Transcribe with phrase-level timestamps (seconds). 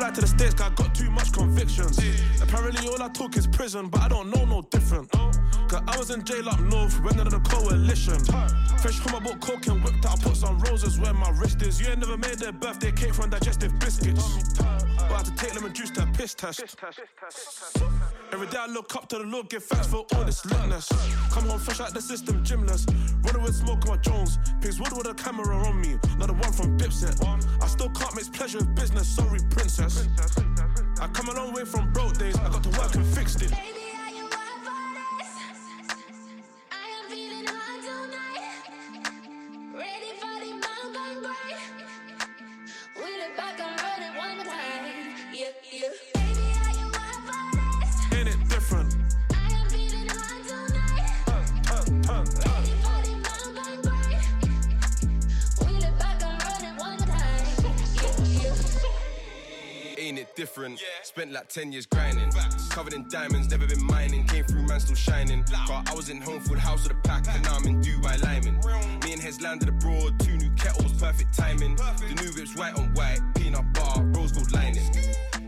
[0.00, 1.98] fly to the States, cause I got too much convictions.
[2.40, 5.10] Apparently, all I talk is prison, but I don't know no different.
[5.12, 8.18] Cause I was in jail up north, when under the coalition.
[8.80, 11.60] Fresh from my book, coke and whipped out, I put some roses where my wrist
[11.60, 11.78] is.
[11.78, 14.24] You ain't never made their birthday cake from digestive biscuits.
[14.56, 16.76] But I had to take lemon juice to piss test.
[18.32, 20.88] Every day I look up to the Lord, give thanks for all this litness.
[21.32, 22.86] Come home fresh out the system, gymless.
[23.24, 24.38] Running with smoke on my Jones.
[24.60, 27.16] Pigs wood with a camera on me, not the one from Dipset.
[27.60, 30.06] I still can't mix pleasure with business, sorry, princess.
[31.00, 33.52] I come a long way from broke days, I got to work and fixed it.
[61.10, 62.30] Spent like 10 years grinding.
[62.68, 64.24] Covered in diamonds, never been mining.
[64.28, 65.42] Came through, man, still shining.
[65.66, 67.80] Car, I was in home for the house with a pack, and now I'm in
[67.80, 68.60] Dubai Lyman.
[69.02, 71.74] Me and Hez landed abroad, two new kettles, perfect timing.
[71.74, 74.84] The new whip's white on white, peanut bar, rose gold lining.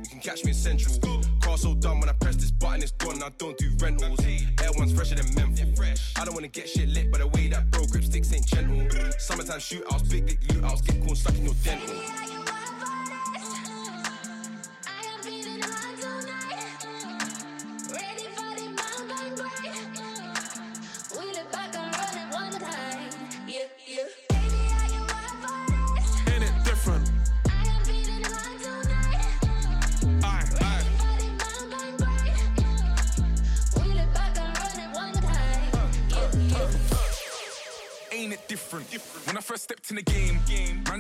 [0.03, 1.23] You can catch me in Central.
[1.41, 3.23] Car so done when I press this button, it's gone.
[3.23, 4.19] I don't do rentals.
[4.25, 5.85] Air one's fresher than menthol.
[6.17, 8.91] I don't wanna get shit lit, but the way that bro grip sticks ain't gentle.
[9.17, 12.22] Summertime shootouts, big dick lootouts, get corn stuck in your dental.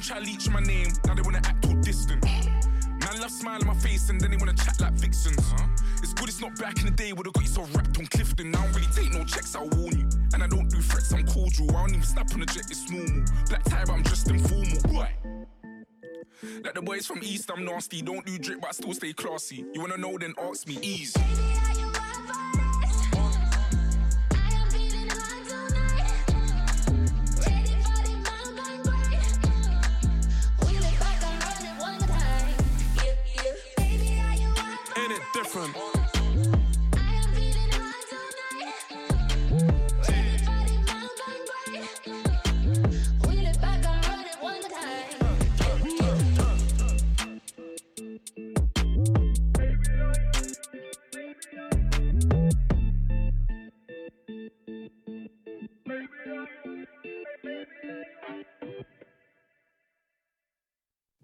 [0.03, 2.25] Try leech my name, now they wanna act all distant.
[2.25, 5.39] Man love smile on my face and then they wanna chat like vixens.
[6.03, 8.51] It's good it's not back in the day would've got you so wrapped on Clifton.
[8.51, 10.09] Now I don't really take no checks, I'll warn you.
[10.35, 11.71] And I don't do threats, I'm cordial.
[11.71, 13.25] I don't even snap on the jet, it's normal.
[13.49, 15.01] Black tie, but I'm dressed informal.
[15.01, 15.15] Right.
[16.65, 18.03] Like the boys from East, I'm nasty.
[18.03, 19.65] Don't do drip, but I still stay classy.
[19.73, 20.79] You wanna know, then ask me.
[20.83, 21.13] Ease.
[21.13, 21.82] Baby,
[35.45, 35.93] yeah.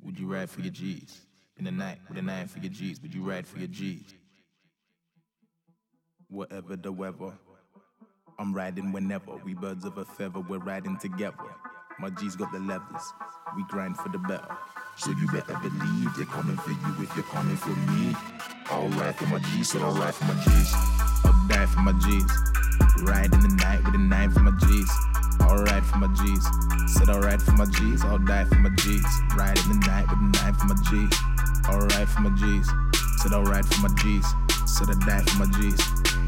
[0.02, 1.27] Would you ride for your G's?
[1.58, 4.14] In the night with a nine for your G's, would you ride for your G's?
[6.28, 7.32] Whatever the weather,
[8.38, 9.32] I'm riding whenever.
[9.44, 11.34] We birds of a feather, we're riding together.
[11.98, 13.02] My G's got the levers,
[13.56, 14.56] we grind for the better.
[14.98, 18.14] So you better believe they're coming for you if you're coming for me.
[18.66, 20.72] I'll ride for my G's, so I'll ride for my G's.
[21.24, 23.02] I'll die for my G's.
[23.02, 24.90] Ride in the night with a nine for my G's.
[25.40, 26.46] I'll ride for my G's.
[26.94, 29.04] Said I'll ride for my G's, I'll die for my G's.
[29.36, 31.37] Ride in the night with a nine for my G's.
[31.68, 32.70] I'll for my G's.
[33.18, 34.26] Said ride for my G's.
[34.66, 35.80] Said I'll die for my G's.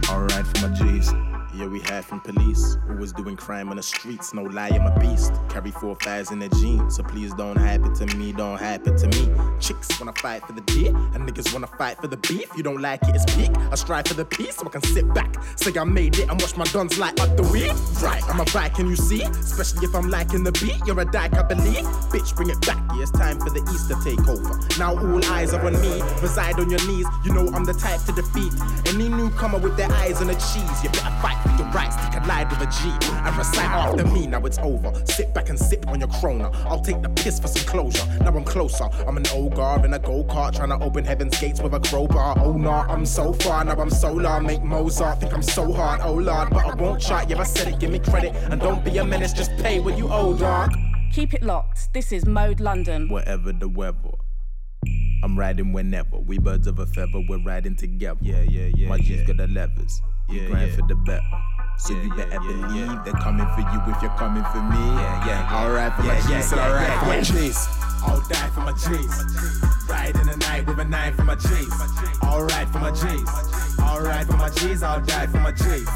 [0.09, 1.30] I'll for my G's.
[1.61, 2.79] Yeah, we hide from police.
[2.89, 4.33] Always doing crime on the streets.
[4.33, 5.35] No lie, I'm a beast.
[5.51, 6.97] Carry four fives in the jeans.
[6.97, 9.31] So please don't happen to me, don't happen to me.
[9.61, 12.47] Chicks wanna fight for the dick, and niggas wanna fight for the beef.
[12.57, 13.51] You don't like it, it's peak.
[13.71, 15.37] I strive for the peace, so I can sit back.
[15.57, 17.75] Say I made it and watch my guns light up the weed.
[18.03, 19.21] Right, I'm a Viking, you see?
[19.21, 20.81] Especially if I'm liking the beat.
[20.87, 21.85] You're a dyke, I believe.
[22.09, 22.79] Bitch, bring it back.
[22.95, 24.59] Yeah, it's time for the East to take over.
[24.79, 26.01] Now all eyes are on me.
[26.23, 27.07] Reside on your knees.
[27.23, 28.55] You know I'm the type to defeat
[28.87, 30.83] any newcomer with their eyes on the cheese.
[30.83, 34.27] You better fight for your rights to collide with a G and recite after me.
[34.27, 34.93] Now it's over.
[35.07, 36.51] Sit back and sip on your Corona.
[36.67, 38.07] I'll take the piss for some closure.
[38.21, 38.89] Now I'm closer.
[39.07, 41.81] I'm an old guard in a go kart trying to open heaven's gates with a
[41.81, 42.37] crowbar.
[42.39, 43.65] Oh nah, I'm so far.
[43.65, 44.41] Now I'm solar.
[44.41, 46.01] Make Mozart think I'm so hard.
[46.03, 47.25] Oh lord, but I won't try.
[47.29, 47.81] Yeah, I said it.
[47.81, 49.33] Give me credit and don't be a menace.
[49.33, 50.73] Just pay what you owe, dog.
[51.13, 51.93] Keep it locked.
[51.93, 53.09] This is Mode London.
[53.09, 54.15] Whatever the weather.
[55.23, 56.19] I'm riding whenever.
[56.19, 58.19] We birds of a feather, we're riding together.
[58.23, 58.89] Yeah, yeah, yeah.
[58.89, 60.01] My G's got the levers.
[60.31, 60.77] Yeah, grind yeah.
[60.77, 61.23] for the better.
[61.79, 64.79] So Yeah, you better believe they're coming for you if you're coming for me.
[64.79, 65.49] Yeah, yeah, yeah.
[65.51, 67.21] I'll for my G's, I'll yeah, for my.
[67.21, 67.69] G's.
[68.03, 69.89] I'll die for my G's.
[69.89, 71.73] Ride in the night with a nine for my G's.
[72.23, 73.29] I'll for my G's.
[73.79, 74.83] I'll for my G's.
[74.83, 75.89] I'll die for my G's.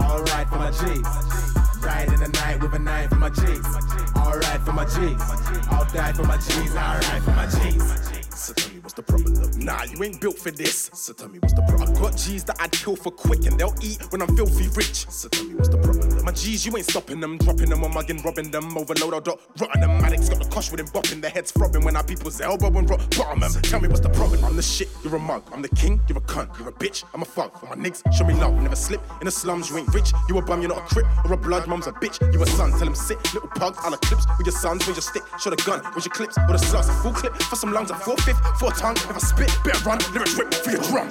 [0.00, 1.82] I'll for my G's.
[1.82, 3.66] Ride in the night with a nine for my G's.
[4.14, 5.20] I'll for my G's.
[5.70, 6.74] I'll die for my G's.
[6.74, 8.81] I'll for my G's.
[8.92, 9.64] So what's the problem?
[9.64, 10.90] Nah, you ain't built for this.
[10.92, 11.88] So tell me what's the problem?
[11.88, 15.08] I got G's that I'd kill for quick and they'll eat when I'm filthy rich.
[15.08, 16.24] So tell me what's the problem?
[16.24, 19.40] My G's, you ain't stopping them, dropping them, I'm mugging, robbing them, overload, I'll dot,
[19.58, 19.90] rotting them.
[20.04, 22.88] Addicts got the cosh with him bopping, their heads throbbing when I people's elbow and
[22.90, 23.52] rock bottom them.
[23.62, 24.44] Tell me what's the problem?
[24.44, 25.42] I'm the shit, you're a mug.
[25.54, 26.58] I'm the king, you're a cunt.
[26.58, 27.58] You're a bitch, I'm a fuck.
[27.60, 29.00] For my niggas, show me love, never slip.
[29.20, 30.12] In the slums, you ain't rich.
[30.28, 31.66] You a bum, you're not a crip or a blood.
[31.66, 32.70] Mum's a bitch, you a son.
[32.72, 33.74] Tell him sit, little pug.
[33.78, 35.22] I'll clips with your sons, with your stick.
[35.40, 36.90] Show the gun, with your clips or the slugs.
[36.90, 38.96] A full clip for some lungs, a four fifth, four tongue.
[38.96, 41.08] If I spit, better run, lyrics rip for your drum.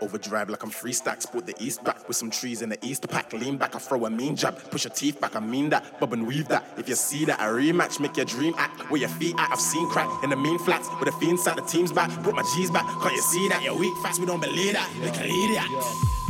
[0.00, 3.08] Overdrive like I'm free stacks, put the east back with some trees in the east
[3.08, 3.32] pack.
[3.32, 6.00] Lean back, I throw a mean jab, push your teeth back, I mean that.
[6.00, 6.64] Bob and weave that.
[6.76, 8.90] If you see that, a rematch, make your dream act.
[8.90, 10.88] Where your feet at, I've seen crack in the mean flats.
[10.98, 12.10] With the fiends sat, the team's back.
[12.24, 13.62] Brought my G's back, can't you see that?
[13.62, 14.90] You're weak fast, we don't believe that.
[15.00, 16.21] Look at idiot.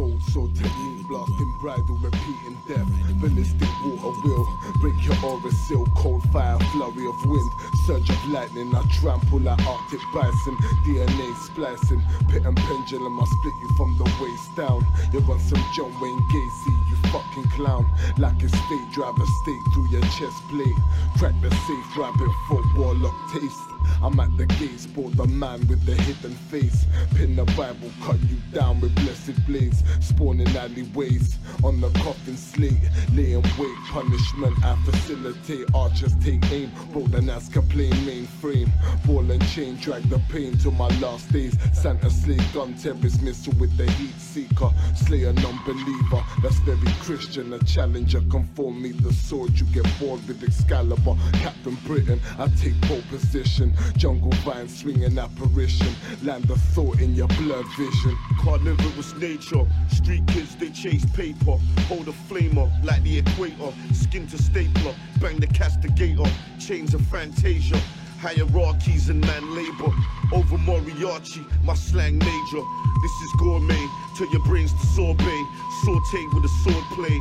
[0.00, 2.88] Gold sword technique, blasting bridle, repeating death.
[3.20, 4.48] Ballistic water will
[4.80, 5.84] break your aura seal.
[5.94, 7.50] Cold fire, flurry of wind,
[7.84, 8.74] surge of lightning.
[8.74, 10.56] I trample like Arctic bison.
[10.86, 13.20] DNA splicing, pit and pendulum.
[13.20, 14.86] I split you from the waist down.
[15.12, 17.84] You're on some John Wayne Gacy, you fucking clown.
[18.16, 20.80] Like a state driver, stake through your chest plate.
[21.18, 23.69] Crack the safe rabbit for warlock taste.
[24.02, 26.86] I'm at the gates, bought the man with the hidden face.
[27.14, 29.82] Pin the Bible, cut you down with blessed blades.
[30.00, 32.72] Spawning alleyways on the coffin slate.
[33.14, 35.66] Laying wait, punishment, I facilitate.
[35.74, 38.70] Archers take aim, brought the Nazca plane mainframe.
[39.06, 41.56] Ball and chain, drag the pain to my last days.
[41.72, 44.70] Santa slay gun, terrorist missile with the heat seeker.
[44.96, 47.52] Slay a non believer, that's very Christian.
[47.52, 49.58] A challenger, conform me the sword.
[49.58, 51.16] You get bored with Excalibur.
[51.34, 53.72] Captain Britain, I take pole position.
[53.96, 55.94] Jungle vine swinging apparition.
[56.22, 58.16] Land of thought in your blurred vision.
[58.40, 59.66] Carnivorous nature.
[59.88, 61.56] Street kids, they chase paper.
[61.88, 63.72] Hold a flame up like the equator.
[63.92, 64.94] Skin to stapler.
[65.20, 66.28] Bang the castigator.
[66.58, 67.80] Chains of fantasia.
[68.20, 69.94] Hierarchies and man labor.
[70.32, 72.62] Over Moriarty, my slang major.
[73.02, 73.86] This is gourmet.
[74.18, 75.44] Turn your brains to sorbet.
[75.84, 77.20] Saute with a sword play.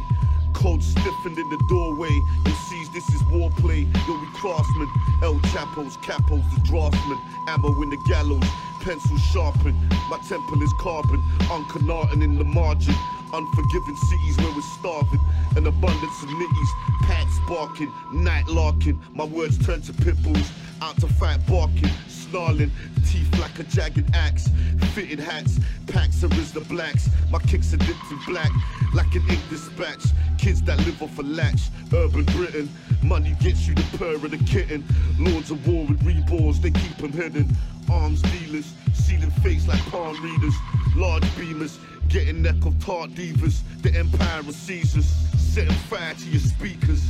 [0.54, 2.12] Cold stiffened in the doorway.
[2.46, 3.88] You sees this is war play.
[4.08, 4.90] Yo, we craftsmen.
[5.24, 7.20] El Chapos, Capos, the draftsman.
[7.48, 8.44] Ammo in the gallows.
[8.82, 9.78] Pencil sharpened.
[10.10, 11.22] My temple is carbon.
[11.50, 12.96] Uncanarton in the margin.
[13.34, 15.20] Unforgiving cities where we're starving.
[15.56, 16.70] An abundance of nitties.
[17.04, 17.92] Pats barking.
[18.12, 19.00] Night larking.
[19.14, 20.52] My words turn to pit bulls.
[20.82, 21.90] Out to fight barking.
[22.30, 22.72] Snarling.
[23.08, 24.50] Teeth like a jagged axe.
[24.94, 25.60] Fitted hats.
[25.88, 27.10] Packs are as the blacks.
[27.32, 28.52] My kicks are dipped in black.
[28.94, 30.04] Like an ink dispatch.
[30.38, 31.70] Kids that live off a latch.
[31.94, 32.70] Urban Britain.
[33.02, 34.84] Money gets you the purr of the kitten.
[35.18, 36.62] Lords of war with reborns.
[36.62, 37.50] They keep them hidden.
[37.92, 38.74] Arms dealers.
[38.94, 40.54] Sealing face like palm readers.
[40.96, 41.78] Large beamers.
[42.10, 43.62] Getting neck of tart divas.
[43.82, 45.10] The empire of Caesars.
[45.38, 47.04] Setting fire to your speakers.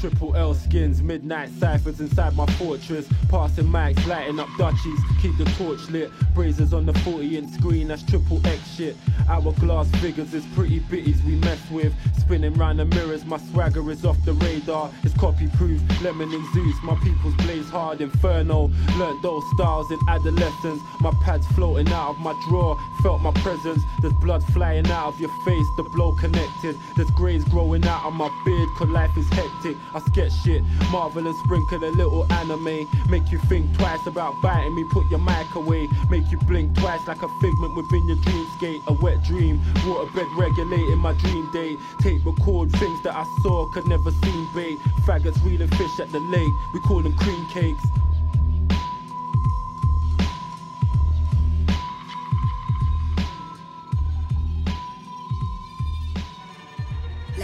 [0.00, 3.06] Triple L skins, midnight ciphers inside my fortress.
[3.28, 6.10] Passing mics, lighting up Dutchies, keep the torch lit.
[6.34, 8.96] Brazzers on the 40 inch screen, that's triple X shit.
[9.28, 11.92] Hourglass figures is pretty bitties we mess with.
[12.18, 14.90] Spinning round the mirrors, my swagger is off the radar.
[15.02, 18.00] It's copy proof, lemon and Zeus, my people's blaze hard.
[18.00, 20.80] Inferno, learnt those styles in adolescence.
[21.00, 23.82] My pads floating out of my drawer, felt my presence.
[24.00, 26.74] There's blood flying out of your face, the blow connected.
[26.96, 29.76] There's grays growing out of my beard, cause life is hectic.
[29.94, 32.86] I sketch shit, marvel and sprinkle a little anime.
[33.08, 35.88] Make you think twice about biting me, put your mic away.
[36.10, 38.86] Make you blink twice like a figment within your dreamscape.
[38.86, 41.78] A wet dream, waterbed regulating my dream date.
[42.00, 44.78] Tape record things that I saw, could never seen bait.
[45.06, 47.82] Faggots reeling fish at the lake, we call them cream cakes.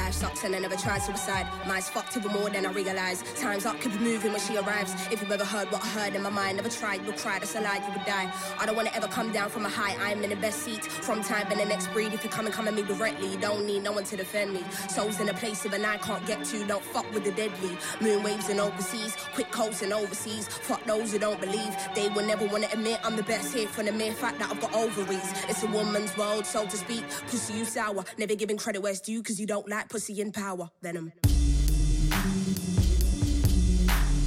[0.07, 1.49] Life sucks and I never tried suicide.
[1.67, 3.25] Mine's fucked even more than I realize.
[3.35, 4.95] Time's up, keep moving when she arrives.
[5.11, 7.57] If you've ever heard what I heard in my mind, never tried, you'll cry, that's
[7.57, 8.33] a lie, you would die.
[8.57, 10.85] I don't wanna ever come down from a high, I'm in the best seat.
[10.85, 13.37] From time and the next breed, if you come and come at me directly, you
[13.37, 14.63] don't need no one to defend me.
[14.89, 17.77] Souls in a place even I can't get to, don't fuck with the deadly.
[18.01, 20.47] Moon waves and overseas, quick coast and overseas.
[20.47, 23.87] Fuck those who don't believe, they will never wanna admit I'm the best here from
[23.87, 25.33] the mere fact that I've got ovaries.
[25.49, 27.03] It's a woman's world, so to speak.
[27.29, 30.33] Pussy, you sour, never giving credit where it's due, cause you don't like pussy in
[30.33, 30.71] power.
[30.83, 31.13] Venom.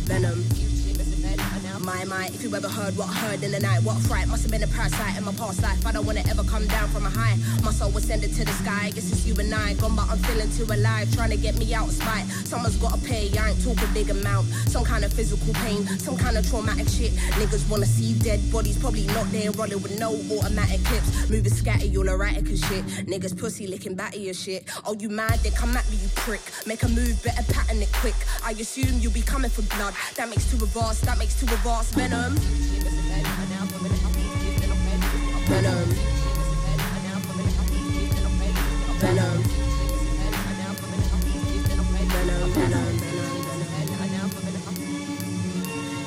[0.05, 0.68] Venom.
[1.79, 4.51] My, my, if you ever heard what heard in the night, what fright must have
[4.51, 5.86] been a parasite in my past life.
[5.86, 7.38] I don't wanna ever come down from a high.
[7.63, 8.88] My soul was sending to the sky.
[8.88, 9.74] I Guess it's you and I.
[9.75, 11.09] Gone, but I'm feeling too alive.
[11.15, 12.25] Trying to get me out of spite.
[12.43, 13.31] Someone's gotta pay.
[13.38, 14.48] I ain't talking big amount.
[14.67, 17.12] Some kind of physical pain, some kind of traumatic shit.
[17.39, 21.29] Niggas wanna see dead bodies, probably not there, rolling with no automatic clips.
[21.29, 22.86] Moving scatty, all erratic and shit.
[23.07, 24.65] Niggas pussy licking batty and shit.
[24.86, 25.39] Oh, you mad?
[25.39, 26.41] Then come at me, you prick.
[26.65, 28.15] Make a move, better pattern it quick.
[28.43, 29.93] I assume you'll be coming for blood.
[30.17, 31.69] That makes two of us, that makes two of us.
[31.88, 32.36] Venom.
[35.48, 35.89] Venom.
[39.00, 39.43] Venom.
[42.09, 42.88] Venom, venom,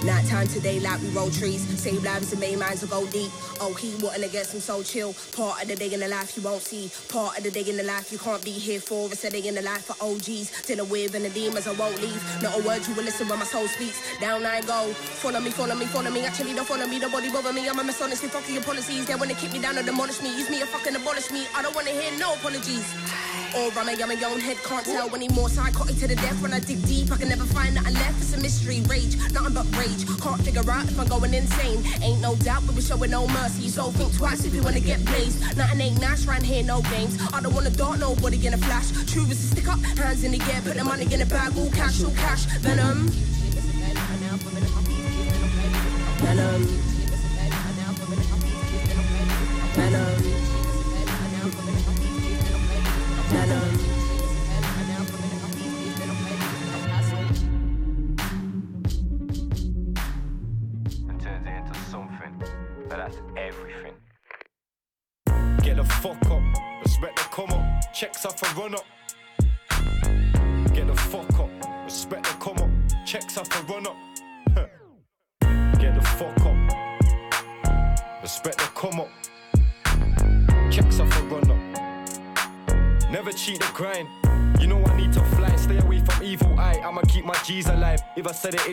[0.04, 1.62] Night time today, like we roll trees.
[1.80, 3.30] Save lives and main minds will go deep.
[3.60, 5.14] Oh, he wanting to get some soul chill.
[5.30, 6.90] Part of the day in the life you won't see.
[7.08, 9.06] Part of the day in the life you can't be here for.
[9.12, 10.66] It's a day in the life for OGs.
[10.66, 12.20] Dinner with and the demons I won't leave.
[12.42, 14.02] Not a word you will listen when my soul speaks.
[14.18, 14.92] Down I go.
[15.22, 16.24] Follow me, follow me, follow me.
[16.26, 16.98] Actually, don't follow me.
[16.98, 17.68] Nobody bother me.
[17.68, 18.28] I'm a mess honestly.
[18.28, 19.06] Fuck your policies.
[19.06, 20.36] They wanna kick me down or demolish me.
[20.36, 21.46] Use me or fucking abolish me.
[21.54, 22.90] I don't wanna hear no apologies.
[23.54, 25.48] Or I'm a yummy own head, can't tell anymore.
[25.48, 27.12] Psychotic to the death when I dig deep.
[27.12, 28.20] I can never find nothing left.
[28.20, 29.91] It's a mystery, rage, nothing but rage.
[30.22, 31.84] Can't figure out if I'm going insane.
[32.02, 33.68] Ain't no doubt, but we're showing no mercy.
[33.68, 35.40] So think twice if you wanna get blazed.
[35.56, 37.18] Nothing ain't nice, round here, no games.
[37.32, 38.90] I don't wanna dart nobody in a flash.
[39.12, 41.56] True is a stick up, hands in the air, put the money in the bag,
[41.56, 42.44] all cash, all cash.
[42.60, 43.08] Venom.
[46.22, 46.91] Venom.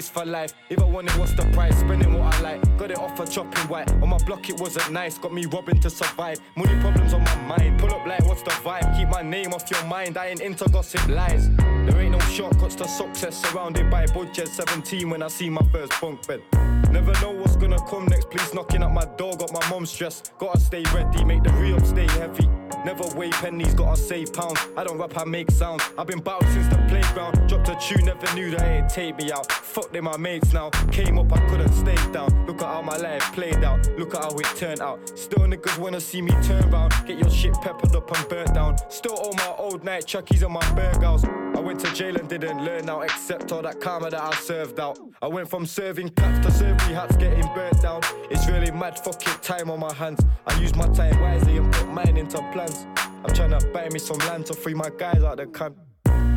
[0.10, 0.54] For life.
[0.70, 1.78] If I want it, what's the price?
[1.80, 2.78] Spending what I like.
[2.78, 3.92] Got it off for chopping white.
[4.01, 5.20] On my block, it wasn't nice.
[5.20, 6.39] Got me robbing to survive.
[6.56, 7.80] Money problems on my mind.
[7.80, 8.98] Pull up like, what's the vibe?
[8.98, 10.18] Keep my name off your mind.
[10.18, 11.50] I ain't into gossip lies.
[11.58, 13.36] There ain't no shortcuts to success.
[13.44, 16.42] Surrounded by budget 17 when I see my first bunk bed.
[16.91, 18.29] Never know what's gonna come next.
[18.29, 19.36] Please knocking at my door.
[19.38, 20.34] Got my mom stressed.
[20.39, 21.24] Gotta stay ready.
[21.24, 22.48] Make the real stay heavy.
[22.86, 23.74] Never weigh pennies.
[23.74, 24.60] Gotta save pounds.
[24.77, 25.84] I don't rap, I make sounds.
[25.98, 27.48] I've been bout since the playground.
[27.48, 29.51] Dropped a tune, never knew that it'd take me out.
[29.51, 30.69] Fuck they my mates now.
[30.91, 32.46] Came up, I couldn't stay down.
[32.48, 33.88] Look at how my life played out.
[33.98, 35.17] Look at how it turned out.
[35.17, 36.93] Still niggas wanna see me turn round.
[37.05, 38.77] Get your shit peppered up and burnt down.
[38.89, 41.24] Still all my old night chuckies on my burgers.
[41.60, 44.80] I went to jail and didn't learn out, except all that karma that I served
[44.80, 44.98] out.
[45.22, 48.00] I went from serving cats to serving hats, getting burnt down.
[48.32, 50.22] It's really mad fucking time on my hands.
[50.48, 52.88] I use my time wisely and put mine into plans.
[52.96, 55.75] I'm trying to buy me some land to free my guys out the camp.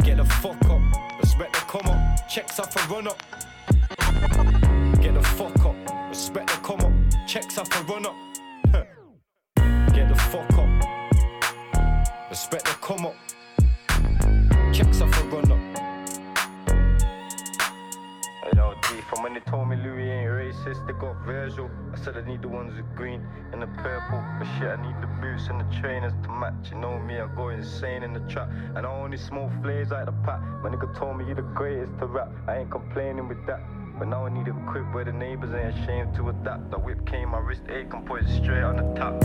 [0.02, 3.22] Get the fuck up, respect the come up, checks off a run up.
[5.00, 8.16] Get the fuck up, respect the come up, checks off a run up.
[9.94, 13.14] Get the fuck up, respect the come up,
[14.72, 15.58] checks off a run up.
[18.56, 18.74] Yo,
[19.10, 21.70] from when they told me Louis ain't racist, they got Virgil.
[21.92, 24.24] I said I need the ones with green and the purple.
[24.38, 26.70] But shit, I need the boots and the trainers to match.
[26.70, 28.48] You know me, I go insane in the trap.
[28.74, 30.40] And I only smoke flares like the pack.
[30.62, 32.30] My nigga told me you the greatest to rap.
[32.48, 33.60] I ain't complaining with that.
[33.98, 36.70] But now I need a crib where the neighbors ain't ashamed to adapt.
[36.70, 39.22] The whip came, my wrist ache it straight on the top.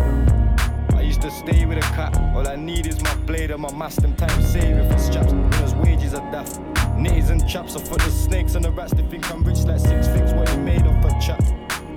[0.96, 2.18] I used to stay with a cat.
[2.36, 4.02] All I need is my blade and my mask.
[4.02, 5.32] Them time saving for straps.
[5.32, 6.60] Winners' wages are daft.
[6.98, 8.94] Nitties and traps are for the snakes and the rats.
[8.94, 10.34] They think I'm rich like six figs.
[10.34, 11.42] What you made off a chat.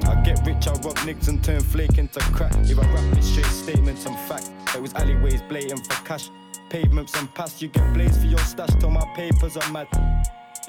[0.06, 2.52] I get rich, I rob nicks and turn flake into crack.
[2.56, 4.50] If I rap it straight statements and fact.
[4.74, 6.30] It was alleyways blatant for cash.
[6.68, 9.88] Pavements and past, you get blazed for your stash till my papers are mad.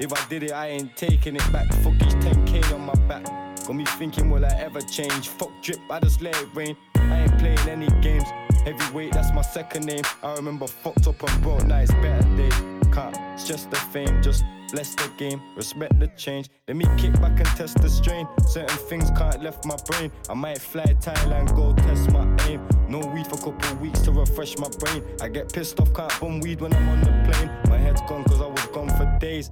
[0.01, 1.72] If I did it, I ain't taking it back.
[1.84, 3.24] Fuck each 10k on my back.
[3.67, 5.27] Got me thinking, will I ever change?
[5.27, 6.75] Fuck drip, I just let it rain.
[6.96, 8.27] I ain't playing any games.
[8.65, 10.01] Heavyweight, that's my second name.
[10.24, 12.53] I remember fucked up and broke nights, better days.
[12.91, 15.39] Can't stress the fame, just bless the game.
[15.55, 16.50] Respect the change.
[16.67, 18.27] Let me kick back and test the strain.
[18.48, 20.12] Certain things can't left my brain.
[20.31, 22.67] I might fly Thailand, go test my aim.
[22.89, 25.03] No weed for couple weeks to refresh my brain.
[25.22, 27.51] I get pissed off, can't bum weed when I'm on the plane.
[27.70, 29.51] My head's gone cause I was gone for days.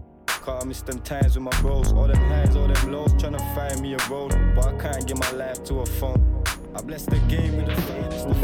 [0.49, 1.93] Cause I miss them times with my bros.
[1.93, 4.35] All them highs, all them lows, tryna find me a road.
[4.55, 6.43] But I can't give my life to a phone.
[6.75, 8.39] I bless the game with the finest of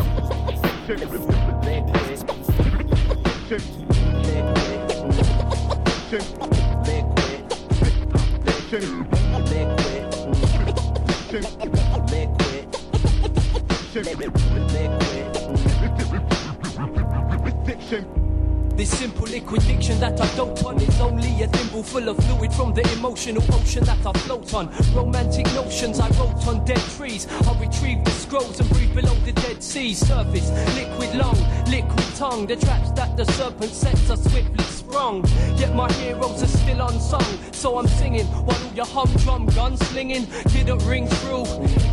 [18.75, 22.51] This simple liquid diction that I dote on is only a thimble full of fluid
[22.51, 24.69] from the emotional ocean that I float on.
[24.93, 27.25] Romantic notions I wrote on dead trees.
[27.47, 30.51] I retrieve the scrolls and breathe below the Dead Sea surface.
[30.75, 32.47] Liquid lung, liquid tongue.
[32.47, 35.23] The traps that the serpent sets are swiftly sprung.
[35.55, 37.23] Yet my heroes are still unsung.
[37.53, 41.45] So I'm singing while all your humdrum gunslinging didn't ring true.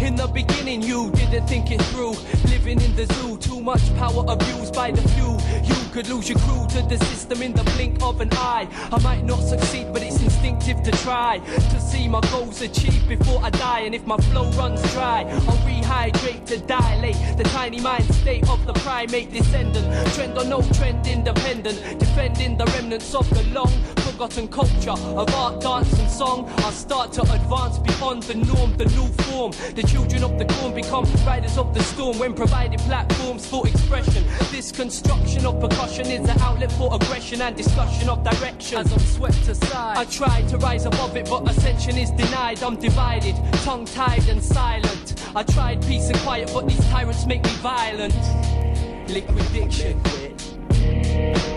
[0.04, 2.16] In the beginning, you didn't think it through.
[2.50, 5.38] Living in the zoo, much power abused by the few.
[5.62, 8.66] You could lose your crew to the system in the blink of an eye.
[8.90, 13.40] I might not succeed, but it's instinctive to try to see my goals achieved before
[13.42, 13.80] I die.
[13.80, 18.66] And if my flow runs dry, I'll rehydrate to dilate the tiny mind state of
[18.66, 19.86] the primate descendant.
[20.14, 23.72] Trend or no trend, independent, defending the remnants of the long
[24.12, 26.48] forgotten culture of art, dance, and song.
[26.58, 29.52] I start to advance beyond the norm, the new form.
[29.74, 34.24] The children of the corn become riders of the storm when provided platforms for expression.
[34.50, 38.78] This construction of percussion is an outlet for aggression and discussion of direction.
[38.78, 42.62] As I'm swept aside, I try to rise above it, but ascension is denied.
[42.62, 45.14] I'm divided, tongue tied, and silent.
[45.34, 48.14] I tried peace and quiet, but these tyrants make me violent.
[49.08, 50.00] Liquidation.
[50.82, 51.51] Inspired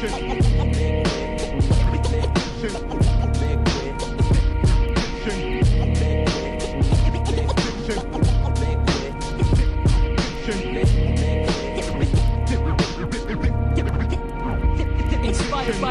[0.00, 0.08] by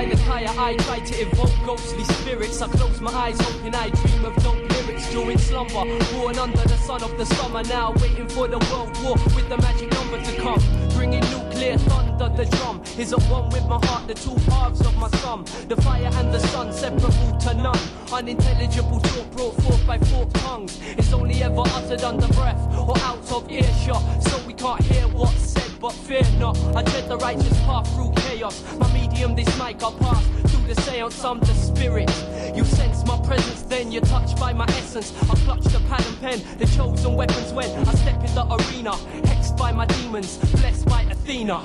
[0.05, 2.61] the tire, I try to evoke ghostly spirits.
[2.63, 5.85] I close my eyes, hoping I dream of dope lyrics during slumber.
[6.13, 9.57] Born under the sun of the summer, now waiting for the world war with the
[9.57, 10.88] magic number to come.
[10.99, 14.97] Bringing nuclear thunder, the drum is at one with my heart, the two halves of
[14.97, 15.45] my sum.
[15.69, 17.79] The fire and the sun, separable to none.
[18.11, 20.77] Unintelligible talk brought forth by forked tongues.
[20.97, 25.39] It's only ever uttered under breath or out of earshot, so we can't hear what's
[25.53, 25.71] said.
[25.79, 28.61] But fear not, I tread the righteous path through chaos.
[28.77, 32.11] My medium, this mic, I'll pass through the seance, I'm the spirit.
[32.53, 35.13] You sense my presence, then you're touched by my essence.
[35.31, 38.91] I clutch the pad and pen, the chosen weapons when I step in the arena.
[39.29, 41.61] Hexed by my demons, blessed by Athena.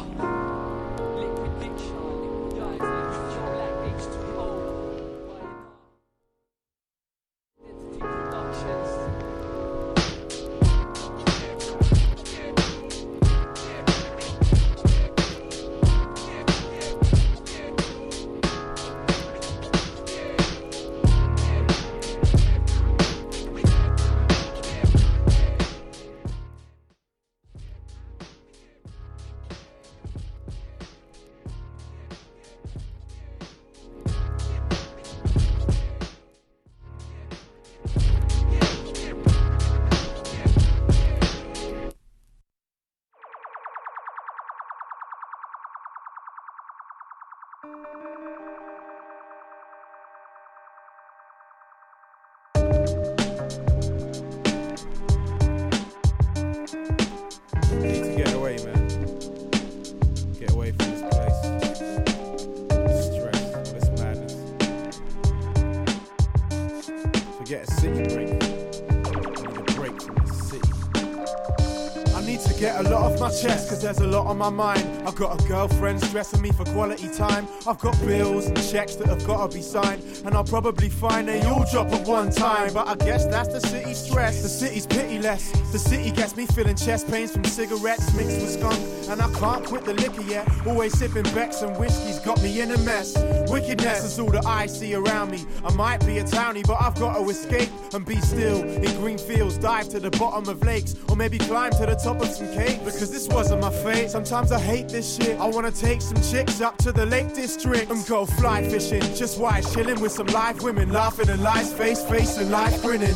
[73.85, 74.83] There's a lot on my mind.
[75.07, 77.47] I've got a girlfriend stressing me for quality time.
[77.67, 80.03] I've got bills and checks that have gotta be signed.
[80.25, 82.73] And I'll probably find they all drop at one time.
[82.73, 84.43] But I guess that's the city stress.
[84.43, 85.51] The city's pitiless.
[85.71, 88.81] The city gets me feeling chest pains from cigarettes mixed with skunk.
[89.11, 90.49] And I can't quit the liquor yet.
[90.67, 93.19] Always sipping Becks and whiskey's got me in a mess.
[93.51, 95.45] Wickedness is all that I see around me.
[95.63, 98.63] I might be a townie, but I've got to escape and be still.
[98.63, 100.97] In green fields, dive to the bottom of lakes.
[101.11, 102.83] Or maybe climb to the top of some cake.
[102.83, 104.11] Because this wasn't my fate.
[104.11, 105.39] Sometimes I hate this shit.
[105.39, 109.03] I wanna take some chicks up to the Lake District and go fly fishing.
[109.15, 113.15] Just why chilling with some live women, laughing and lies face facing life grinning.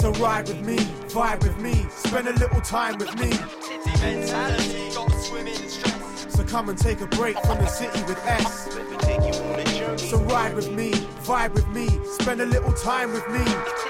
[0.00, 0.76] So ride with me,
[1.08, 3.30] vibe with me, spend a little time with me.
[6.28, 8.68] So come and take a break from the city with S.
[10.10, 10.92] So ride with me,
[11.24, 13.85] vibe with me, spend a little time with me.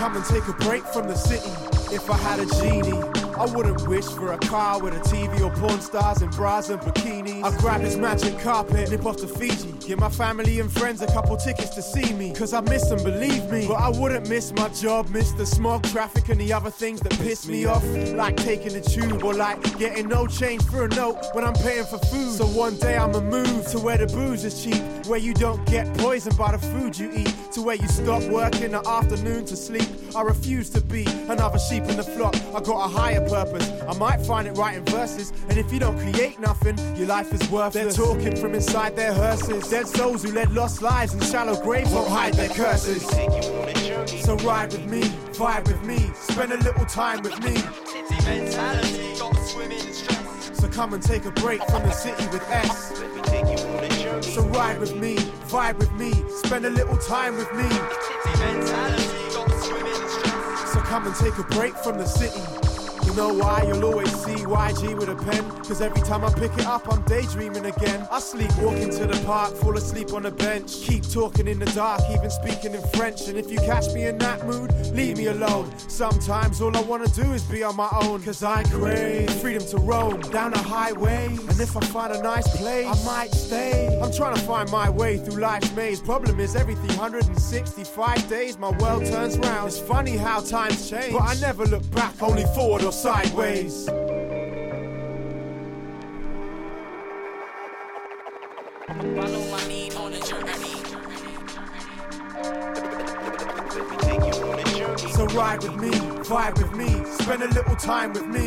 [0.00, 1.50] Come and take a break from the city.
[1.94, 5.50] If I had a genie, I wouldn't wish for a car with a TV or
[5.56, 7.42] porn stars in bras and bikinis.
[7.42, 9.72] I'd grab this magic carpet, nip off to Fiji.
[9.80, 12.34] Give my family and friends a couple tickets to see me.
[12.34, 13.66] Cause I miss them, believe me.
[13.66, 17.12] But I wouldn't miss my job, miss the smog, traffic, and the other things that
[17.12, 17.82] piss me off.
[18.12, 21.86] Like taking the tube or like getting no change for a note when I'm paying
[21.86, 22.36] for food.
[22.36, 24.82] So one day I'ma move to where the booze is cheap.
[25.06, 27.34] Where you don't get poisoned by the food you eat.
[27.52, 29.88] To where you stop work in the afternoon to sleep.
[30.14, 32.36] I refuse to be another sheep in the flock.
[32.54, 33.70] I got a higher purpose.
[33.88, 35.32] I might find it writing verses.
[35.48, 37.96] And if you don't create nothing, your life is worthless.
[37.96, 39.68] They're talking from inside their hearses.
[39.68, 43.02] Dead souls who led lost lives in shallow graves won't hide their curses.
[44.24, 47.56] So ride with me, vibe with me, spend a little time with me.
[50.54, 52.98] So come and take a break from the city with S.
[54.34, 55.16] So ride with me,
[55.48, 56.12] vibe with me,
[56.42, 57.68] spend a little time with me.
[60.66, 62.69] So come and take a break from the city.
[63.10, 63.64] You know why?
[63.66, 65.42] You'll always see YG with a pen.
[65.64, 68.06] Cause every time I pick it up, I'm daydreaming again.
[68.08, 70.72] I sleep walking to the park, fall asleep on the bench.
[70.82, 73.26] Keep talking in the dark, even speaking in French.
[73.26, 75.76] And if you catch me in that mood, leave me alone.
[75.76, 78.22] Sometimes all I wanna do is be on my own.
[78.22, 81.26] Cause I crave freedom to roam down the highway.
[81.26, 83.98] And if I find a nice place, I might stay.
[84.00, 86.00] I'm trying to find my way through life's maze.
[86.00, 89.66] Problem is, every 365 days, my world turns round.
[89.66, 93.86] It's funny how times change, but I never look back, only forward or sideways.
[105.14, 105.90] So ride with me,
[106.28, 108.46] vibe with me, spend a little time with me.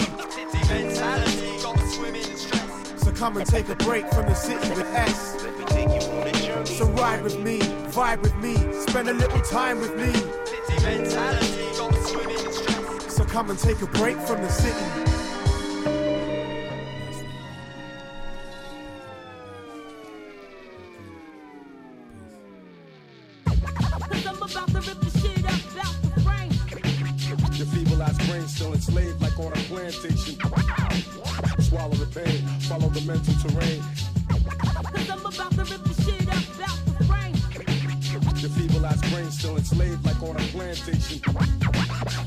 [2.97, 5.41] So come and take a break from the city with S.
[6.77, 7.57] So ride with me,
[7.89, 11.72] vibe with me, spend a little time with me.
[13.33, 14.77] Come and take a break from the city.
[24.07, 26.51] Cause I'm about to rip the shit up out the frame.
[27.53, 30.35] Your feeble-ass brain still enslaved like on a plantation.
[31.59, 33.81] Swallow the pain, follow the mental terrain.
[34.93, 36.22] Cause I'm about to rip the shit
[39.33, 41.21] still enslaved like on a plantation.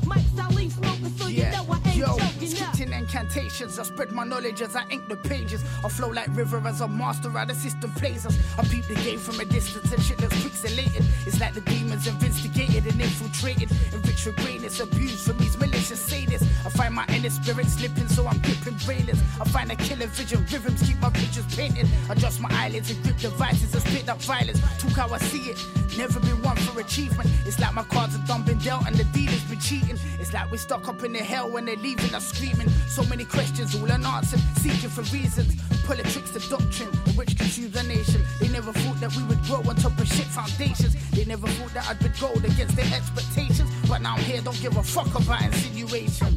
[0.05, 3.79] Mike Salim smoking, so you know I ain't Yo, spitting incantations.
[3.79, 5.63] I spread my knowledge as I ink the pages.
[5.83, 8.37] I flow like river as a master how the system plays us.
[8.55, 11.03] I peep the game from a distance and shit looks pixelated.
[11.25, 13.71] It's like the demons have instigated and infiltrated.
[13.93, 16.43] Enriched with greatness, abused from these malicious sadists.
[16.63, 19.19] I find my inner spirit slipping, so I'm gripping brainless.
[19.41, 21.87] I find a killer vision, rhythms keep my pictures painted.
[22.11, 24.61] Adjust my eyelids and grip devices and spit up violence.
[24.77, 25.65] Took how I see it.
[25.97, 27.27] Never been one for achievement.
[27.47, 29.97] It's like my cards are done been dealt and the dealer's been cheating.
[30.19, 32.69] It's like we're stuck up in the hell when they're leaving us screaming.
[32.87, 35.55] So many questions, all unanswered, seeking for reasons.
[35.85, 38.21] Politics, the doctrine, which consumes the nation.
[38.41, 40.93] They never thought that we would grow on top of shit foundations.
[41.11, 43.69] They never thought that I'd be gold against their expectations.
[43.87, 46.35] But now I'm here, don't give a fuck about insinuation.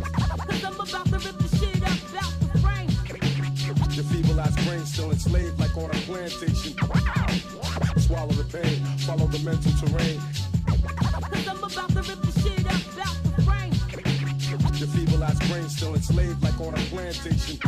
[0.48, 2.90] Cause I'm about to rip the shit up out the frame.
[3.96, 6.72] Your feeble-ass brain still enslaved like on a plantation.
[7.98, 10.20] Swallow the pain, follow the mental terrain.
[11.32, 12.22] Cause I'm about to rip
[15.30, 17.58] Feeble-ass brain still enslaved like on a plantation.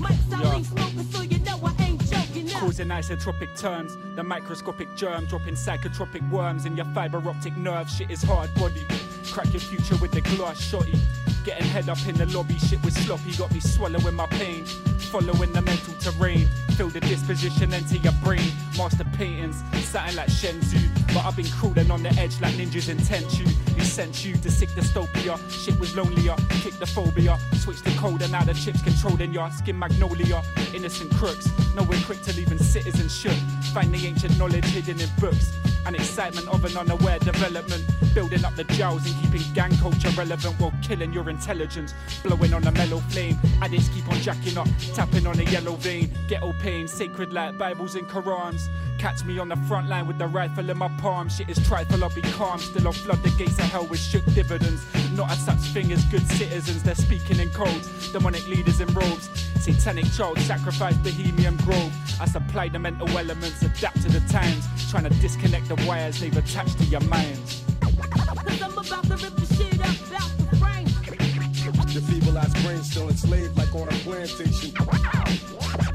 [0.00, 2.48] Mike smoking, so you know I ain't joking.
[2.48, 7.88] Causing isotropic turns, the microscopic germ dropping psychotropic worms in your fiber optic nerve.
[7.88, 8.84] Shit is hard body.
[9.30, 10.98] Crack your future with the glass shotty.
[11.44, 14.64] Getting head up in the lobby, shit was sloppy, got me swallowing my pain.
[15.10, 16.46] Following the mental terrain,
[16.76, 18.52] feel the disposition enter your brain.
[18.76, 20.99] Master paintings, satin like Shenzhou.
[21.12, 23.46] But I've been crawling on the edge like ninjas in Tenchu.
[23.76, 25.38] Who sent you to sick dystopia?
[25.50, 27.38] Shit was lonelier, kick the phobia.
[27.54, 30.42] Switch the code and now the chips controlling your skin magnolia.
[30.72, 33.36] Innocent crooks, nowhere quick to leaving citizens shook.
[33.74, 35.52] Find the ancient knowledge hidden in books.
[35.86, 37.84] And excitement of an unaware development.
[38.14, 41.92] Building up the jowls and keeping gang culture relevant while killing your intelligence.
[42.22, 43.38] Blowing on a mellow flame.
[43.62, 46.12] Addicts keep on jacking up, tapping on a yellow vein.
[46.28, 48.68] Ghetto pain, sacred like Bibles and Qurans.
[49.00, 51.30] Catch me on the front line with the rifle in my palm.
[51.30, 52.58] Shit is trifle, I'll be calm.
[52.58, 54.84] Still I'll flood the gates of hell with shook dividends.
[55.14, 58.12] Not a such thing as good citizens, they're speaking in codes.
[58.12, 59.30] Demonic leaders in robes.
[59.58, 61.90] Satanic child sacrifice Bohemian Grove.
[62.20, 64.68] I supply the mental elements, adapt to the times.
[64.90, 67.64] Trying to disconnect the wires they've attached to your minds.
[67.80, 71.88] Cause I'm about to rip the shit up out the frame.
[71.88, 74.76] Your feeble-ass brain still enslaved like on a plantation.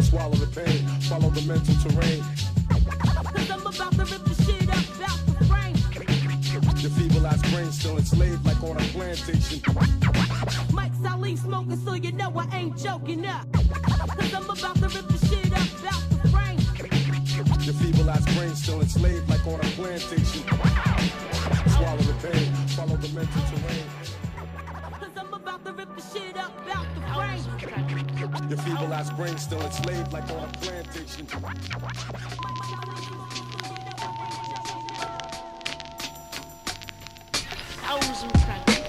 [0.02, 2.55] Swallow the pain, follow the mental terrain.
[2.70, 5.76] Cause I'm about to rip the shit up out the frame.
[6.82, 9.62] Your feeble-ass brain still enslaved like on a plantation.
[10.74, 10.94] Mike
[11.38, 13.52] smoking, so you know I ain't joking up.
[13.54, 16.60] Cause I'm about to rip the shit up out the frame.
[17.64, 20.44] Your feeble-ass brain still enslaved like on a plantation.
[21.76, 24.05] Swallow the pain, follow the mental terrain.
[25.36, 28.50] Cause I'm about to rip the shit up out the frame.
[28.50, 31.26] Your feeble-ass brain still enslaved like on a plantation.
[37.82, 38.82] Thousand practice.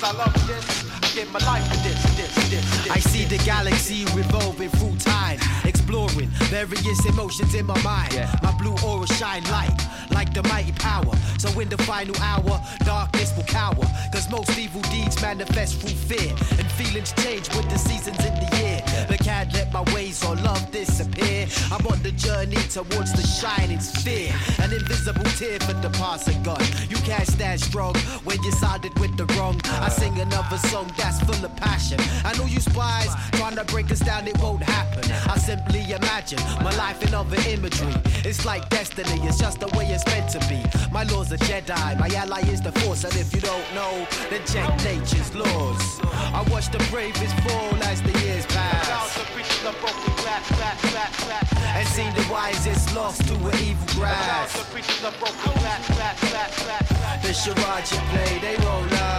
[0.00, 0.64] I love this,
[1.02, 2.88] I give my life for this, this.
[2.88, 4.97] I see the galaxy revolving through time, exploring
[6.48, 8.14] various emotions in my mind.
[8.42, 9.78] My blue aura shine light
[10.10, 11.14] like the mighty power.
[11.38, 13.86] So in the final hour, darkness will cower.
[14.12, 16.30] Cause most evil deeds manifest through fear.
[16.58, 18.82] And feelings change with the seasons in the year.
[19.08, 21.46] But can't let my ways or love disappear.
[21.70, 24.32] I'm on the journey towards the shining sphere.
[24.62, 26.64] An invisible tear for the past and gone.
[26.88, 29.60] You can't stand strong when you sided with the wrong.
[29.64, 29.88] I uh.
[29.90, 32.00] sing another song that's full of passion.
[32.24, 35.04] I know you spies trying to break us down, it won't happen.
[35.30, 37.94] I simply imagine my life in other imagery.
[38.24, 40.60] It's like destiny, it's just the way it's meant to be.
[40.92, 44.42] My law's a Jedi, my ally is the Force, and if you don't know, then
[44.46, 46.00] check nature's laws.
[46.02, 48.88] I watch the bravest fall as the years pass.
[51.78, 54.56] And seen the wisest lost to an evil grasp.
[57.22, 59.18] The charade you play, they won't last.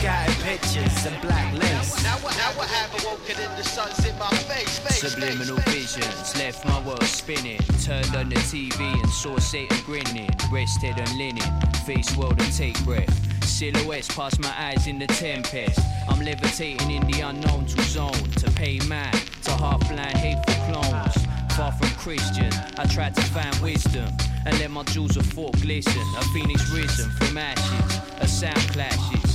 [0.00, 2.02] Pictures and black lace.
[2.02, 6.34] Now what, now what have awoken in the sun's in my face, face, Subliminal visions
[6.38, 7.60] left my world spinning.
[7.84, 10.30] Turned on the TV and saw Satan grinning.
[10.50, 11.44] Rested on linen,
[11.84, 13.44] face world and take breath.
[13.44, 15.78] Silhouettes past my eyes in the tempest.
[16.08, 18.30] I'm levitating in the unknown to zone.
[18.40, 21.14] To pay man, to half blind hateful clones.
[21.58, 24.08] Far from Christian, I tried to find wisdom.
[24.46, 26.00] And let my jewels of thought glisten.
[26.16, 29.29] A phoenix risen from ashes, a sound clashes.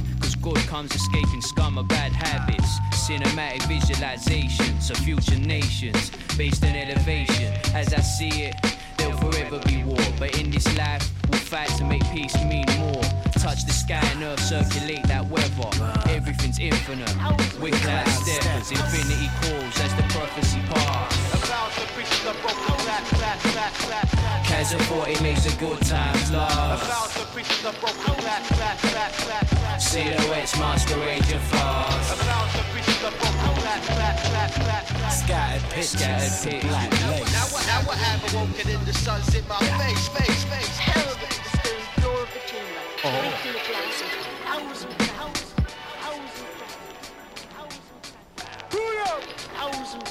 [0.45, 2.77] Good comes escaping scum of bad habits.
[2.91, 7.51] Cinematic visualizations of future nations based on elevation.
[7.73, 8.55] As I see it,
[8.95, 9.97] there'll forever be war.
[10.19, 11.01] But in this life,
[11.51, 13.01] we'll fight to make peace mean more.
[13.33, 15.69] Touch the sky and earth, circulate that weather.
[16.09, 17.13] Everything's infinite.
[17.59, 21.11] We're cloud steppers, infinity calls as the prophecy pass.
[24.47, 27.11] Kaiser 40 makes the good times last.
[29.79, 32.05] Silhouettes masquerade your flaws.
[35.09, 36.69] Scattered pictures, Scattered pictures.
[36.69, 37.33] black lace.
[37.33, 40.77] Now what, now what have awoken in the sun's in my face, face, face.
[40.77, 41.44] Held at the
[42.05, 42.81] door of the chamber.
[43.03, 43.09] Oh.
[43.17, 44.09] Breaking the glass of
[44.45, 45.41] thousand crowns.
[46.05, 46.37] Thousand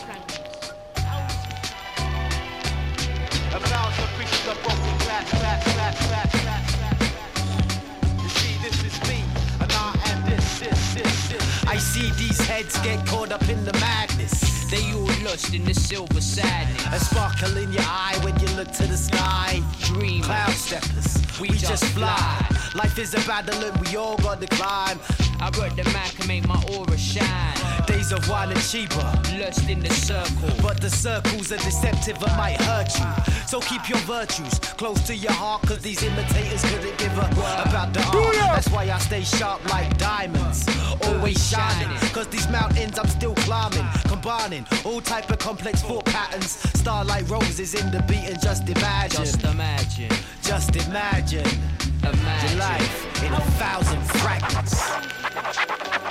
[0.05, 0.35] crowns.
[3.55, 7.01] About the pieces of broken glass, glass, glass, glass, glass, glass.
[8.23, 9.19] You see, this is me,
[9.61, 9.77] and I
[10.11, 11.54] am this, this, this, this.
[11.67, 14.65] I see these heads get caught up in the madness.
[14.71, 16.87] They all lost in the silver sadness.
[16.93, 19.63] A sparkle in your eye when you look to the sky.
[19.81, 22.47] Dream Cloud steppers, we, just fly.
[22.75, 24.99] Life is a battle and we all got to climb.
[25.41, 27.55] I wrote the Mac and make my aura shine.
[27.87, 29.13] Days of wine and cheaper.
[29.39, 30.51] Lost in the circle.
[30.63, 33.35] But the circles are deceptive and might hurt you.
[33.47, 37.93] So keep your virtues close to your heart, cause these imitators couldn't give a about
[37.93, 38.35] the art.
[38.35, 40.67] That's why I stay sharp like diamonds.
[41.03, 41.89] Always shining.
[42.13, 43.87] Cause these mountains I'm still climbing.
[44.05, 46.51] Combining all type of complex thought patterns.
[46.81, 49.25] Starlight roses in the beat and just imagine.
[49.25, 50.11] Just imagine.
[50.43, 51.47] Just imagine.
[52.03, 52.51] Imagine.
[52.51, 56.04] Your life in a thousand fragments.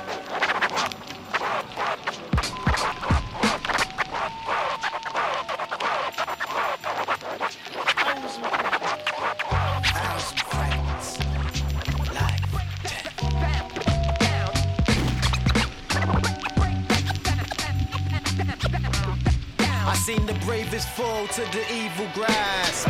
[20.44, 22.86] Bravest fall to the evil grass.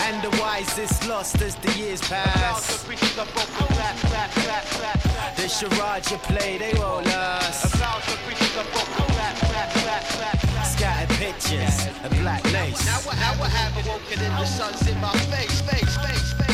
[0.00, 2.84] And the wisest lost as the years pass.
[5.36, 7.70] The charade you play, they won't last.
[10.74, 12.84] Scattered pictures, a black lace.
[12.84, 16.53] Now what have awoken in the sun's in my face, face, face, face,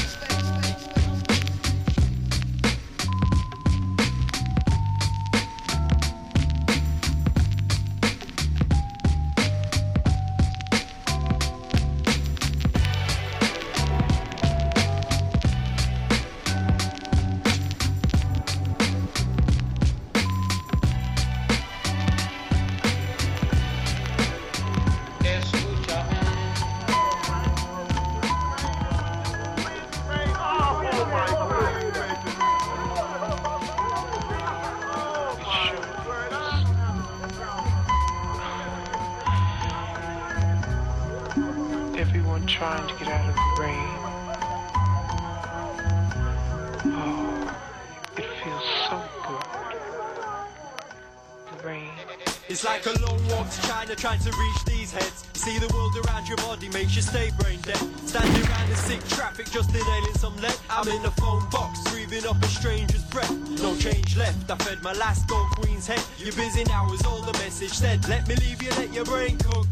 [62.31, 63.31] up a stranger's breath.
[63.61, 66.03] No change left, I fed my last dog queen's head.
[66.19, 68.09] You're busy now, is all the message said.
[68.09, 69.67] Let me leave you, let your brain cook.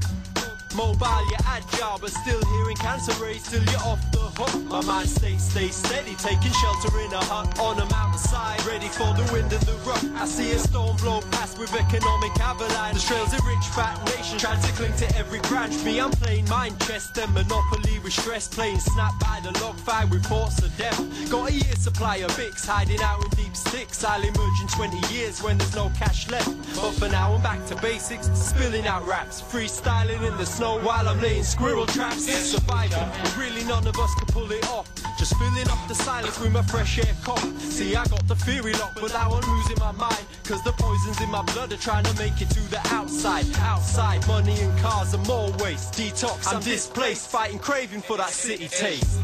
[0.78, 4.54] Mobile, you're agile, but still hearing cancer rates till you're off the hook.
[4.70, 9.10] My mind stays, stays steady, taking shelter in a hut on a mountainside, ready for
[9.18, 10.04] the wind and the rough.
[10.14, 12.94] I see a storm blow past with economic avalanche.
[12.94, 15.74] The trails a rich, fat nation, trying to cling to every branch.
[15.82, 20.06] Me, I'm playing mind chess, then monopoly with stress, playing snap by the log fire
[20.06, 21.02] reports of death.
[21.28, 24.04] Got a year supply of Bix, hiding out in deep sticks.
[24.04, 26.54] I'll emerge in 20 years when there's no cash left.
[26.76, 31.08] But for now, I'm back to basics, spilling out raps, freestyling in the snow while
[31.08, 32.28] I'm laying squirrel traps.
[32.28, 33.06] It's survival,
[33.38, 34.88] really none of us can pull it off.
[35.18, 37.60] Just filling up the silence with my fresh air cough.
[37.60, 40.24] See, I got the theory locked, but now I'm losing my mind.
[40.44, 43.46] Cause the poisons in my blood are trying to make it to the outside.
[43.58, 45.94] Outside, money and cars are more waste.
[45.94, 49.18] Detox, I'm displaced, fighting craving for that city taste.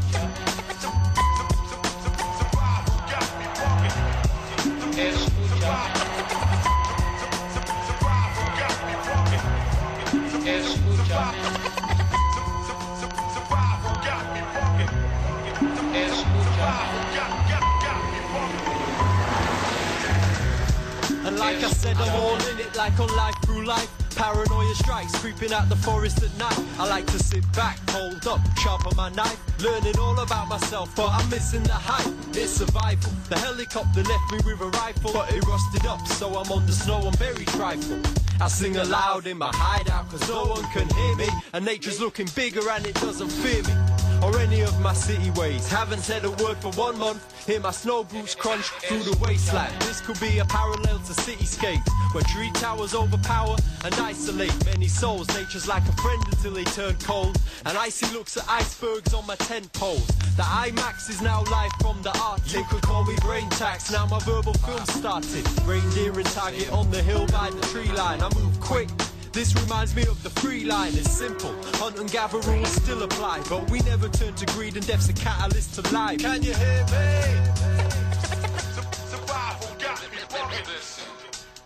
[21.25, 23.89] And like I said, I'm all in it, like on life through life.
[24.15, 26.57] Paranoia strikes, creeping out the forest at night.
[26.79, 31.09] I like to sit back, hold up, sharpen my knife, learning all about myself, but
[31.09, 32.13] I'm missing the hype.
[32.29, 33.11] It's survival.
[33.29, 36.71] The helicopter left me with a rifle, but it rusted up, so I'm on the
[36.71, 38.24] snow, I'm very trifle.
[38.41, 42.27] I sing aloud in my hideout, cause no one can hear me, and nature's looking
[42.35, 43.94] bigger and it doesn't fear me.
[44.25, 45.69] Or any of my city ways.
[45.69, 47.21] Haven't said a word for one month.
[47.45, 49.79] Hear my snow boots crunch through the wasteland.
[49.81, 55.27] This could be a parallel to cityscapes where tree towers overpower and isolate many souls.
[55.27, 57.39] Nature's like a friend until they turn cold.
[57.67, 60.07] And icy looks at icebergs on my tent poles.
[60.37, 62.51] The IMAX is now live from the Arctic.
[62.55, 63.91] You could call me brain tax.
[63.91, 65.45] Now my verbal film started.
[65.67, 68.23] Reindeer and target on the hill by the tree line.
[68.23, 68.89] I move quick.
[69.35, 71.53] This reminds me of the free line, it's simple.
[71.73, 75.13] Hunt and gather rules still apply, but we never turn to greed and death's a
[75.13, 76.19] catalyst to life.
[76.19, 77.35] Can you hear me?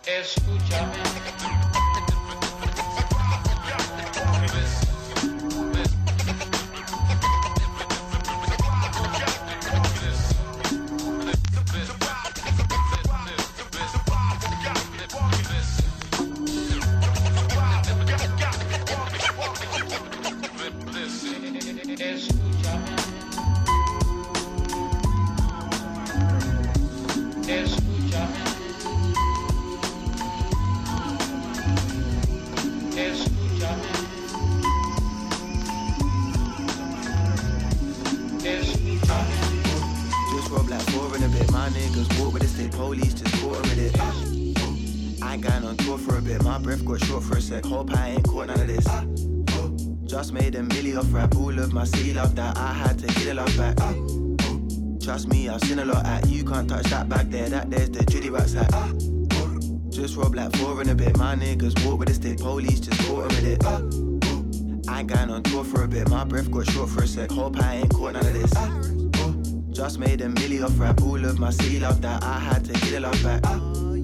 [0.04, 0.40] Just
[41.70, 43.94] niggas walk with the state police, just caught it.
[45.22, 46.42] I ain't going on tour for a bit.
[46.42, 47.64] My breath got short for a sec.
[47.64, 48.86] Hope I ain't caught none of this.
[50.10, 51.36] Just made a milli off rap.
[51.36, 52.56] All of my city love that.
[52.56, 53.76] I had to get a love back.
[55.00, 56.28] Trust me, I've seen a lot at.
[56.28, 57.48] You can't touch that back there.
[57.48, 58.70] That there's the Judy Rats hat.
[59.90, 61.16] Just roll like four in a bit.
[61.16, 63.64] My niggas walk with the state police, just caught it.
[64.88, 66.08] I ain't going on tour for a bit.
[66.08, 67.30] My breath got short for a sec.
[67.30, 68.99] Hope I ain't caught none of this.
[69.80, 71.00] Just made a milli off rap.
[71.00, 72.22] All of my city love that.
[72.22, 73.40] I had to get a lot back.
[73.46, 74.02] Oh,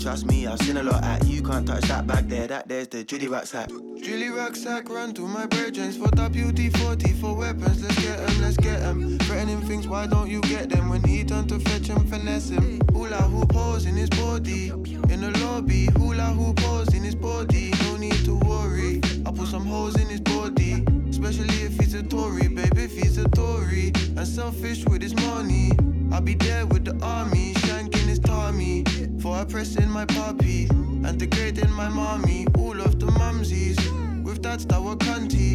[0.00, 1.26] Trust me, I've seen a lot at.
[1.26, 2.46] You can't touch that back there.
[2.46, 3.68] That there's the Judy rucksack.
[3.68, 5.42] Julie rucksack, run to my.
[5.42, 7.82] Spot up UT40 for weapons.
[7.82, 9.18] Let's get 'em, let's get 'em.
[9.18, 10.88] Threatening things, why don't you get them?
[10.88, 12.80] When he turn to fetch 'em, finesse him.
[12.94, 14.68] Hula hoop holes in his body.
[15.10, 17.74] In the lobby, hula hoop holes in his body.
[17.84, 19.02] No need to worry.
[19.26, 20.86] I put some holes in his body.
[21.24, 23.92] Especially if he's a Tory, babe, if he's a Tory.
[24.16, 25.70] And selfish with his money.
[26.10, 28.82] I'll be there with the army, shanking his Tommy.
[29.20, 30.66] For I press in my puppy.
[30.68, 32.48] And degrading my mommy.
[32.58, 33.78] All of the mumsies.
[34.24, 35.52] With that that were cunty.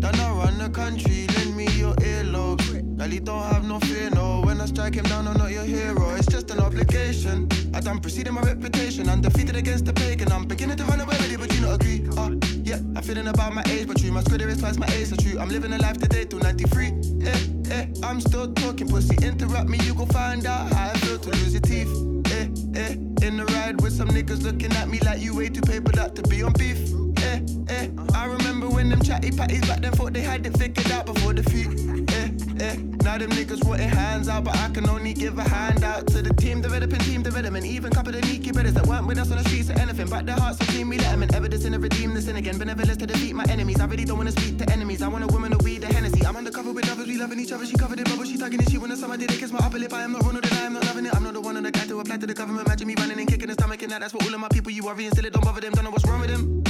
[0.00, 2.96] Then I run the country, lend me your earlobes.
[2.96, 4.40] Girl, you don't have no fear, no.
[4.40, 6.14] When I strike him down, I'm not your hero.
[6.14, 7.50] It's just an obligation.
[7.74, 9.10] I done preceding my reputation.
[9.10, 10.32] I'm defeated against the pagan.
[10.32, 12.02] I'm beginning to run away but you not agree.
[12.16, 12.30] Uh,
[12.72, 14.10] yeah, I'm feeling about my age, but true.
[14.10, 15.38] My squid is twice my age, so true.
[15.38, 16.86] I'm living a life today till 93.
[17.22, 17.38] Eh,
[17.70, 19.16] eh, I'm still talking, pussy.
[19.24, 21.92] Interrupt me, you gon' find out how I feel to lose your teeth.
[22.32, 22.46] Eh,
[22.80, 22.92] eh,
[23.26, 26.14] in the ride with some niggas looking at me like you way too papered up
[26.14, 26.78] to be on beef.
[27.24, 30.90] Eh, eh, I remember when them chatty patties back then thought they had it figured
[30.92, 31.68] out before defeat.
[32.16, 32.28] Eh,
[32.62, 36.22] Now them niggas wanting hands out, but I can only give a hand out to
[36.22, 37.66] the team developing team development.
[37.66, 40.26] Even couple of neaky brothers that weren't with us on the streets or anything, but
[40.26, 40.88] their hearts are clean.
[40.88, 42.58] We let them in evidence and redeem the sin again.
[42.58, 43.80] Benevolence to defeat my enemies.
[43.80, 45.02] I really don't wanna speak to enemies.
[45.02, 46.24] I want a woman to weed the Hennessy.
[46.24, 47.66] I'm undercover with others, we loving each other.
[47.66, 48.70] She covered in bubble, she tugging it.
[48.70, 49.92] She wanna summer, did it kiss my upper lip.
[49.92, 51.14] I am not of the I am not loving it.
[51.16, 52.68] I'm not the one on the guy to apply to the government.
[52.68, 54.70] Imagine me running and kicking the stomach, and now that's what all of my people
[54.70, 55.72] you worry and still it don't bother them.
[55.72, 56.62] Don't know what's wrong with them.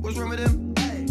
[0.00, 0.69] What's wrong with them?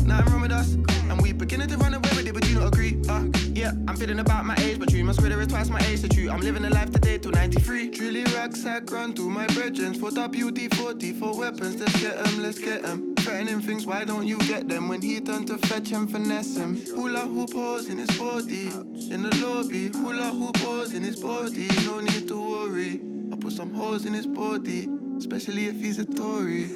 [0.09, 0.73] Nothing wrong with us.
[0.73, 2.99] And we beginning to run away with it, but you not agree.
[3.07, 6.01] Uh, yeah, I'm feeling about my age, but you must square is twice my age,
[6.01, 6.31] the true.
[6.31, 7.91] I'm living a life today till 93.
[7.91, 9.93] Truly rucksack run through my brethren.
[9.93, 11.79] For up UD 40 for weapons.
[11.79, 13.13] Let's get them, let's get them.
[13.19, 14.89] Threatening things, why don't you get them?
[14.89, 16.81] When he turned to fetch and finesse him.
[16.87, 18.69] Hula hoop holes in his body.
[19.13, 21.67] In the lobby, hula hoop holes in his body.
[21.85, 22.99] No need to worry.
[23.31, 24.89] I put some holes in his body,
[25.19, 26.71] especially if he's a Tory.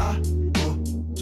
[0.00, 0.16] Ah.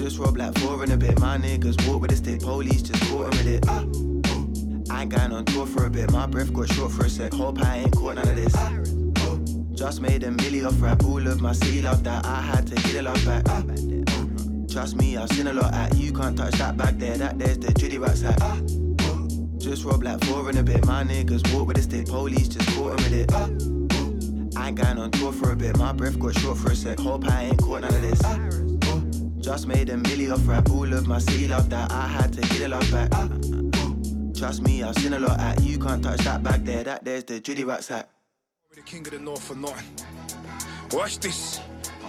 [0.01, 1.21] Just rob like four and a bit.
[1.21, 2.41] My niggas walk with a stick.
[2.41, 3.65] Police just caught him with it.
[3.69, 4.83] Ah, oh.
[4.89, 6.11] I ain't going on tour for a bit.
[6.11, 7.35] My breath got short for a sec.
[7.35, 8.55] Hope I ain't caught none of this.
[8.57, 8.73] Ah,
[9.19, 9.39] oh.
[9.75, 11.05] Just made a milli off rap.
[11.05, 12.25] All of my city love that.
[12.25, 13.45] I had to get it love back.
[13.51, 14.67] Ah, oh.
[14.73, 15.95] Trust me, I've seen a lot at.
[15.95, 17.19] You can't touch that back there.
[17.19, 18.39] That there's the Judy Rats hat.
[18.41, 18.59] Ah.
[19.59, 20.87] Just rob like four and a bit.
[20.87, 22.07] My niggas walk with a stick.
[22.07, 23.31] Police just caught him with it.
[23.35, 23.51] Ah.
[24.63, 25.77] I ain't going on tour for a bit.
[25.77, 26.99] My breath got short for a sec.
[26.99, 28.70] Hope I ain't caught none of this.
[29.41, 30.69] Just made a milli off rap.
[30.71, 31.91] All of my city love that.
[31.91, 33.09] I had to get a love back.
[33.15, 33.29] Oh.
[34.37, 35.63] Trust me, I've seen a lot at.
[35.63, 36.85] You can't touch that back there.
[36.85, 38.11] That there's the Judy Rats hat.
[38.75, 39.87] The king of the north for nothing.
[40.93, 41.61] Watch this.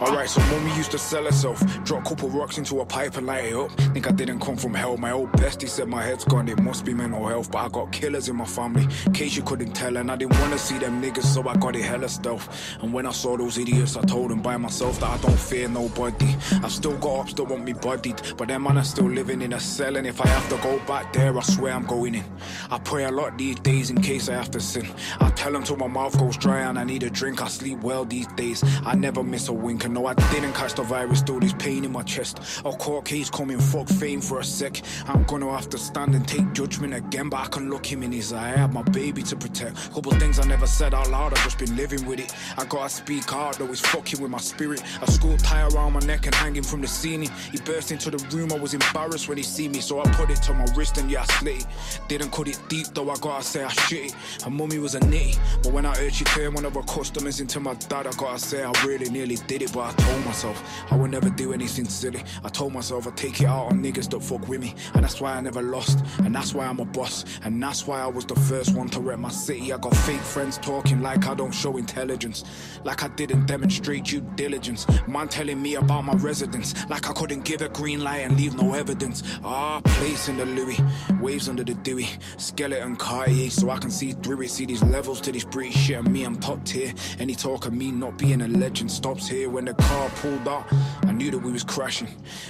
[0.01, 1.59] Alright, so mommy used to sell herself.
[1.83, 3.69] Drop a couple rocks into a pipe and light it up.
[3.93, 4.97] Think I didn't come from hell.
[4.97, 7.51] My old bestie said my head's gone, it must be mental health.
[7.51, 9.97] But I got killers in my family, in case you couldn't tell.
[9.97, 12.49] And I didn't wanna see them niggas, so I got it hella stealth.
[12.81, 15.67] And when I saw those idiots, I told them by myself that I don't fear
[15.67, 16.35] nobody.
[16.63, 19.53] I've still got ups that want me bodied, but them man are still living in
[19.53, 19.97] a cell.
[19.97, 22.23] And if I have to go back there, I swear I'm going in.
[22.71, 24.87] I pray a lot these days in case I have to sin.
[25.19, 27.43] I tell them till my mouth goes dry and I need a drink.
[27.43, 28.63] I sleep well these days.
[28.83, 31.19] I never miss a wink, no, I didn't catch the virus.
[31.19, 32.39] Still, this pain in my chest.
[32.65, 34.81] A court case coming, fuck fame for a sec.
[35.07, 38.11] I'm gonna have to stand and take judgment again, but I can look him in
[38.11, 38.53] his eye.
[38.53, 39.93] I have my baby to protect.
[39.93, 42.33] Couple things I never said out loud, I've just been living with it.
[42.57, 44.81] I gotta speak hard, though it's fucking with my spirit.
[45.01, 47.29] A school tie around my neck and hanging from the ceiling.
[47.51, 50.29] He burst into the room, I was embarrassed when he see me, so I put
[50.29, 51.67] it to my wrist and yeah, I slit it.
[52.07, 54.15] Didn't cut it deep, though I gotta say I shit it.
[54.43, 57.39] Her mummy was a nitty, but when I heard she turned one of her customers
[57.39, 60.63] into my dad, I gotta say I really nearly did it, but I told myself
[60.91, 62.23] I would never do anything silly.
[62.43, 65.19] I told myself I'd take it out on niggas that fuck with me, and that's
[65.21, 68.25] why I never lost, and that's why I'm a boss, and that's why I was
[68.25, 69.73] the first one to rep my city.
[69.73, 72.43] I got fake friends talking like I don't show intelligence,
[72.83, 74.85] like I didn't demonstrate due diligence.
[75.07, 78.55] Man telling me about my residence, like I couldn't give a green light and leave
[78.55, 79.23] no evidence.
[79.43, 80.79] Ah, place in the Louis,
[81.19, 82.07] waves under the Dewey,
[82.37, 84.51] skeleton Cartier, so I can see through it.
[84.51, 86.93] See these levels to this British shit, and me I'm top tier.
[87.19, 90.71] Any talk of me not being a legend stops here when the car pulled up.
[91.03, 92.07] I knew that we was crashing,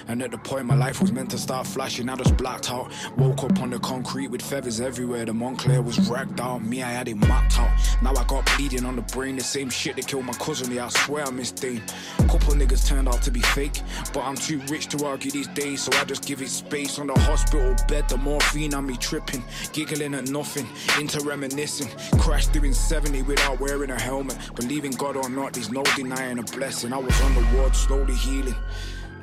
[0.07, 2.91] and at the point my life was meant to start flashing, I just blacked out.
[3.17, 5.26] Woke up on the concrete with feathers everywhere.
[5.26, 7.72] The Moncler was ragged out, me I had it mapped out.
[8.01, 10.72] Now I got bleeding on the brain, the same shit that killed my cousin.
[10.72, 11.82] Yeah, I swear I miss Dane.
[12.32, 13.82] Couple niggas turned out to be fake,
[14.13, 17.07] but I'm too rich to argue these days, so I just give it space on
[17.07, 18.07] the hospital bed.
[18.07, 19.43] The morphine on me tripping,
[19.74, 20.65] giggling at nothing,
[20.99, 21.89] into reminiscing.
[22.19, 24.38] Crashed doing 70 without wearing a helmet.
[24.55, 26.93] Believing God or not, there's no denying a blessing.
[26.93, 28.56] I was on the ward, slowly healing.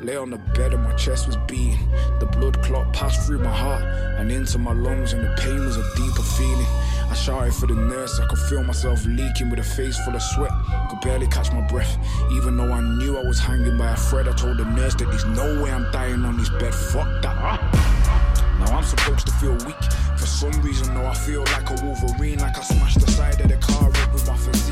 [0.01, 1.89] Lay on the bed and my chest was beating.
[2.21, 5.77] The blood clot passed through my heart and into my lungs, and the pain was
[5.77, 6.67] a deeper feeling.
[7.11, 10.23] I shouted for the nurse, I could feel myself leaking with a face full of
[10.23, 10.53] sweat.
[10.91, 11.99] Could barely catch my breath,
[12.33, 14.29] even though I knew I was hanging by a thread.
[14.29, 16.75] I told the nurse that there's no way I'm dying on this bed.
[16.75, 17.61] Fuck that.
[18.61, 19.83] Now I'm supposed to feel weak.
[20.17, 23.49] For some reason, though, I feel like a Wolverine, like I smashed the side of
[23.49, 24.68] the car up with my physique.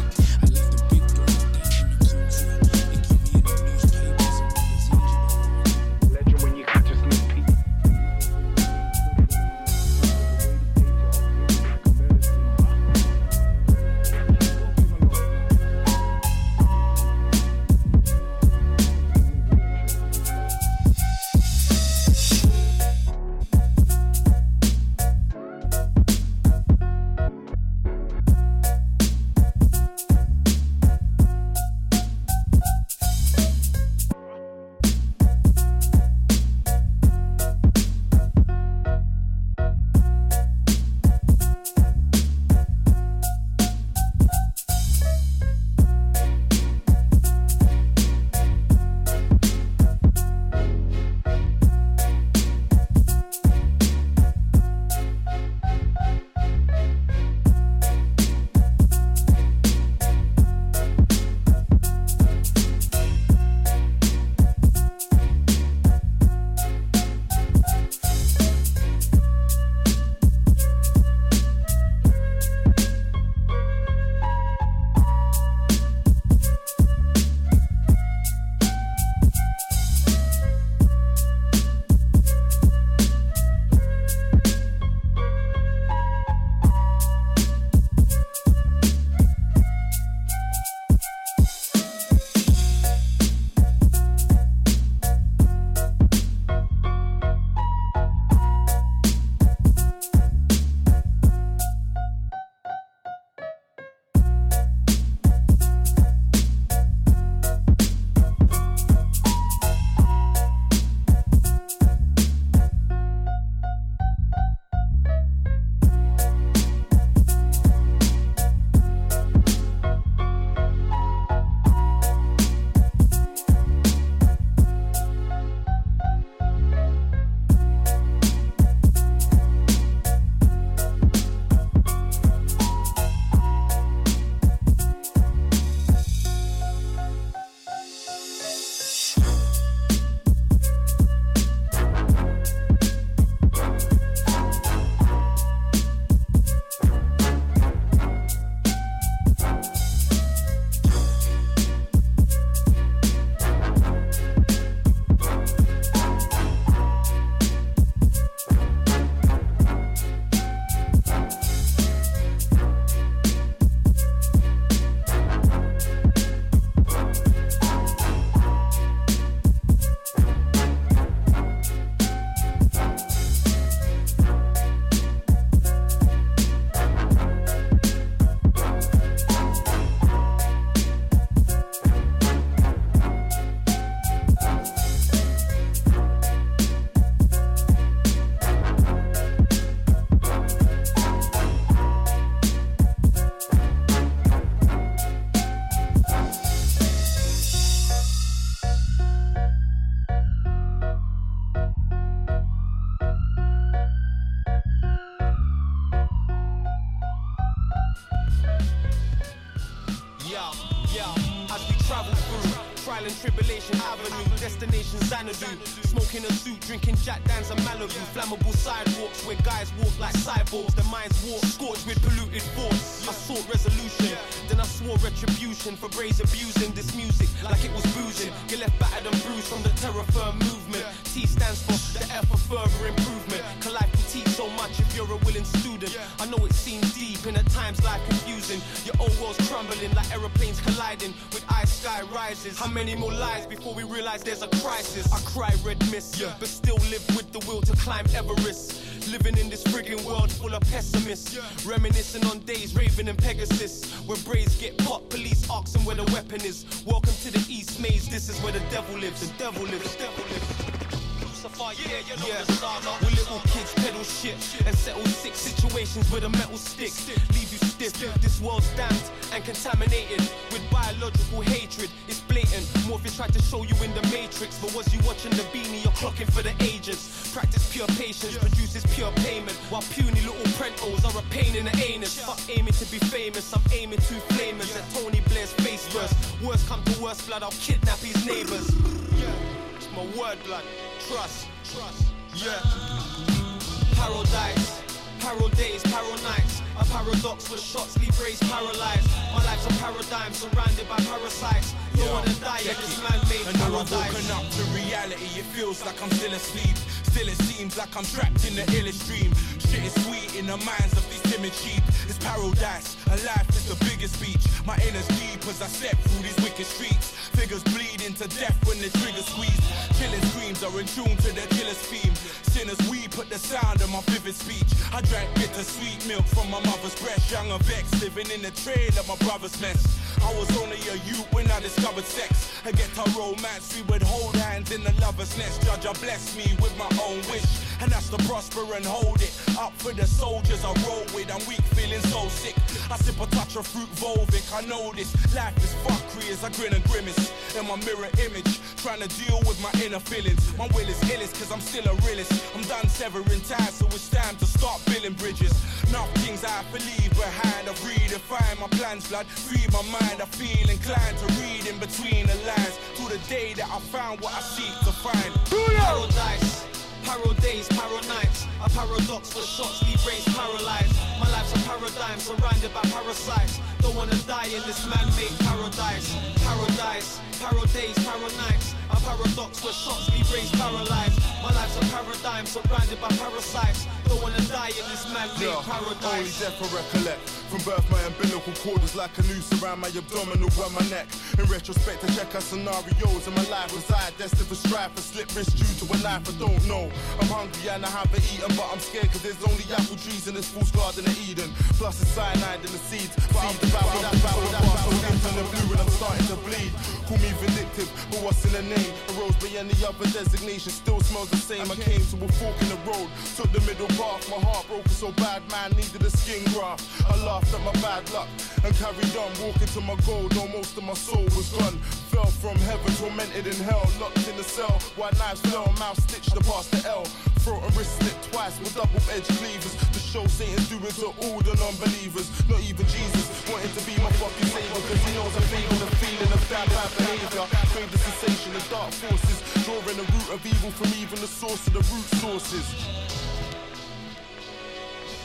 [347.87, 350.43] Mirror image, trying to deal with my inner feelings.
[350.59, 352.34] My will is illest cause I'm still a realist.
[352.55, 355.55] I'm done severing ties, so it's time to start building bridges.
[355.93, 357.68] Nothing's I believe behind.
[357.70, 359.26] I redefine my plans, blood.
[359.26, 360.18] Free my mind.
[360.20, 362.74] I feel inclined to read in between the lines.
[362.99, 365.30] To the day that I found what I seek to find.
[365.47, 366.66] Paradise,
[367.07, 368.47] paro days, paro nights.
[368.64, 370.97] A paradox with shots leave brains paralyzed.
[371.22, 373.61] My life's a paradigm surrounded by parasites.
[373.80, 376.11] Don't wanna die in this man-made paradise.
[376.43, 377.15] Paradise,
[377.47, 378.74] paro days, paro nights.
[378.90, 381.18] A paradox where shots be raised, paralyzed.
[381.42, 383.86] My life's a paradigm surrounded by parasites.
[384.09, 386.40] Don't wanna die in this man-made Yeah, only paradise.
[386.40, 387.36] death I recollect.
[387.47, 391.07] From birth, my umbilical cord was like a noose around my abdominal, around my neck.
[391.38, 393.72] In retrospect, I check out scenarios in my life.
[393.72, 396.90] Was I destined for strife, for slip wrist due to a life I don't know?
[397.20, 400.34] I'm hungry and I haven't eaten, but I'm scared cause there's only apple trees in
[400.34, 401.51] this fool's garden of Eden.
[401.78, 403.14] Plus, it's cyanide in the seeds.
[403.30, 404.42] But I'm devouring that power,
[404.82, 406.72] so into the blue and I'm starting to bleed.
[407.07, 408.90] Call me vindictive, but what's in the name?
[408.90, 411.70] A rose by any other designation still smells the same.
[411.70, 413.07] I came to a fork in the road,
[413.38, 414.26] took the middle path.
[414.26, 416.82] My heart broken so bad, man needed a skin graft.
[417.07, 418.28] I laughed at my bad luck
[418.64, 420.24] and carried on, walking to my goal.
[420.32, 421.76] Though most of my soul was gone.
[422.12, 424.72] Fell from heaven, tormented in hell, locked in the cell.
[424.97, 427.05] White knives fell, mouth stitched past the L.
[427.45, 431.39] Throat and wrist slit twice with double edged cleavers to show Satan's doing to all
[431.45, 432.26] the non believers.
[432.49, 435.91] Not even Jesus wanted to be my fucking savior because he knows I'm feeling the
[436.01, 437.45] feeling of that bad behavior.
[437.72, 441.66] Crave the sensation of dark forces, drawing the root of evil from even the source
[441.68, 442.64] of the root sources.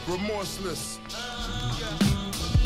[0.08, 1.00] Remorseless.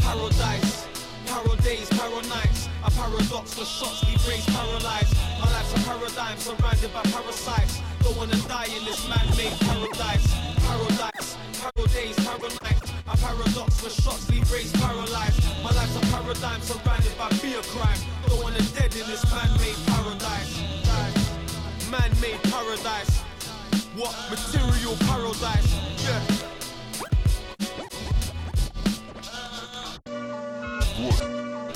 [0.05, 0.85] Paradise,
[1.25, 2.69] paro days, paro nights.
[2.85, 5.17] A paradox with shots leave brains paralyzed.
[5.41, 7.81] My life's a paradigm surrounded by parasites.
[8.03, 10.27] Don't wanna die in this man-made paradise.
[10.61, 12.93] Paradise, paro days, paro nights.
[13.09, 15.41] A paradox with shots leave brains paralyzed.
[15.63, 17.99] My life's a paradigm surrounded by fear crime.
[18.27, 20.53] Don't wanna dead in this man-made paradise.
[21.89, 23.21] Man-made paradise.
[23.97, 25.69] What material paradise?
[26.05, 26.54] Yeah.
[30.97, 31.74] Get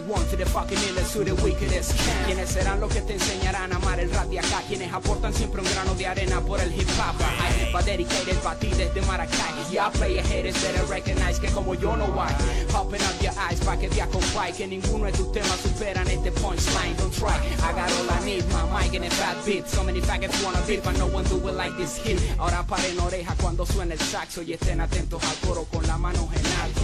[0.00, 1.92] One to the fucking illest, to the wickedest.
[2.24, 5.60] Quienes serán los que te enseñarán a amar el rap de acá, quienes aportan siempre
[5.60, 7.14] un grano de arena por el hip hop.
[7.20, 9.52] I hip dedicated para ti desde Maracay.
[9.70, 12.34] Yeah, play your haters better recognize que como yo no hay.
[12.74, 16.32] Open up your eyes pa' que te acompañe, que ninguno de tus temas superan este
[16.32, 16.96] punchline.
[16.96, 19.68] Don't try, I got all I need, my mic and a bad beat.
[19.68, 22.18] So many faggots wanna beat, but no one do it like this hit.
[22.38, 26.30] Ahora paren oreja cuando suene el saxo y estén atentos al coro con la mano
[26.32, 26.80] en alto.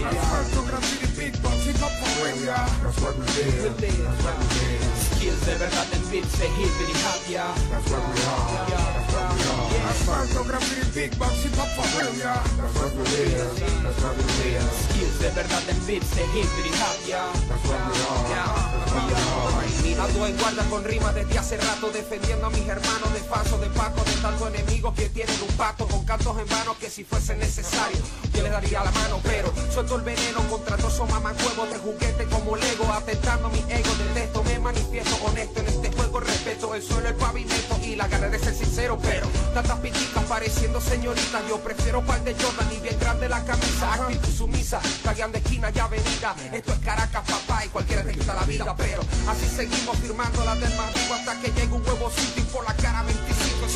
[2.18, 2.66] Asfalto, graffiti, beatbox, hip hop for real, yeah.
[2.84, 3.64] That's what we did.
[3.68, 4.82] That's what we did.
[4.98, 7.54] Skills de verdad en beats de hippity hop, yeah.
[7.70, 8.48] That's what we are.
[8.54, 9.88] That's what we are.
[9.90, 12.42] Asfalto, graffiti, beatbox, hip hop for real, yeah.
[12.58, 13.38] That's what we did.
[13.84, 14.62] That's what we did.
[14.84, 17.32] Skills de verdad en beats de hippity hop, yeah.
[17.48, 18.64] That's what we are.
[18.74, 19.57] That's what we are.
[19.98, 23.66] Ando en guardia con rimas desde hace rato Defendiendo a mis hermanos de paso, de
[23.70, 27.34] paco De tantos enemigos que tienen un pacto Con cantos en vano que si fuese
[27.36, 27.98] necesario
[28.32, 32.56] Yo les daría la mano, pero suelto el veneno Contra todos mamacuevos de juguete como
[32.56, 37.14] Lego Atentando mi ego, detesto, me manifiesto honesto En este juego respeto el suelo, el
[37.16, 42.22] pavimento Y la gana de ser sincero, pero Tantas piticas pareciendo señoritas Yo prefiero par
[42.22, 46.78] de Jordan y bien grande la camisa Actitud sumisa, tagueando esquina y avenida Esto es
[46.78, 51.40] Caracas, papá, y cualquiera te quita la vida Pero así seguimos firmando la vivo Hasta
[51.40, 53.66] que llegue un huevocito y por la cara 25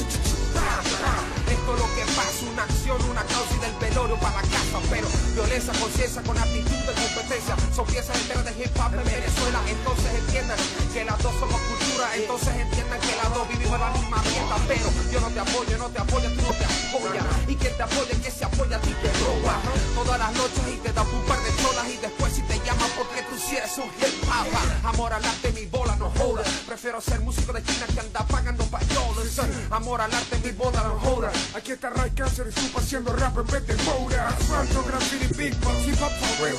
[1.53, 4.79] esto es lo que pasa, una acción, una causa y del velorio para la casa.
[4.89, 7.55] Pero violencia, conciencia con actitud de competencia.
[7.75, 9.61] Son piezas enteras de hip hop en Venezuela.
[9.69, 10.59] Entonces entiendan
[10.93, 12.17] que las dos somos cultura.
[12.17, 14.57] Entonces entiendan que las dos vivimos la misma mierda.
[14.67, 17.25] Pero yo no te apoyo, no te apoyo, tú no te apoyas.
[17.49, 19.55] Y quien te apoya, que se apoya a ti te roba.
[19.95, 22.91] Todas las noches y te da un par de cholas Y después si te llaman
[22.97, 27.01] porque tú sí eres un hip hop Amor al arte, mi bola no joda Prefiero
[27.01, 31.33] ser músico de China que anda pagando payolas Amor al arte, mi bola no joda
[31.55, 35.51] Aquí está Ray Cáncer y supo haciendo rap en vez de moda Asfalto, graffiti,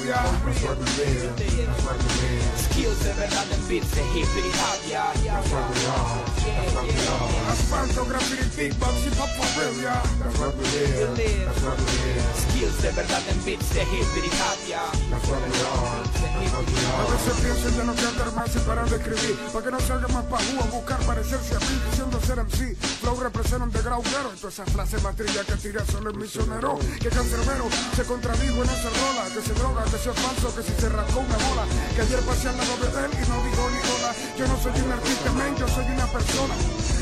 [0.06, 5.52] yeah That's what we Skills de verdad en beats de hippity hop, yeah, yeah That's
[5.52, 10.02] what we are, that's what we are Asfalto, graffiti, beatbox, hip hop for real, yeah
[10.20, 11.10] That's what we did,
[11.46, 15.42] that's what we did Skills de verdad en beats de hippity hop, yeah That's what
[15.42, 18.90] we are, that's what we are A veces pienso ya no cantar más y parar
[18.90, 22.40] de escribir Pa' que no salga más pajú a buscar parecerse a mí Diciendo ser
[22.40, 26.78] MC, flow representa un degrado caro Todas esas frases matrillas que tira solo el misionero
[27.00, 30.74] Que cancerbero se contradijo en esa rola Que se droga, que sea falso, que si
[30.80, 33.80] se rascó una bola Que ayer pasé al lado de él y no digo ni
[33.90, 36.56] hola Yo no soy un artista, men, yo soy una persona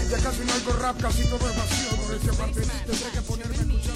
[0.10, 3.56] Ya casi no oigo rap, casi todo es vacío Por esa parte tendré que ponerme
[3.56, 3.92] a escuchar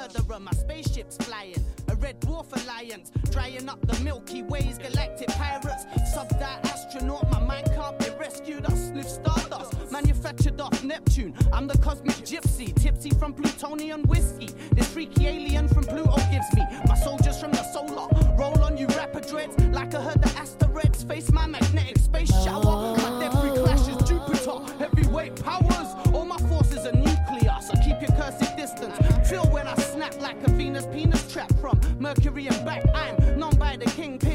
[0.00, 1.62] Murderer, my spaceship's flying.
[1.88, 5.84] A red dwarf alliance, drying up the Milky Ways, galactic pirates.
[6.14, 8.64] Sub-die astronaut, my mind can't be rescued.
[8.66, 11.34] Us live stardust, manufactured off Neptune.
[11.52, 12.69] I'm the cosmic gypsy,
[13.08, 14.50] from plutonium whiskey.
[14.72, 18.08] This freaky alien from Pluto gives me my soldiers from the solar.
[18.36, 21.02] Roll on you rapper dreads, like I heard the asteroids.
[21.04, 22.94] Face my magnetic space shower.
[22.98, 25.88] My debris clashes Jupiter, heavyweight powers.
[26.12, 28.94] All my forces are nuclear, so keep your cursed distance.
[29.28, 32.84] Feel when I snap like a Venus penis trap from Mercury and back.
[32.94, 34.29] I'm known by the kingpins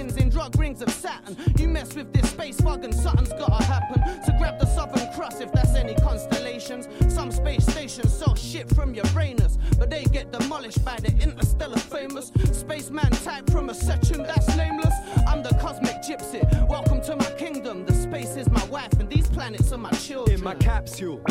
[0.54, 1.36] in rings of Saturn.
[1.58, 4.02] You mess with this space fog and something's gotta happen.
[4.24, 6.88] So grab the southern cross if that's any constellations.
[7.14, 12.32] Some space stations sell shit from Uranus, but they get demolished by the interstellar famous
[12.52, 14.94] spaceman type from a section that's nameless.
[15.28, 16.44] I'm the cosmic gypsy.
[16.70, 17.86] Welcome to my kingdom.
[17.86, 20.38] The space is my wife, and these planets are my children.
[20.38, 21.22] In my capsule,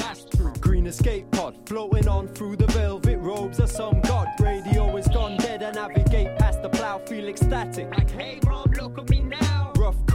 [0.60, 4.28] green escape pod, floating on through the velvet robes of some god.
[4.40, 7.90] Radio is gone dead, I navigate past the plow, feel ecstatic.
[7.96, 8.40] Like, hey,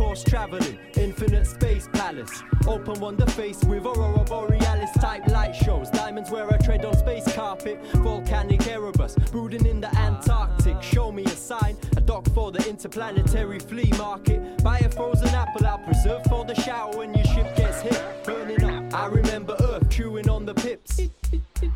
[0.09, 2.41] Traveling, infinite space palace.
[2.67, 5.89] Open wonder face with aurora borealis type light shows.
[5.91, 7.79] Diamonds where I tread on space carpet.
[7.93, 10.81] Volcanic Erebus, brooding in the Antarctic.
[10.81, 14.41] Show me a sign, a dock for the interplanetary flea market.
[14.63, 18.03] Buy a frozen apple, I'll preserve for the shower when your ship gets hit.
[18.25, 20.88] Burning up, I remember Earth chewing on the pips.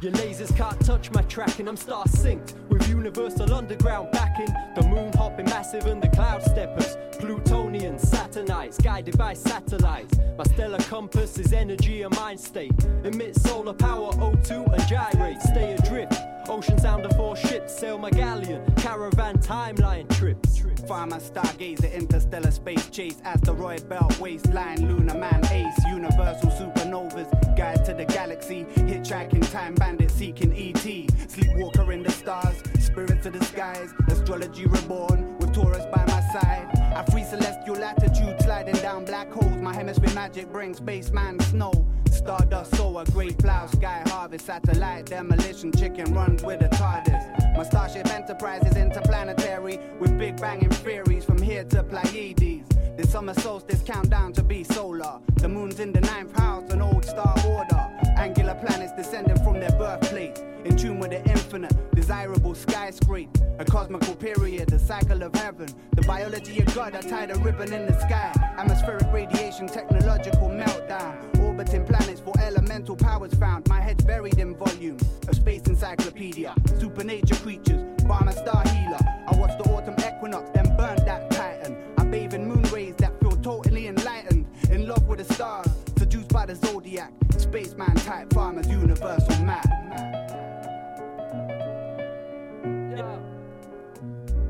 [0.04, 4.54] Your lasers can't touch my track and I'm star synced with universal underground backing.
[4.76, 6.98] The moon hopping massive and the cloud steppers.
[7.20, 10.20] Plutonians, Saturnites, guided by satellites.
[10.38, 12.74] My stellar compass is energy and mind state.
[13.06, 15.42] Emit solar power, O2 and gyrate.
[15.42, 16.16] Stay adrift.
[16.50, 18.62] Ocean sound of four ships, sail my galleon.
[18.76, 20.53] Caravan timeline trips.
[20.88, 27.94] Farmer, stargazer, interstellar space chase, asteroid belt, waistline, lunar man, ace, universal supernovas, guide to
[27.94, 33.94] the galaxy, hitchhiking, time bandit, seeking ET, sleepwalker in the stars, spirits of the skies,
[34.10, 36.68] astrology reborn, with Taurus by my side.
[36.96, 41.72] I free celestial latitude, sliding down black holes, my hemisphere magic brings spaceman snow.
[42.14, 47.58] Stardust soar, great plow, sky harvest, satellite demolition, chicken runs with a TARDIS.
[47.58, 52.68] My starship enterprise is interplanetary with big banging theories from here to Pleiades.
[52.96, 55.20] The summer solstice countdown to be solar.
[55.38, 57.90] The moon's in the ninth house, an old star order.
[58.16, 60.38] Angular planets descending from their birthplace.
[60.64, 63.32] In tune with the infinite, desirable skyscraper.
[63.60, 65.68] A cosmical period, the cycle of heaven.
[65.96, 68.32] The biology of God, I tied a ribbon in the sky.
[68.58, 71.43] Atmospheric radiation, technological meltdown.
[71.54, 73.70] Orbiting planets for elemental powers found.
[73.70, 74.98] My head's buried in volume.
[75.28, 76.56] A space encyclopedia.
[76.80, 78.98] Supernature creatures, farmer star healer.
[79.28, 81.78] I watched the autumn equinox, then burned that titan.
[82.00, 84.48] I bathe in moon rays that feel totally enlightened.
[84.72, 87.14] In love with the stars, seduced by the zodiac.
[87.38, 89.68] Spaceman type farmers, universal map.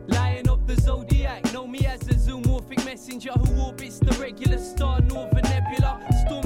[0.07, 5.01] Lion of the zodiac, know me as a zoomorphic messenger who orbits the regular star
[5.01, 6.43] Northern Nebula, storm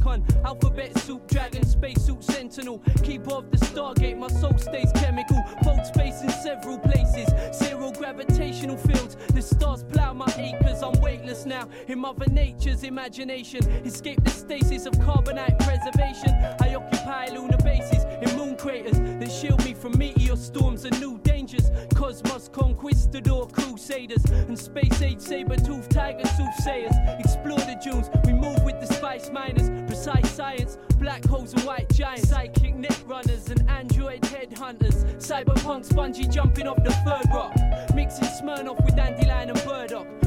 [0.00, 5.84] lexicon, alphabet soup, dragon, spacesuit, sentinel, Keep off the stargate, my soul stays chemical, fold
[5.86, 11.68] space in several places, zero gravitational fields, the stars plow my acres, I'm weightless now,
[11.88, 18.36] in Mother Nature's imagination, escape the stasis of carbonite preservation, I occupy lunar bases in
[18.36, 24.58] moon craters that shield me from meteor storms and new dangers, cosmos conquistador crusaders, and
[24.58, 29.68] space age saber tooth tiger soothsayers, explore the dunes, we move with the spice miners,
[29.86, 36.26] precise science, black holes and white giants, psychic net runners and android headhunters, cyberpunk spongy
[36.26, 37.54] jumping off the third rock,
[37.94, 40.19] mixing Smirnoff with dandelion and burdock,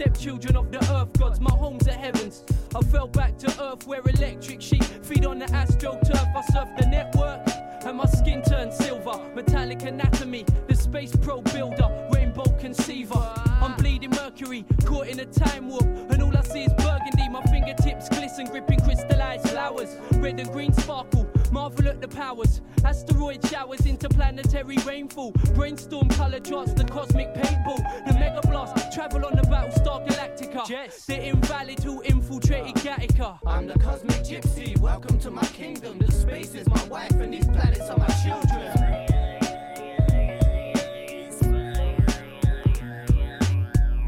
[0.00, 2.42] stepchildren of the earth gods, my home's the heavens,
[2.74, 6.86] I fell back to earth where electric sheep feed on the astroturf, I surf the
[6.86, 7.46] network,
[7.84, 13.30] and my skin turned silver, metallic anatomy, the space pro builder, rainbow conceiver,
[13.60, 17.42] I'm bleeding mercury, caught in a time warp, and all I see is burgundy, my
[17.50, 23.86] fingertips glisten, gripping crystallized flowers, red and green sparkle, marvel at the powers, asteroid showers,
[23.86, 30.06] interplanetary rainfall, brainstorm color charts, the cosmic paintball, the mega blast, travel on the Battlestar
[30.06, 33.38] Galactica, Jess, the invalid who infiltrated Gattaca.
[33.46, 35.98] I'm the cosmic gypsy, welcome to my kingdom.
[35.98, 39.06] The space is my wife and these planets are my children.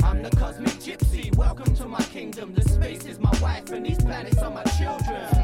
[0.05, 2.55] I'm the cosmic gypsy, welcome to my kingdom.
[2.55, 5.42] The space is my wife and these planets are my children.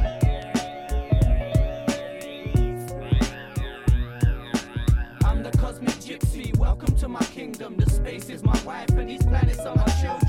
[7.98, 10.27] Space is my wife and these planets are my children.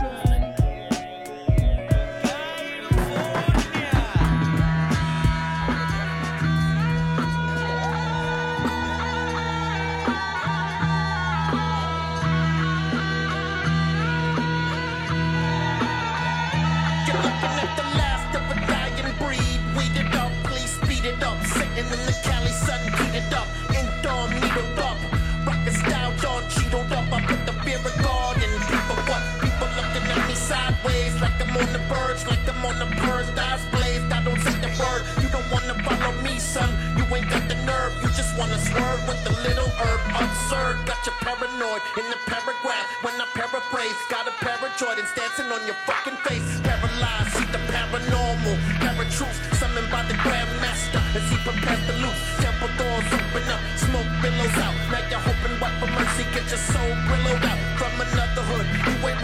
[31.89, 33.29] Birds, like I'm on the birds.
[33.35, 35.01] Eyes blazed, I don't say the word.
[35.21, 36.69] You don't wanna follow me, son.
[36.97, 37.91] You ain't got the nerve.
[38.01, 40.01] You just wanna swerve with the little herb.
[40.23, 42.87] Absurd, got you paranoid in the paragraph.
[43.03, 44.33] When I paraphrase, got a
[44.79, 46.39] Jordans dancing on your fucking face.
[46.63, 48.55] Paralyzed, see the paranormal.
[48.79, 52.23] Paratruths, summoned by the Grandmaster as he prepares to loose.
[52.39, 54.71] Temple doors open up, smoke billows out.
[54.87, 58.67] Now you're hoping what for mercy, get your soul billowed out from another hood.
[58.87, 59.18] You ain't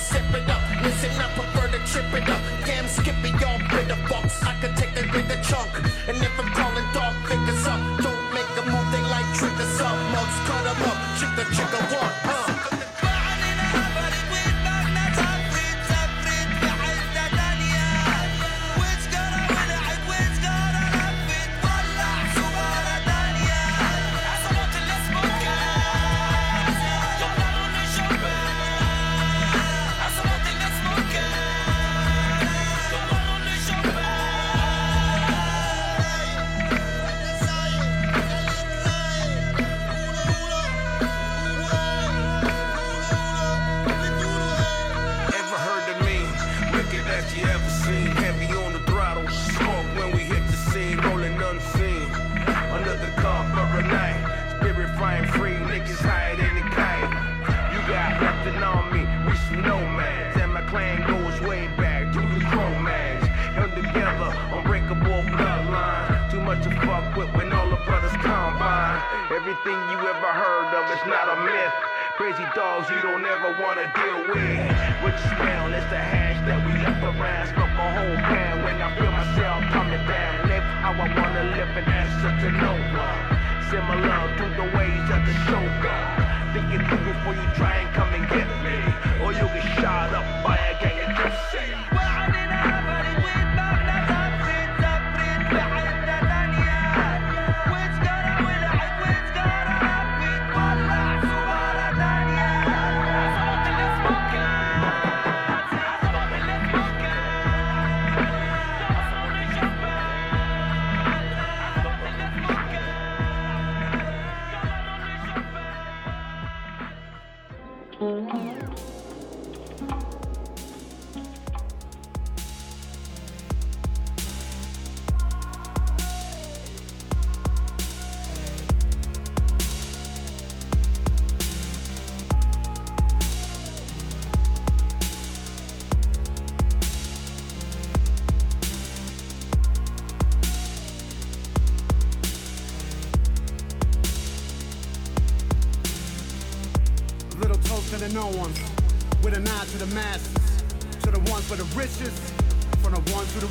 [0.00, 0.62] sip it up.
[0.82, 2.29] Listen, I prefer to trip it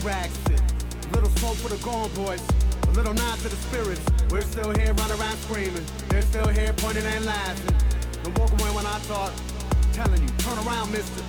[0.03, 0.61] rags fit.
[1.11, 2.41] Little smoke for the gone boys,
[2.87, 4.01] a little nod to the spirits.
[4.29, 7.75] We're still here running around screaming, they're still here pointing and laughing.
[8.23, 9.33] Don't walk away when I talk,
[9.93, 11.23] telling you, turn around, mister.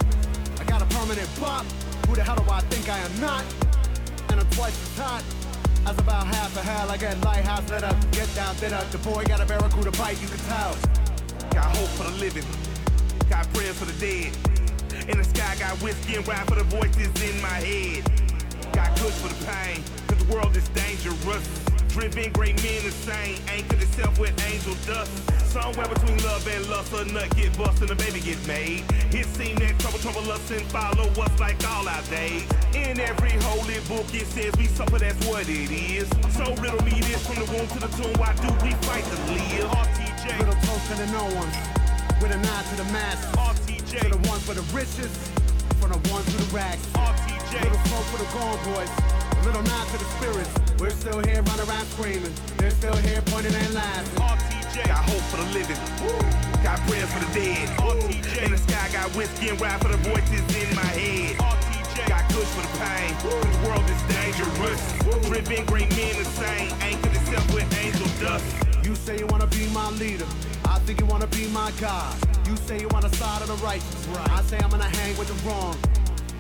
[0.61, 1.64] I got a permanent bop,
[2.07, 3.45] who the hell do I think I am not?
[4.29, 5.25] And I'm twice as hot.
[5.87, 8.89] As about half a hell, I get lighthouse lit up, get down, lit up.
[8.91, 10.77] The boy got a barracuda bite, you can tell.
[11.51, 12.45] Got hope for the living,
[13.31, 14.37] got prayers for the dead.
[15.09, 18.20] In the sky, got whiskey and ride for the voices in my head.
[19.21, 21.45] For the pain, cause the world is dangerous.
[21.89, 25.11] Driven great men insane, anchored itself with angel dust.
[25.51, 28.85] Somewhere between love and lust, a nut get bust and a baby get made.
[29.11, 32.47] It seemed that trouble, trouble us and follow us like all our days.
[32.73, 36.09] In every holy book it says we suffer, that's what it is.
[36.39, 39.16] So riddle me this from the womb to the tomb, why do we fight to
[39.35, 39.68] live?
[39.68, 40.39] RTJ.
[40.39, 41.57] Little toast to the no ones,
[42.23, 43.35] with a nod to the masses.
[43.35, 44.01] RTJ.
[44.07, 45.12] To the ones for the riches,
[45.83, 46.87] from the ones who the rags.
[46.95, 47.66] RTJ.
[47.66, 49.09] Little smoke for the gone boys,
[49.51, 50.51] little nod to the spirits.
[50.78, 54.22] We're still here running around screaming, they're still here pointing and laughing.
[54.22, 54.86] RTJ.
[54.86, 55.76] Got hope for the living,
[56.62, 57.66] got prayers for the dead.
[57.78, 58.44] RTJ.
[58.46, 61.36] In the sky, got whiskey and ride for the voices in my head.
[61.36, 62.09] RTJ.
[62.09, 64.80] Got kush for the pain, the world is dangerous.
[65.26, 68.46] Driven great men insane, anchored itself with angel dust.
[68.84, 70.26] You say you wanna be my leader.
[70.64, 72.14] I think you wanna be my God.
[72.46, 74.09] You say you want the side of the righteous.
[74.14, 75.76] I say I'm gonna hang with the wrong.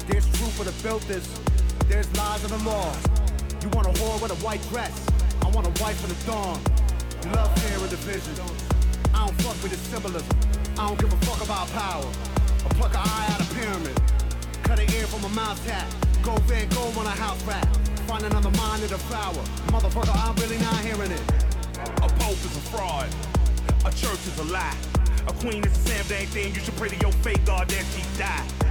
[0.06, 0.72] There's truth for the
[1.06, 1.26] this.
[1.90, 2.94] There's lies in the law.
[3.60, 4.94] You want a whore with a white dress.
[5.42, 6.62] I want a wife in the dawn.
[7.26, 8.30] You love fear and division.
[9.12, 10.38] I don't fuck with the symbolism.
[10.78, 12.06] I don't give a fuck about power.
[12.06, 13.98] I pluck an eye out of pyramid.
[14.62, 15.90] Cut an ear from a mouse tap.
[16.22, 17.66] Go Van Gogh on a house rat.
[18.06, 19.42] Find another mind to devour.
[19.74, 21.24] Motherfucker, I'm really not hearing it.
[22.06, 23.10] A pope is a fraud.
[23.84, 24.78] A church is a lie.
[25.26, 26.54] A queen is a dang thing.
[26.54, 28.69] You should pray to your fake God that she die.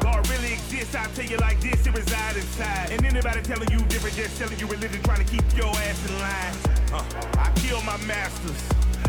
[0.00, 2.90] God really exists, I tell you like this, it resides inside.
[2.90, 6.18] And anybody telling you different, just selling you religion, trying to keep your ass in
[6.18, 6.54] line.
[6.92, 7.04] Uh,
[7.38, 8.62] I kill my masters,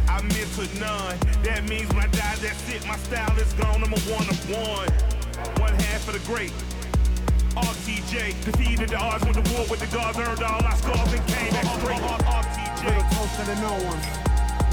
[0.07, 1.17] I mentor none.
[1.43, 4.39] That means when I die, that's it, my style is gone, I'm a one of
[4.49, 4.89] one.
[5.59, 6.53] One half of the great.
[7.55, 11.25] RTJ defeated the odds, went the war with the gods, earned all our scars and
[11.27, 12.01] came back straight.
[12.01, 12.85] RTJ.
[12.85, 14.05] Little toast to the no ones,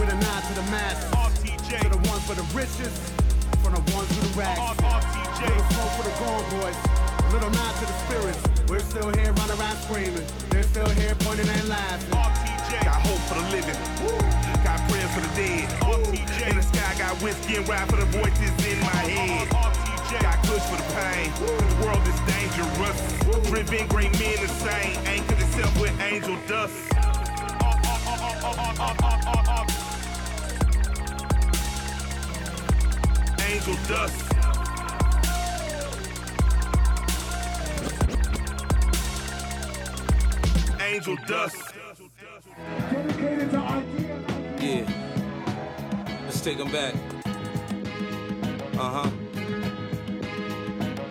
[0.00, 1.10] with a nod to the masses.
[1.12, 1.80] RTJ.
[1.82, 3.19] To the ones for the riches,
[3.72, 4.58] the ones who the rags.
[4.58, 5.42] RTJ.
[5.46, 6.78] Little smoke for the gone boys,
[7.32, 8.42] little nod to the spirits.
[8.68, 10.26] We're still here running around screaming.
[10.50, 12.10] They're still here pointing and laughing.
[12.10, 12.84] RTJ.
[12.84, 13.78] Got hope for the living,
[14.62, 15.66] got prayers for the dead.
[15.82, 16.50] RTJ.
[16.50, 19.48] In the sky, got whiskey and ride for the voices in my head.
[19.48, 20.22] RTJ.
[20.22, 22.98] Got kush for the pain, the world is dangerous.
[23.48, 26.90] Driven great men insane, anchored itself with angel dust.
[33.50, 34.32] Angel dust.
[40.80, 41.74] Angel dust.
[44.60, 44.86] Yeah.
[46.22, 46.94] Let's take them back.
[48.78, 49.10] Uh huh.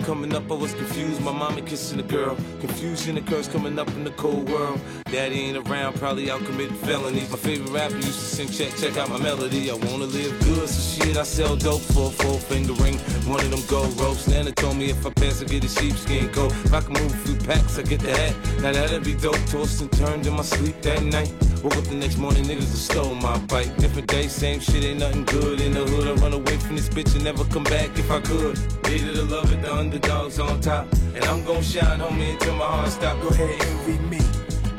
[0.05, 1.21] Coming up, I was confused.
[1.21, 2.35] My mommy kissing a girl.
[2.61, 4.79] Confusion occurs coming up in the cold world.
[5.05, 7.29] Daddy ain't around, probably out committing felonies.
[7.29, 9.69] My favorite rapper used to sing, check, check out my melody.
[9.69, 12.97] I wanna live good, so shit, I sell dope for a four finger ring.
[13.27, 14.27] One of them gold ropes.
[14.27, 16.51] Nana told me if I pass, I get a sheepskin coat.
[16.65, 18.35] If I can move a few packs, I get the hat.
[18.61, 19.39] Now that'd be dope.
[19.47, 21.33] Tossed and turned in my sleep that night.
[21.63, 23.75] Woke up the next morning, niggas have stole my bike.
[23.77, 26.07] Different day, same shit, ain't nothing good in the hood.
[26.07, 28.57] I run away from this bitch and never come back if I could.
[28.85, 30.87] Hated to love it, the underdogs on top.
[31.15, 33.19] And I'm gon' shine, homie, until my heart stop.
[33.21, 34.19] Go ahead, envy me.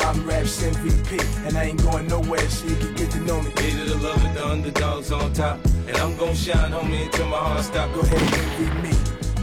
[0.01, 3.51] I'm Raps MVP, and I ain't going nowhere, so you can get to know me.
[3.51, 5.59] Hated to love it, the underdogs on top.
[5.89, 7.93] And I'm gon' shine, homie, until my heart stop.
[7.93, 9.10] Go ahead, envy me.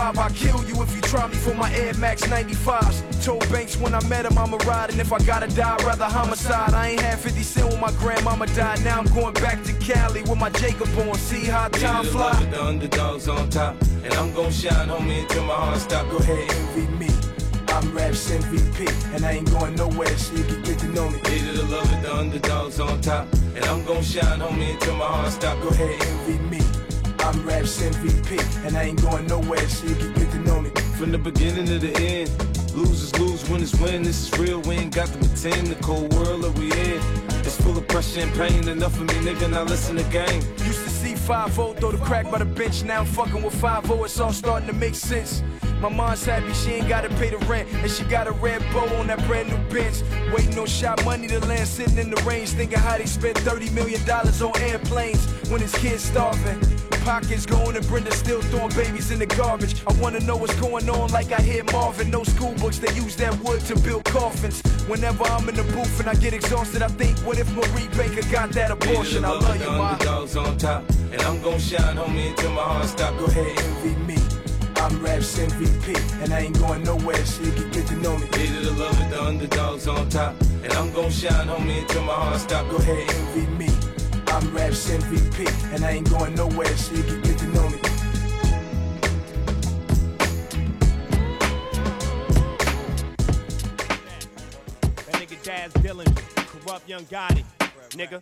[0.00, 3.24] I'll kill you if you try me for my Air Max 95s.
[3.24, 6.06] Told Banks when I met him, I'ma ride, and if I gotta die, I'd rather
[6.06, 6.72] homicide.
[6.72, 10.22] I ain't had 50 cent when my grandmama died, now I'm going back to Cali
[10.22, 12.44] with my Jacob on, see how time Hated fly.
[12.44, 13.76] the underdogs on top.
[14.02, 16.08] And I'm gon' shine, homie, until my heart stop.
[16.10, 17.10] Go ahead, envy me.
[17.68, 21.18] I'm Raps MVP, and I ain't going nowhere, so you can get to know me.
[21.18, 23.28] Hated to love it, the underdogs on top.
[23.54, 25.60] And I'm gon' shine, homie, until my heart stop.
[25.62, 26.79] Go ahead, envy me.
[27.22, 30.70] I'm Raps MVP, and I ain't going nowhere, so you can get to know me.
[30.98, 32.30] From the beginning to the end,
[32.74, 34.02] losers lose, winners win.
[34.02, 35.66] This is real, we ain't got to pretend.
[35.68, 37.00] The cold world that we in,
[37.40, 38.68] it's full of pressure and pain.
[38.68, 40.42] Enough of me, nigga, now listen to game.
[40.64, 42.82] Used to see 5 0 throw the crack by the bench.
[42.84, 45.42] Now I'm fucking with 5 It's all starting to make sense.
[45.80, 47.68] My mom's happy she ain't gotta pay the rent.
[47.72, 50.02] And she got a red bow on that brand new bench.
[50.34, 52.50] Waiting on shot money to land, sitting in the range.
[52.50, 56.79] Thinking how they spent $30 million on airplanes when his kids starving.
[57.04, 59.82] Pockets going and Brenda still throwing babies in the garbage.
[59.86, 62.10] I wanna know what's going on like I hear Marvin.
[62.10, 64.62] No school books, they use that wood to build coffins.
[64.86, 68.28] Whenever I'm in the booth and I get exhausted, I think, what if Marie Baker
[68.30, 69.24] got that abortion?
[69.24, 69.92] I love the you, ma.
[69.92, 70.84] underdogs on top.
[71.12, 73.18] And I'm gon' shine, homie, until my heart stop.
[73.18, 74.18] Go ahead, envy me.
[74.76, 78.26] I'm Raps MVP, and I ain't going nowhere, so you can get to know me.
[78.26, 80.34] Hated to love it, the underdogs on top.
[80.62, 82.68] And I'm gon' shine, homie, until my heart stop.
[82.70, 83.79] Go ahead, envy me.
[84.32, 87.80] I'm Raps MVP, and I ain't going nowhere, so you can get to know me.
[95.04, 97.44] That nigga Daz Dillon, Kurupt young Gotti,
[97.90, 98.20] nigga.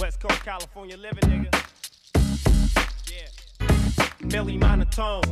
[0.00, 1.71] West Coast, California living, nigga.
[4.24, 5.22] Millie monotone,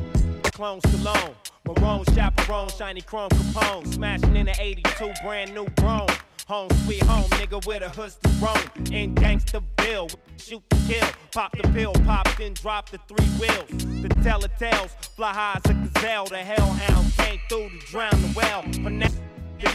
[0.53, 1.35] clone Stallone.
[1.67, 3.87] Maroon chaperone, shiny chrome Capone.
[3.95, 6.17] Smashing in the 82, brand new Brougham.
[6.49, 8.93] Home sweet home, nigga with a hood to roam.
[8.93, 11.07] In Gangsterville, shoot to kill.
[11.33, 13.69] Pop the pill, pop, then drop the three wheels.
[14.03, 16.27] The telltales, fly high as a gazelle.
[16.27, 18.63] The hellhound came through to drown the well.
[18.83, 19.09] But now,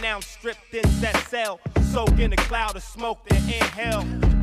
[0.02, 1.62] now stripped in that cell.
[1.92, 4.35] Soak in a cloud of smoke, then inhale.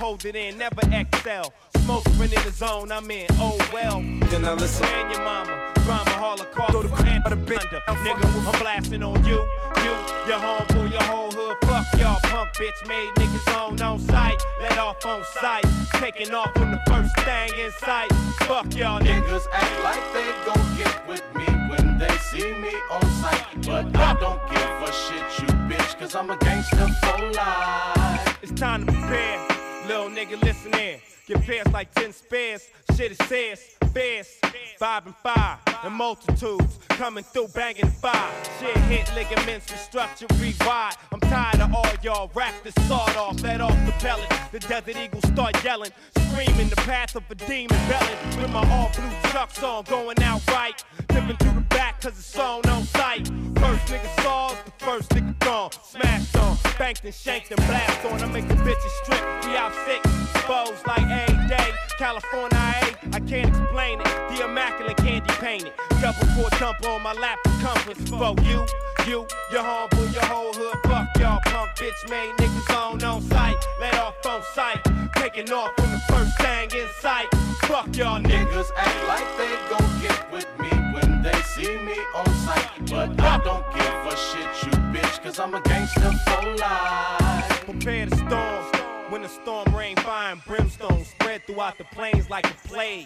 [0.00, 1.52] Hold it in, never excel.
[1.76, 3.26] Smoke when in the zone, I'm in.
[3.32, 4.00] Oh well.
[4.30, 4.86] Then I listen.
[4.86, 6.72] And your mama, drama, holocaust.
[6.72, 7.82] Throw the crap of the bitch nigga.
[7.86, 9.36] I'm blasting on you,
[9.84, 9.94] you,
[10.26, 11.54] your homeboy, your whole hood.
[11.64, 14.40] Fuck y'all, punk bitch made niggas on on sight.
[14.62, 15.66] Let off on sight.
[15.92, 18.10] Taking off on the first thing in sight.
[18.48, 19.46] Fuck y'all niggas.
[19.52, 23.44] act like they gon' get with me when they see me on sight.
[23.66, 28.38] But I don't give a shit, you bitch, cause I'm a gangster for life.
[28.42, 29.49] It's time to prepare.
[29.86, 31.00] Little nigga, listen in.
[31.26, 32.68] Get pierced like 10 spares.
[32.96, 34.38] Shit it says, fierce.
[34.78, 35.58] Five and five.
[35.84, 38.32] And multitudes coming through banging five.
[38.58, 40.94] Shit hit ligaments, restructure, rewire.
[41.12, 44.28] I'm tired of all y'all rap this sawed off, let off the pellet.
[44.52, 48.40] The desert eagles start yelling, screaming the path of a demon belling.
[48.40, 50.82] With my all blue chucks on, going out right.
[51.12, 53.26] Dipping through the back cause it's on on sight.
[53.58, 55.70] First nigga saws, the first nigga gone.
[55.82, 58.22] Smashed on, banked and shanked and blast on.
[58.22, 60.00] I make the bitches strip, we out sick.
[60.34, 61.72] Exposed like a day.
[61.98, 64.06] California, A, I can't explain it.
[64.30, 65.72] The immaculate candy painted.
[66.00, 67.98] Double four dumper on my lap, the compass.
[68.08, 68.64] For you,
[69.06, 70.78] you, your homeboy, your whole hood.
[70.84, 73.56] Fuck y'all, punk bitch made niggas on on sight.
[73.80, 74.80] Let off on sight.
[75.16, 77.28] Taking off from the first thing in sight.
[77.62, 78.70] Fuck y'all niggas.
[78.76, 80.79] Act like they gon' get with me
[81.22, 82.68] they see me on sight.
[82.88, 87.64] But I don't give a shit, you bitch, cause I'm a gangster for life.
[87.66, 88.79] Prepare to storm.
[89.10, 93.04] When the storm rain, fire and brimstone spread throughout the plains like a plague.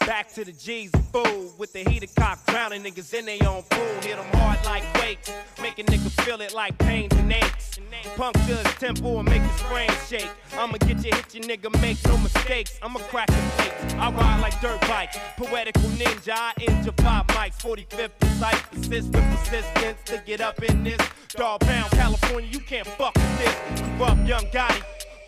[0.00, 3.84] Back to the G's food with the heater cock drowning niggas in their own pool.
[4.00, 5.30] Hit them hard like weights,
[5.60, 7.78] make a nigga feel it like pains and aches.
[8.16, 10.30] Puncture his tempo and make his brain shake.
[10.54, 12.78] I'ma get you, hit your nigga, make no mistakes.
[12.82, 13.94] I'ma crack the plates.
[13.94, 16.32] I ride like dirt bikes, poetical ninja.
[16.32, 21.00] I injure five mics, 45th precise, persistent persistence to get up in this.
[21.28, 23.54] Dogg Pound, California, you can't fuck with this.
[23.98, 24.82] Kurupt young Gotti,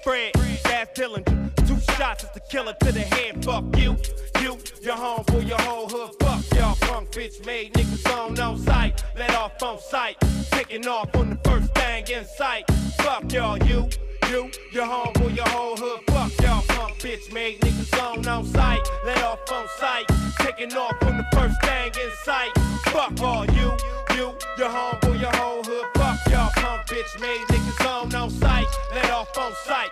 [0.07, 0.33] Fred,
[0.95, 1.67] Dillinger.
[1.67, 3.45] Two shots the killer to the head.
[3.45, 3.97] Fuck you,
[4.41, 6.13] you, your homeboy, your whole hood.
[6.21, 9.03] Fuck y'all, punk bitch made niggas on on sight.
[9.17, 10.17] Let off on sight,
[10.53, 12.71] taking off on the first thing in sight.
[12.99, 13.89] Fuck y'all, you,
[14.31, 16.01] you, your homeboy, your whole hood.
[16.07, 18.89] Fuck y'all, punk bitch made niggas on on sight.
[19.05, 20.07] Let off on sight,
[20.39, 22.53] taking off on the first thing in sight.
[22.95, 23.73] Fuck all you,
[24.15, 25.87] you, your homeboy, your whole hood.
[25.97, 28.67] Fuck y'all, punk bitch made niggas on on sight.
[28.95, 29.91] Let off on sight,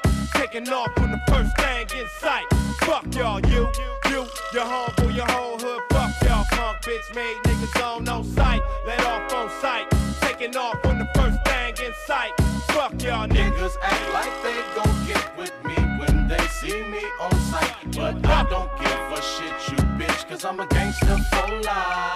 [0.55, 2.47] taking off on the first thing in sight.
[2.81, 3.69] Fuck y'all, you,
[4.11, 5.83] you, your homeboy, your whole hood.
[5.91, 8.63] Fuck y'all, punk bitch made niggas on on sight.
[8.87, 9.87] Let off on sight,
[10.21, 12.33] taking off on the first thing in sight.
[12.69, 13.55] Fuck y'all niggas.
[13.55, 17.75] Niggas act like they gon' get with me when they see me on sight.
[17.97, 22.14] But I don't give a shit, you bitch, cause I'm a gangster for life.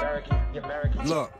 [0.00, 1.06] American, American.
[1.06, 1.32] Look,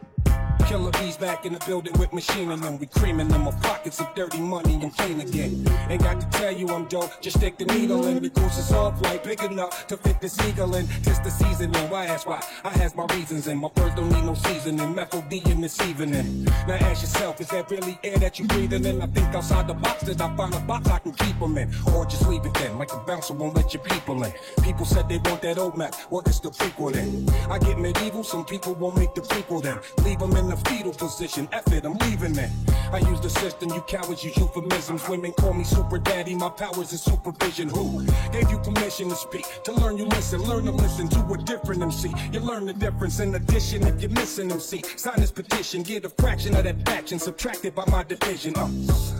[0.66, 2.80] Killer bees back in the building with machine and.
[2.80, 3.44] We creaming them.
[3.44, 5.66] My pockets of dirty money and clean again.
[5.88, 7.10] Ain't got to tell you I'm dope.
[7.20, 8.22] Just stick the needle in.
[8.22, 10.86] The goose is all white, big enough to fit this eagle in.
[11.02, 12.42] Tis the season and why ask why?
[12.64, 14.94] I has my reasons and my birds don't need no seasoning.
[14.94, 16.44] Methyl D in this evening.
[16.44, 19.02] Now ask yourself, is that really air that you breathing in?
[19.02, 21.70] I think outside the box that I find a box I can keep them in.
[21.92, 24.32] Or just leave it then, like the bouncer won't let your people in.
[24.62, 25.94] People said they want that old map.
[26.10, 27.28] Well, it's the prequel then.
[27.50, 29.78] I get medieval, some people won't make the prequel then.
[30.04, 31.48] Leave them in the fetal position.
[31.52, 32.50] F it, I'm leaving it.
[32.92, 35.08] I use the system, you cowards use euphemisms.
[35.08, 37.68] Women call me super daddy, my powers is supervision.
[37.68, 39.46] Who gave you permission to speak?
[39.64, 40.42] To learn, you listen.
[40.42, 42.12] Learn to listen to a different MC.
[42.32, 43.20] You learn the difference.
[43.20, 45.82] In addition, if you're missing MC, sign this petition.
[45.82, 48.54] Get a fraction of that fraction subtracted by my division.
[48.56, 48.68] Uh,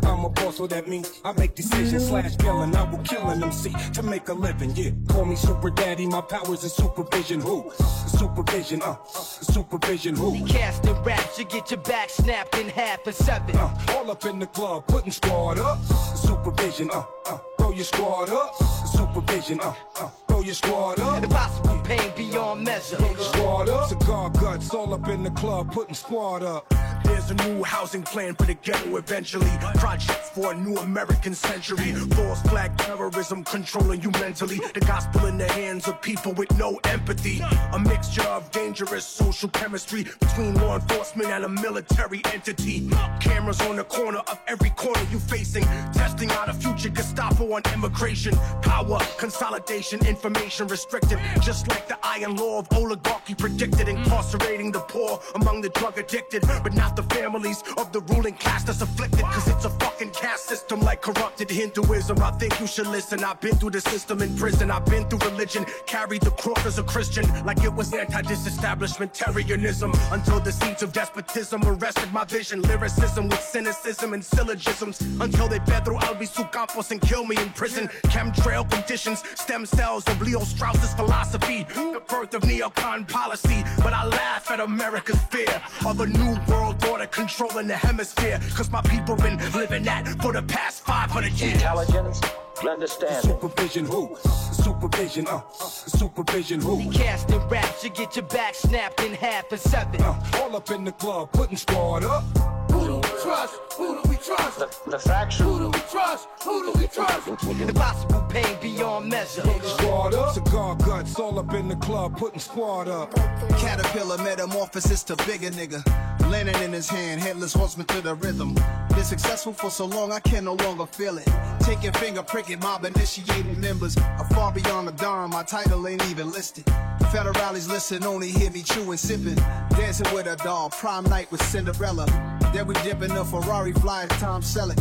[0.03, 2.75] I'm a boss, so that means I make decisions slash villain.
[2.75, 4.75] I will kill an MC to make a living.
[4.75, 7.41] Yeah, call me super daddy, my powers is supervision.
[7.41, 7.71] Who?
[8.09, 10.17] Supervision, uh, supervision.
[10.17, 10.45] Who?
[10.47, 11.01] Casting
[11.39, 13.57] you get your back snapped in half for seven.
[13.57, 15.79] Uh, all up in the club, putting squad up.
[16.15, 18.55] Supervision, uh, uh, throw your squad up.
[18.87, 21.23] Supervision, uh, uh, throw your squad up.
[21.23, 22.97] Impossible pain beyond measure.
[23.19, 23.89] Squad up.
[23.89, 26.73] Cigar guts, all up in the club, putting squad up.
[27.05, 29.51] There's a new housing plan for the ghetto eventually.
[29.75, 31.93] Project for a new American century.
[32.17, 34.61] False flag terrorism controlling you mentally.
[34.75, 37.43] The gospel in the hands of people with no empathy.
[37.73, 42.89] A mixture of dangerous social chemistry between law enforcement and a military entity.
[43.21, 45.65] Cameras on the corner of every corner you facing.
[45.93, 48.35] Testing out a future Gestapo on immigration.
[48.63, 51.19] Power, consolidation, information restricted.
[51.43, 53.89] Just like the iron law of oligarchy predicted.
[53.89, 56.43] Incarcerating the poor among the drug addicted.
[56.63, 59.21] But not the families of the ruling class that's afflicted.
[59.21, 62.21] Cause it's a fucking caste system like corrupted Hinduism.
[62.23, 63.25] I think you should listen.
[63.25, 64.71] I've been through the system in prison.
[64.71, 65.65] I've been through religion.
[65.87, 67.25] Carried the cross as a Christian.
[67.45, 70.13] Like it was anti-disestablishmentarianism.
[70.13, 72.63] Until the seeds of despotism arrested my vision.
[72.63, 75.01] Lyricism with cynicism and syllogisms.
[75.21, 77.89] Until they Pedro Albizu Campos and kill me in prison.
[78.05, 79.23] Chemtrail conditions.
[79.35, 81.60] Stem cells of Leo Strauss's philosophy.
[81.69, 83.63] The birth of neocon policy.
[83.79, 88.41] But I laugh at America's fear of a new world order controlling the hemisphere.
[88.55, 91.55] Cause my people been living that for the past 500 years.
[91.55, 92.21] Intelligence,
[92.69, 93.23] understand.
[93.25, 94.17] Supervision who?
[94.53, 96.91] Supervision, uh, supervision who?
[96.91, 100.01] Casting raps, you get your back snapped in half for seven.
[100.01, 102.25] Uh, all up in the club, putting squad up.
[102.71, 103.55] Who do we trust?
[103.77, 104.59] Who do we trust?
[104.59, 105.47] The, the faction.
[105.47, 106.29] Who do we trust?
[106.43, 107.27] Who do we trust?
[107.27, 109.43] The Impossible pain beyond measure.
[109.63, 110.35] Squad up.
[110.35, 113.15] Cigar guts, all up in the club, putting squad up.
[113.59, 115.85] Caterpillar metamorphosis to bigger nigga.
[116.31, 118.55] Lantern in his hand, headless horseman to the rhythm.
[118.91, 121.27] Been successful for so long, I can no longer feel it.
[121.61, 123.97] Take Taking finger pricking mob initiated members.
[123.97, 126.65] are far beyond the dime, my title ain't even listed.
[127.13, 129.37] Federales listen, only hear me chewing, sipping.
[129.71, 132.07] Dancing with a doll, prime night with Cinderella.
[132.53, 134.79] Then we dip in a Ferrari, fly Tom Selleck.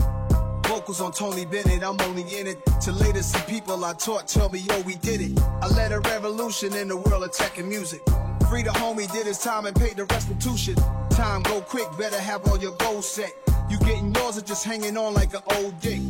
[0.67, 4.49] Vocals on Tony Bennett, I'm only in it to later see people I taught tell
[4.49, 5.39] me, yo, we did it.
[5.61, 8.01] I led a revolution in the world of tech and music.
[8.49, 10.75] Free the homie, did his time and paid the restitution.
[11.09, 13.31] Time go quick, better have all your goals set.
[13.69, 16.01] You getting yours or just hanging on like an old dick.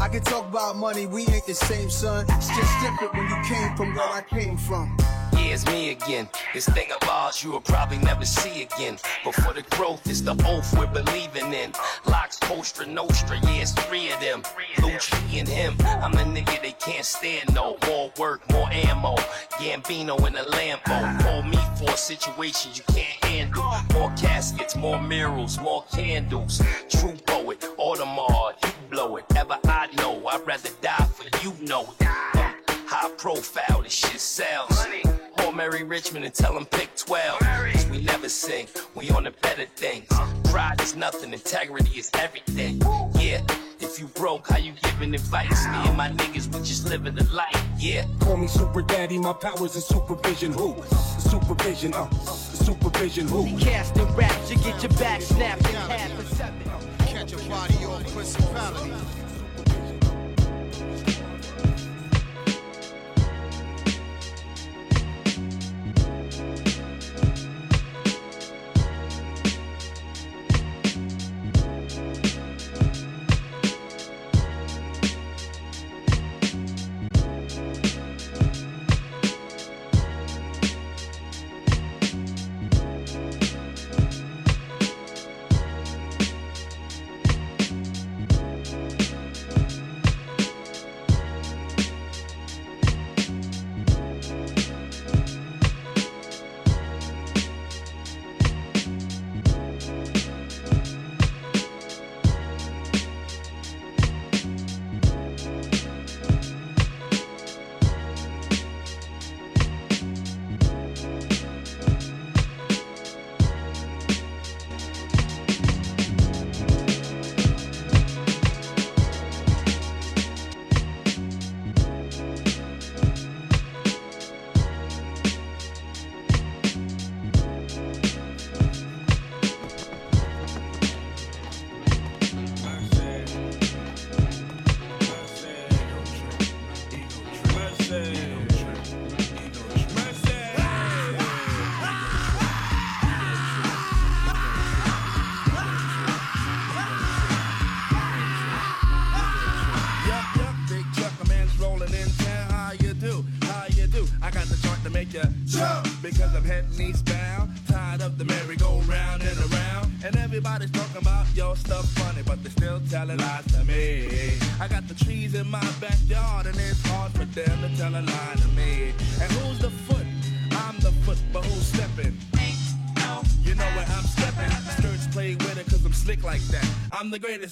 [0.00, 2.24] I can talk about money, we ain't the same, son.
[2.30, 4.96] It's just different when you came from where I came from.
[5.34, 6.26] Yeah, it's me again.
[6.54, 8.96] This thing of ours you will probably never see again.
[9.24, 11.72] But for the growth, it's the oath we're believing in.
[12.06, 14.42] Locks, Postra, Nostra, yeah, it's three of them.
[14.76, 17.76] Lucci and him, I'm the nigga they can't stand no.
[17.86, 19.16] More work, more ammo.
[19.58, 21.22] Gambino in a Lambo.
[21.22, 23.64] Call me for a situation you can't handle.
[23.92, 26.62] More caskets, more murals, more candles.
[26.88, 28.29] True poet, Audemars,
[31.42, 32.06] you know it.
[32.06, 32.52] Uh,
[32.86, 34.86] high profile, this shit sells.
[35.38, 37.38] Call Mary Richmond and tell him pick 12.
[37.40, 40.06] Cause we never sing, we on the better things.
[40.44, 42.80] Pride is nothing, integrity is everything.
[43.18, 43.40] Yeah,
[43.80, 45.66] if you broke, how you giving advice?
[45.66, 47.64] Me and my niggas, we just living the life.
[47.78, 48.04] Yeah.
[48.20, 50.76] Call me super daddy, my powers is supervision who?
[51.18, 53.56] Supervision, uh, supervision who?
[53.58, 56.62] Casting raps, you get your back snapped in half for seven.
[57.06, 59.29] Catch a body on principality.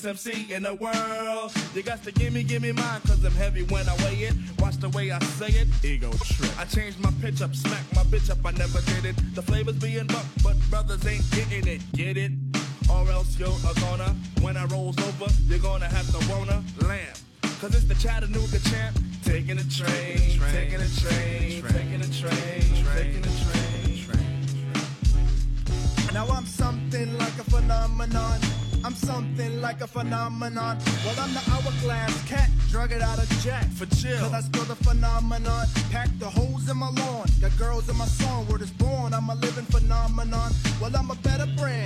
[0.09, 1.53] MC in the world.
[1.75, 4.35] You got to give me, give me mine cause I'm heavy when I weigh it.
[4.59, 5.69] Watch the way I say it.
[5.85, 6.51] Ego trip.
[6.59, 9.17] I changed my pitch up, smack my bitch up, I never did it.
[9.35, 11.83] The flavor's being bucked, but brothers ain't getting it.
[11.93, 12.33] Get it?
[12.91, 14.17] Or else you're a gonna.
[14.41, 17.15] When I rolls over, you're gonna have to wanna lamb.
[17.61, 18.88] Cause it's the Chattanooga champ.
[33.79, 34.19] For chill.
[34.19, 35.65] Cause I spill the phenomenon.
[35.93, 37.29] Pack the holes in my lawn.
[37.41, 39.15] Got girls in my song, word is born.
[39.15, 40.51] I'm a living phenomenon.
[40.81, 41.78] Well, I'm a better brand,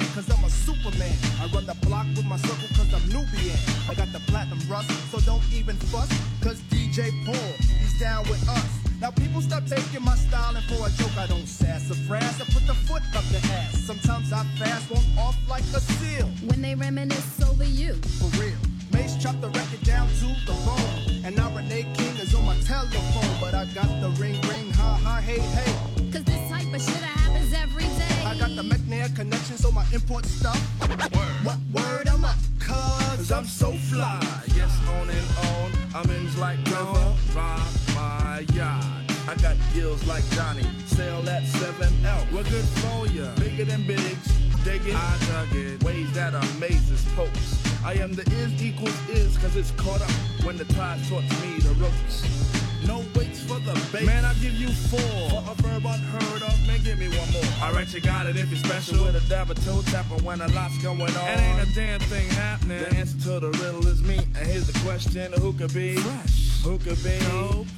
[29.82, 30.60] my import stuff.
[30.80, 31.44] Word.
[31.44, 32.34] What word am I?
[32.60, 34.20] Cause, I'm so fly.
[34.54, 35.72] Yes, on and on.
[35.94, 37.14] I'm in like river.
[37.34, 38.84] My yard.
[39.28, 40.64] I got gills like Johnny.
[40.86, 42.32] Sell that 7L.
[42.32, 43.34] We're good for ya.
[43.36, 44.28] Bigger than bigs.
[44.64, 44.94] Dig it.
[44.94, 45.82] I dug it.
[45.84, 47.62] Ways that amazes folks.
[47.84, 50.10] I am the is equals is cause it's caught up
[50.44, 52.61] when the tide taught me the ropes.
[52.86, 54.06] No waits for the bait.
[54.06, 54.98] Man, I give you four.
[55.30, 57.42] For a verb unheard of, man, give me one more.
[57.62, 59.04] Alright, you got it if you're special.
[59.04, 61.09] With a dab of toe tapper when a lot's going on.
[61.09, 62.80] And ain't a damn thing happening.
[62.80, 64.18] The answer to the riddle is me.
[64.18, 65.96] And here's the question who could be?
[65.96, 66.62] Fresh.
[66.62, 67.18] Who could be?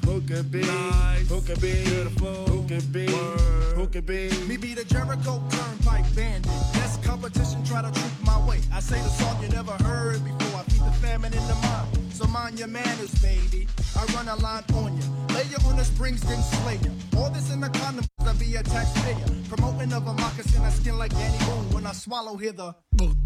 [0.05, 0.61] Who could be?
[0.61, 1.29] Nice.
[1.29, 1.73] Who could be?
[1.85, 2.47] Beautiful.
[2.47, 3.07] Who could be?
[3.07, 3.77] Word.
[3.77, 4.31] Who could be?
[4.47, 6.51] Me be the Jericho Turnpike Bandit.
[6.75, 8.61] Next competition, try to troop my way.
[8.73, 10.61] I say the song you never heard before.
[10.61, 12.04] I feed the famine in the mind.
[12.15, 13.67] So mind your manners, baby.
[13.99, 15.35] I run a line on you.
[15.35, 16.93] Lay you on the springs, then slay you.
[17.19, 19.27] All this in the condom, I be a taxpayer.
[19.49, 21.71] Promoting of a moccasin, I skin like Danny Boone.
[21.75, 22.73] When I swallow hither.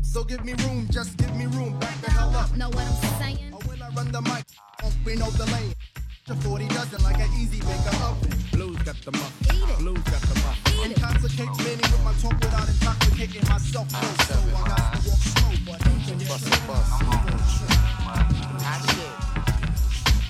[0.00, 1.78] So give me room, just give me room.
[1.78, 2.56] Back the hell up.
[2.56, 3.52] Know what I'm saying?
[3.52, 4.46] Or when I run the mic,
[5.04, 5.74] we know the lane.
[6.28, 8.30] The 40 dozen like an easy baker oven.
[8.52, 9.32] Blues got the muff.
[9.78, 10.60] Blues got the muff.
[10.84, 13.88] Intoxicate many with my talk without intoxicating myself.
[13.88, 16.92] So I got to walk slow, but don't you Bust it, bust.
[17.00, 17.32] Hot
[18.60, 19.14] ah, shit.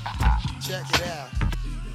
[0.07, 0.61] Ah, ah.
[0.61, 1.38] Check it out.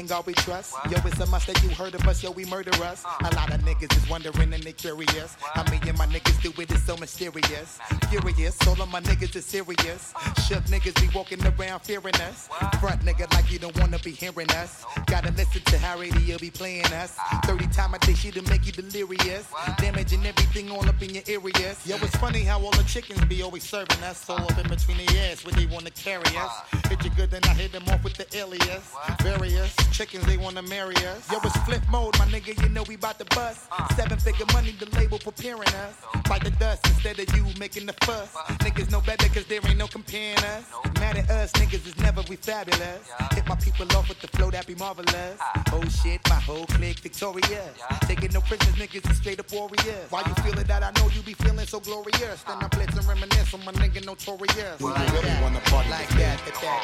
[0.00, 0.74] Ain't God we trust.
[0.90, 3.04] Yo, it's a must that you heard of us, yo, we murder us.
[3.04, 5.36] A lot of niggas is wondering and they curious.
[5.54, 7.78] How me and my niggas do it is so mysterious.
[8.08, 10.14] Furious, all of my niggas is serious.
[10.48, 12.48] Shook niggas be walking around fearing us.
[12.80, 14.84] Front nigga like you don't wanna be hearing us.
[15.06, 17.16] Gotta listen to how radio be playing us.
[17.44, 19.46] 30 time a day she to make you delirious.
[19.78, 21.86] Damaging everything all up in your areas.
[21.86, 24.28] Yo, it's funny how all the chickens be always serving us.
[24.30, 26.52] All up in between the ass when they wanna carry us.
[26.88, 28.94] Hit you good, then I hit them off with the alias.
[29.22, 31.30] Various chickens, they wanna marry us.
[31.30, 33.68] Yo, it's flip mode, my nigga, you know we bout to bust.
[33.96, 35.94] Seven figure money, the label preparing us.
[36.26, 38.34] Fight the dust instead of you making the fuss.
[38.64, 40.64] Niggas know better cause there ain't no comparing us.
[40.98, 43.10] Mad at us, niggas is never we fabulous.
[43.32, 45.38] Hit my people off with the flow, that be marvelous.
[45.72, 47.74] Oh shit, my whole clique victorious.
[48.02, 50.10] Taking no prisoners, niggas is straight up warriors.
[50.10, 50.82] Why you feeling that?
[50.82, 52.42] I know you be feeling so glorious.
[52.42, 54.78] Then I blitz and reminisce on my nigga notorious.
[54.78, 56.40] Do you really wanna party like that?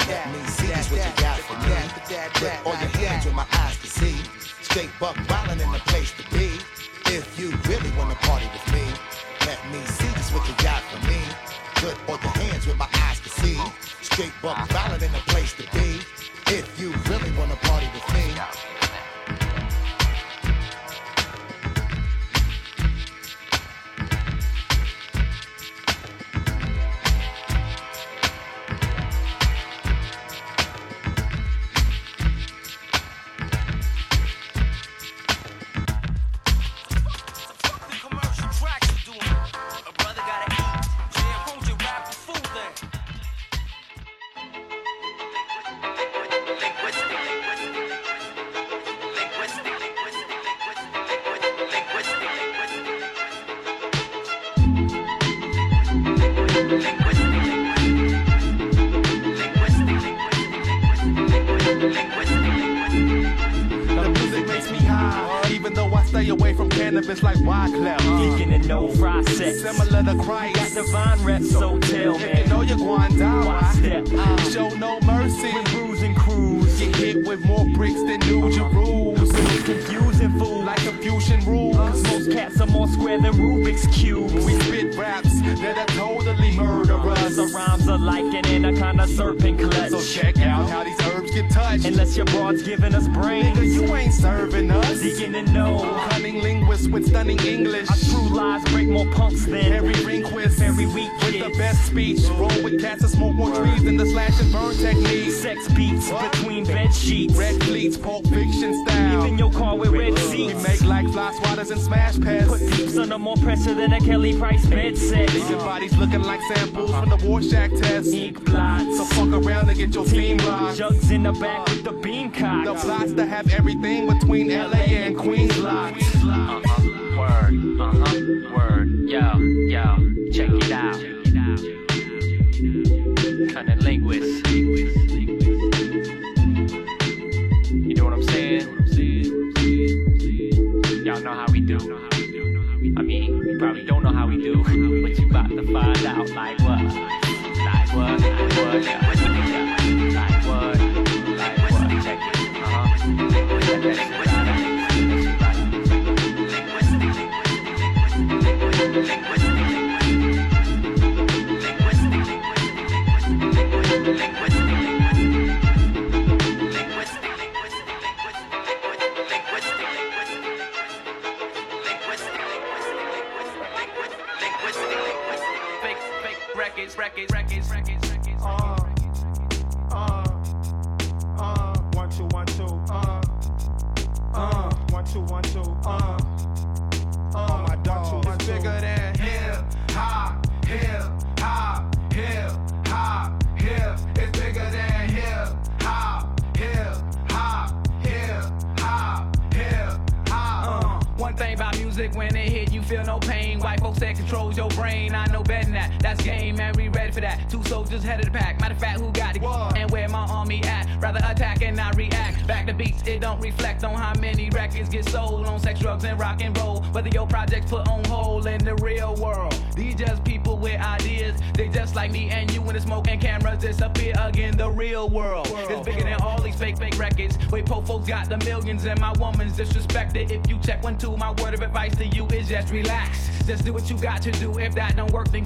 [0.08, 1.74] Let me see just what you got for me.
[1.94, 4.16] Put that, your hands where my eyes can see.
[4.62, 6.48] Straight buck wildin' in the place to be.
[7.12, 8.84] If you really wanna party with me,
[9.46, 11.20] let me see just what you got for me.
[11.80, 13.58] Good hold your hands with my eyes to see.
[14.02, 16.00] Straight buck valid in a place to be.
[16.48, 18.85] If you really wanna party with me.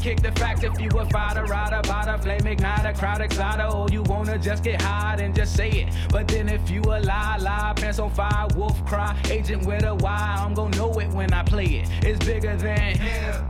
[0.00, 0.62] Kick the facts.
[0.64, 4.80] If you a fighter, rider, bada, flame igniter, crowd exciter, or you wanna just get
[4.80, 5.94] high, and just say it.
[6.10, 9.94] But then if you a lie, lie, pants on fire, wolf cry, agent with a
[9.94, 11.88] why, I'm gonna know it when I play it.
[12.02, 13.49] It's bigger than Hip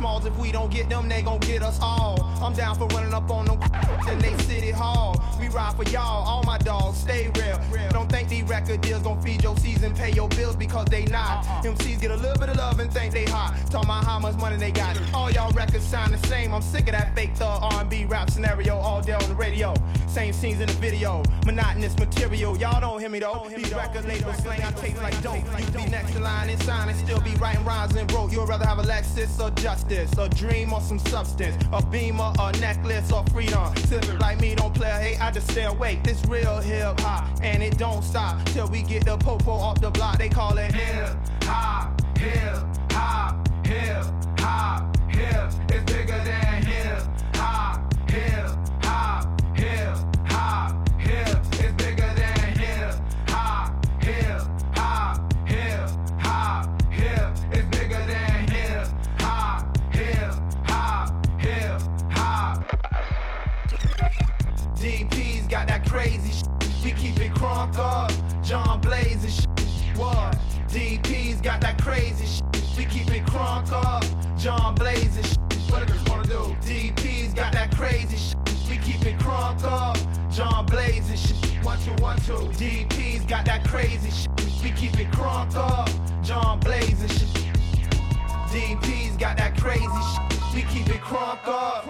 [0.00, 0.24] Smalls?
[0.24, 2.24] If we don't get them, they gon' get us all.
[2.42, 3.60] I'm down for running up on them
[4.10, 5.14] in they city hall.
[5.52, 7.58] Ride for y'all, all my dogs, stay real.
[7.90, 11.44] Don't think these record deals gon' feed your season, pay your bills because they not.
[11.64, 13.56] MCs get a little bit of love and think they hot.
[13.68, 14.96] Talking about how much money they got.
[15.12, 16.54] All y'all records sound the same.
[16.54, 19.74] I'm sick of that fake thug R&B rap scenario all day on the radio.
[20.06, 22.56] Same scenes in the video, monotonous material.
[22.56, 23.48] Y'all don't hear me though.
[23.54, 25.44] These record labels slang, I taste like dope.
[25.58, 28.32] You be next in line and sign and still be writing rhymes and wrote.
[28.32, 32.52] You'd rather have a Lexus or justice, a dream or some substance, a beamer, a
[32.58, 33.74] necklace or freedom.
[33.76, 36.02] Sipping like me don't play, hey, I just stay awake.
[36.02, 39.90] This real hip hop, and it don't stop till we get the popo off the
[39.90, 40.18] block.
[40.18, 42.69] They call it hip hop, hip
[71.42, 72.44] Got that crazy shit.
[72.76, 74.04] We keep it crunk up.
[74.38, 75.38] John Blaze and shit.
[75.70, 76.54] What niggas wanna do?
[76.60, 78.36] DP's got that crazy shit.
[78.68, 79.96] We keep it crunk up.
[80.30, 81.64] John Blaze and shit.
[81.64, 82.34] One, two, one, two.
[82.60, 84.62] DP's got that crazy shit.
[84.62, 85.88] We keep it crunk up.
[86.22, 87.28] John Blaze and shit.
[88.52, 90.54] DP's got that crazy shit.
[90.54, 91.86] We keep it crunk up.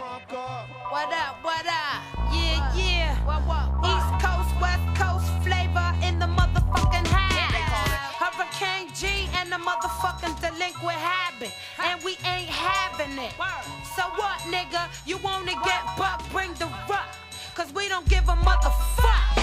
[0.91, 2.03] What up, what up?
[2.33, 3.01] Yeah, yeah.
[3.83, 4.00] East Coast,
[9.53, 11.53] And motherfucking delinquent habit.
[11.83, 13.33] And we ain't having it.
[13.97, 14.89] So what, nigga?
[15.07, 17.17] You wanna get buck, bring the rock.
[17.57, 19.40] Cause we don't give a motherfuck.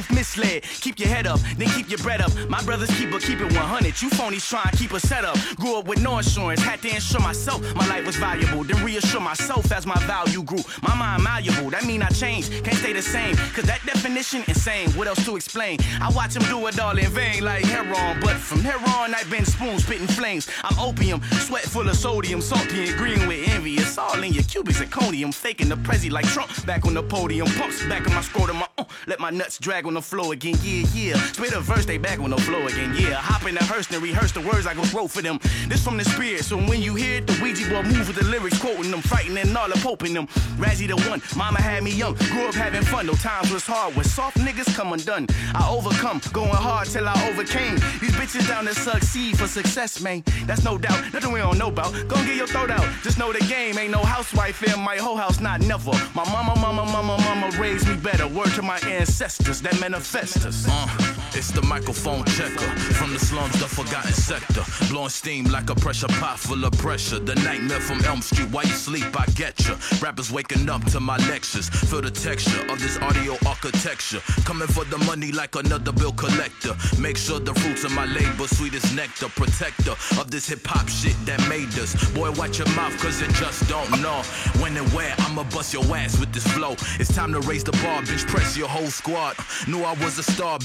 [0.00, 0.62] Youth misled.
[0.62, 2.32] Keep your head up, then keep your bread up.
[2.48, 4.00] My brothers keep a keep it 100.
[4.00, 5.36] You phonies try and keep a setup.
[5.56, 7.60] Grew up with no insurance, had to insure myself.
[7.74, 10.62] My life was valuable, then reassure myself as my value grew.
[10.82, 13.36] My mind malleable, that mean I changed, can't stay the same.
[13.54, 14.90] Cause that definition insane.
[14.92, 15.78] What else to explain?
[16.00, 18.20] I watch him do it all in vain like heroin.
[18.20, 20.48] But from here on, I've been spoon spitting flames.
[20.64, 23.74] I'm opium, sweat full of sodium, salty and green with envy.
[23.74, 25.34] It's all in your cubic zirconium.
[25.34, 27.48] Faking the prezi like Trump back on the podium.
[27.58, 28.56] Pumps back on my scrotum.
[28.56, 28.69] My,
[29.10, 30.54] let my nuts drag on the floor again.
[30.62, 31.16] Yeah, yeah.
[31.32, 32.94] Spit a verse, they back on the floor again.
[32.96, 35.40] Yeah, hop in the hearse and rehearse the words I go throw for them.
[35.66, 36.44] This from the spirit.
[36.44, 39.36] So when you hear it, the Ouija board move with the lyrics, quoting them, fighting
[39.36, 40.28] and all the poping them.
[40.62, 42.14] Razzie the one, mama had me young.
[42.30, 43.96] Grew up having fun, though times was hard.
[43.96, 45.26] When soft niggas come undone,
[45.56, 47.74] I overcome, going hard till I overcame.
[48.00, 50.22] These bitches down to succeed for success, man.
[50.46, 51.12] That's no doubt.
[51.12, 51.92] Nothing we don't know about.
[51.92, 52.08] out.
[52.08, 52.86] Gon' get your throat out.
[53.02, 55.90] Just know the game ain't no housewife in my whole house, not never.
[56.14, 58.28] My mama, mama, mama, mama raised me better.
[58.28, 60.66] Word to my ancestors that manifest us.
[60.68, 64.62] Uh, it's the microphone checker from the slums, the forgotten sector.
[64.88, 67.18] Blowing steam like a pressure pot full of pressure.
[67.18, 69.76] The nightmare from Elm Street, while you sleep, I get ya.
[70.00, 71.68] Rappers waking up to my lectures.
[71.68, 74.20] Feel the texture of this audio architecture.
[74.44, 76.74] Coming for the money like another bill collector.
[76.98, 79.28] Make sure the fruits of my labor, sweet as nectar.
[79.28, 81.94] Protector of this hip hop shit that made us.
[82.10, 84.22] Boy, watch your mouth, cause it just don't know.
[84.60, 86.72] When and where I'ma bust your ass with this flow.
[86.98, 89.36] It's time to raise the bar, bitch, press your whole squad.
[89.66, 90.58] Knew I was a star,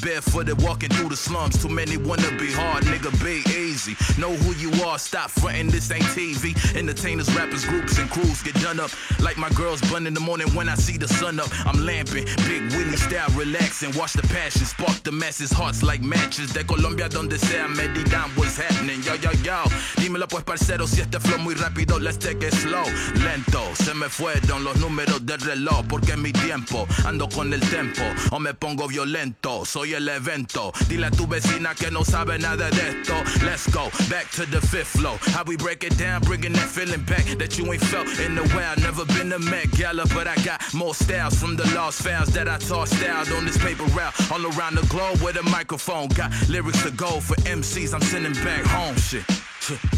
[0.56, 1.61] barefooted, walking through the slums.
[1.61, 3.95] Too many wanna be hard, nigga, be easy.
[4.19, 6.56] Know who you are, stop frontin', this ain't TV.
[6.76, 8.91] Entertainers, rappers, groups, and crews get done up.
[9.19, 11.49] Like my girls bun in the morning when I see the sun up.
[11.65, 13.95] I'm lamping, big Willie style, relaxing.
[13.98, 16.53] Watch the passion, spark the masses' hearts like matches.
[16.53, 19.02] De Colombia, donde sea, Medina, what's happening?
[19.02, 19.64] Yo, yo, yo.
[19.98, 22.86] Dímelo pues, parcero, si este flow muy rápido, let's take it slow.
[23.23, 26.88] Lento, se me fueron los números del reloj, porque mi tiempo.
[27.06, 28.02] Ando con el tempo,
[28.32, 29.65] o me pongo violento.
[29.65, 30.44] Soy el evento.
[30.88, 33.15] Dile a tu vecina que no sabe nada de esto.
[33.45, 35.17] Let's go, back to the fifth flow.
[35.34, 38.47] How we break it down, bringing that feeling back that you ain't felt in a
[38.49, 38.76] while.
[38.77, 42.47] Never been a Met Gala, but I got more styles from the lost files that
[42.47, 44.13] I tossed out on this paper route.
[44.31, 46.09] All around the globe with a microphone.
[46.09, 48.95] Got lyrics to go for MCs, I'm sending back home.
[48.95, 49.26] Shit,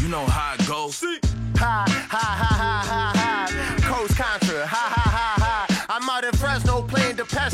[0.00, 0.96] you know how it goes.
[0.96, 1.18] See?
[1.56, 3.78] Ha, ha, ha, ha, ha, ha.
[3.82, 5.84] Coast Contra, ha, ha, ha, ha.
[5.90, 6.08] I'm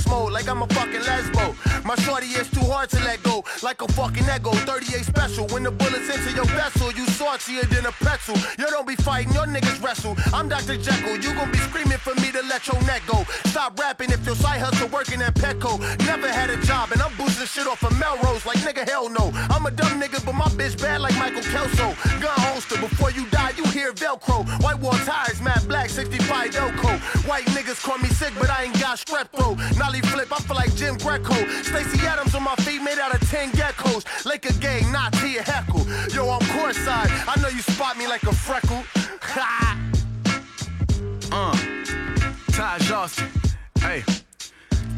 [0.08, 1.54] Mode like I'm a fucking lesbo.
[1.84, 4.50] My shorty is too hard to let go, like a fucking ego.
[4.50, 5.46] 38 special.
[5.48, 8.36] When the bullets enter your vessel, you saltier than a pretzel.
[8.58, 10.16] You don't be fighting, your niggas wrestle.
[10.32, 10.76] I'm Dr.
[10.76, 13.22] Jekyll, you gon' be screaming for me to let your neck go.
[13.46, 15.78] Stop rapping if your side hustle working at Petco.
[16.06, 19.30] Never had a job, and I'm boosting shit off of Melrose like nigga, hell no.
[19.48, 21.94] I'm a dumb nigga, but my bitch bad like Michael Kelso.
[22.20, 24.44] Gun holster, before you die, you hear Velcro.
[24.60, 26.98] White wall tires, matte black, 65 Delco.
[27.28, 29.58] White niggas call me sick, but I ain't got strep throat.
[29.84, 31.34] Nollie flip, I feel like Jim Greco.
[31.62, 34.24] Stacy Adams on my feet, made out of 10 geckos.
[34.24, 35.84] Laker gang, not Tia Heckle.
[36.10, 37.10] Yo, I'm courtside.
[37.28, 38.82] I know you spot me like a freckle.
[39.20, 39.78] Ha!
[41.32, 43.28] Uh, Taj Austin.
[43.80, 44.04] Hey.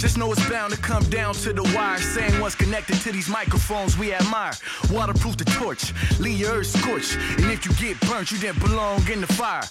[0.07, 1.99] Just know it's bound to come down to the wire.
[1.99, 4.53] Saying what's connected to these microphones we admire.
[4.89, 7.17] Waterproof the torch, leave your earth scorched.
[7.17, 9.65] And if you get burnt, you didn't belong in the fire.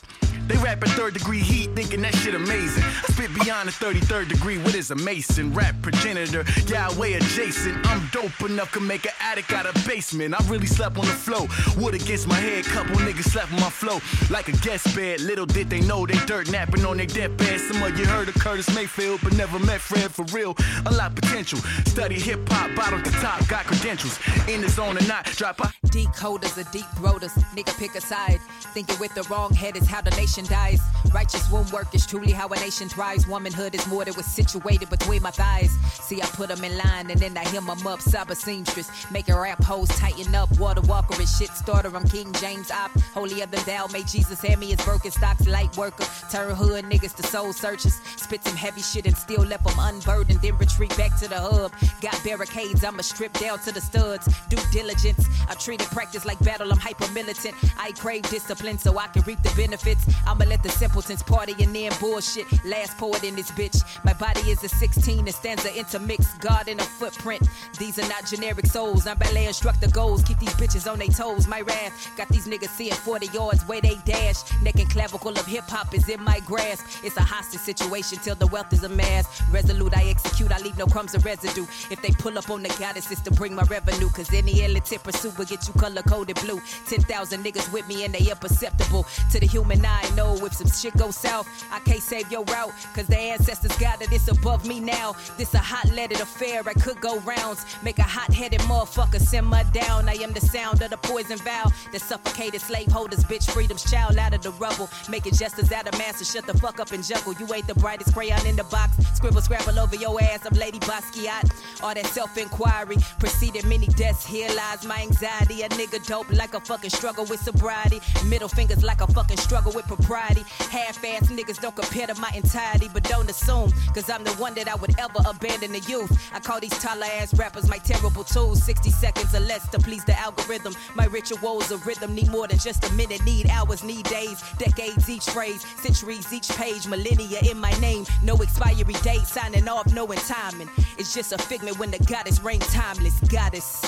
[0.47, 2.83] They rap at third degree heat, thinking that shit amazing.
[2.83, 5.53] I spit beyond the 33rd degree, what is a mason?
[5.53, 7.85] Rap progenitor, Yahweh adjacent.
[7.87, 10.35] I'm dope enough to make an attic out of basement.
[10.39, 11.47] I really slept on the floor,
[11.77, 12.65] wood against my head.
[12.65, 13.99] Couple niggas slept on my flow
[14.29, 15.21] like a guest bed.
[15.21, 17.59] Little did they know they dirt napping on their deathbed.
[17.59, 20.55] Some of you heard of Curtis Mayfield, but never met Fred for real.
[20.85, 21.59] A lot potential.
[21.85, 24.19] Study hip hop, bottom to top, got credentials.
[24.47, 25.73] In the zone or not, drop out.
[25.87, 27.33] Decoders are deep throaters.
[27.55, 28.39] Nigga, pick a side.
[28.73, 30.81] Thinking with the wrong head is how the nation dies.
[31.13, 33.27] Righteous womb work is truly how a nation thrives.
[33.27, 35.71] Womanhood is more than was situated between my thighs.
[36.01, 37.99] See, I put them in line and then I hem them up.
[37.99, 40.51] Cyber seamstress, making rap hoes tighten up.
[40.59, 41.95] Water walker is shit starter.
[41.95, 42.91] I'm King James op.
[43.13, 45.47] Holier than thou, make Jesus hand me his broken stocks.
[45.47, 48.01] Light worker, turn hood niggas to soul searchers.
[48.17, 50.41] Spit some heavy shit and still left them unburdened.
[50.41, 51.71] Then retreat back to the hub.
[52.01, 54.27] Got barricades, I'ma strip down to the studs.
[54.49, 56.71] Due diligence, I treat it practice like battle.
[56.71, 57.55] I'm hyper militant.
[57.77, 60.05] I crave discipline so I can reap the benefits.
[60.27, 62.45] I'ma let the simpletons party and then bullshit.
[62.65, 63.83] Last poet in this bitch.
[64.03, 66.33] My body is a 16 and stands intermix.
[66.37, 67.47] God in a footprint.
[67.79, 69.07] These are not generic souls.
[69.07, 70.23] I'm ballet instructor goals.
[70.23, 71.47] Keep these bitches on their toes.
[71.47, 74.43] My wrath got these niggas seeing 40 yards where they dash.
[74.61, 76.85] Neck and clavicle of hip hop is in my grasp.
[77.03, 79.41] It's a hostage situation till the wealth is amassed.
[79.51, 80.51] Resolute, I execute.
[80.51, 81.65] I leave no crumbs of residue.
[81.89, 84.09] If they pull up on the goddess, it's to bring my revenue.
[84.09, 86.61] Cause any illicit pursuit will get you color coded blue.
[86.87, 90.09] 10,000 niggas with me and they imperceptible to the human eye.
[90.15, 92.73] Know if some shit goes south, I can't save your route.
[92.93, 95.15] Cause the ancestors got it, it's above me now.
[95.37, 97.65] This a hot leaded affair, I could go rounds.
[97.83, 100.09] Make a hot headed motherfucker simmer down.
[100.09, 104.33] I am the sound of the poison vow that suffocated slaveholders, bitch, freedom's child out
[104.33, 104.89] of the rubble.
[105.09, 107.33] Making jesters out of masters, shut the fuck up and juggle.
[107.33, 108.97] You ain't the brightest crayon in the box.
[109.15, 111.45] Scribble, scrabble over your ass, I'm Lady Basquiat.
[111.83, 114.25] All that self inquiry preceded many deaths.
[114.25, 115.61] Here lies my anxiety.
[115.61, 118.01] A nigga dope like a fucking struggle with sobriety.
[118.25, 120.43] Middle fingers like a fucking struggle with propriety.
[120.71, 124.55] Half ass niggas don't compare to my entirety, but don't assume, cause I'm the one
[124.55, 126.11] that I would ever abandon the youth.
[126.33, 128.63] I call these taller ass rappers my terrible tools.
[128.63, 130.73] 60 seconds or less to please the algorithm.
[130.95, 135.07] My rituals of rhythm need more than just a minute, need hours, need days, decades
[135.09, 138.05] each phrase, centuries each page, millennia in my name.
[138.23, 140.69] No expiry date, signing off, law knowing timing.
[140.97, 143.19] It's just a figment when the goddess reigns timeless.
[143.27, 143.81] Goddess.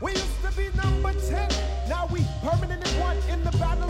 [0.00, 1.48] We used to be number 10,
[1.88, 3.87] now we permanent in one in the battle.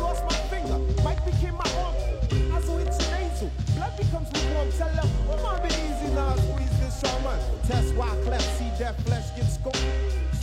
[3.79, 4.73] Blood becomes lukewarm.
[4.73, 6.35] Tell them, oh, my be easy now.
[6.35, 7.39] Squeeze this shaman.
[7.69, 8.59] Test why cleft.
[8.59, 9.79] See that flesh get scoped.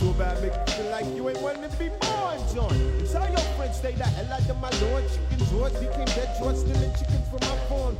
[0.00, 2.72] So bad, make you feel like you ain't wanting to be born, John.
[3.12, 5.04] Tell your friends, stay the hell out of my lord.
[5.12, 7.96] Chicken George became dead George, stealing chicken from my phone.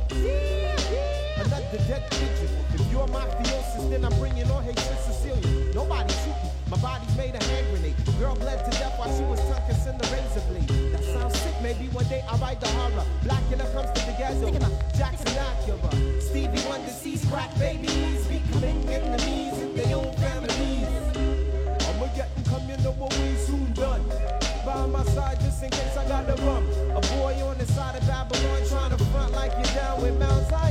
[1.37, 2.49] Another dead pigeon.
[2.73, 5.71] If you're mafiosis, then I'm bringing on hatred Sicilian.
[5.71, 6.56] Nobody shoot me.
[6.69, 7.95] My body's made a hand grenade.
[8.19, 10.91] Girl bled to death while she was tongue kissing the razor blade.
[10.91, 11.55] That sounds sick.
[11.63, 13.05] Maybe one day I'll write the horror.
[13.23, 14.51] Blackula comes to the ghetto.
[14.97, 16.21] Jackson Acura.
[16.21, 20.91] Stevie Wonder sees crack babies becoming enemies in their own families.
[21.87, 24.03] I'ma get you know what we soon done.
[24.65, 26.63] By my side just in case I got to run.
[26.95, 30.49] A boy on the side of Babylon trying to front like you're down with Mount
[30.49, 30.66] Zion.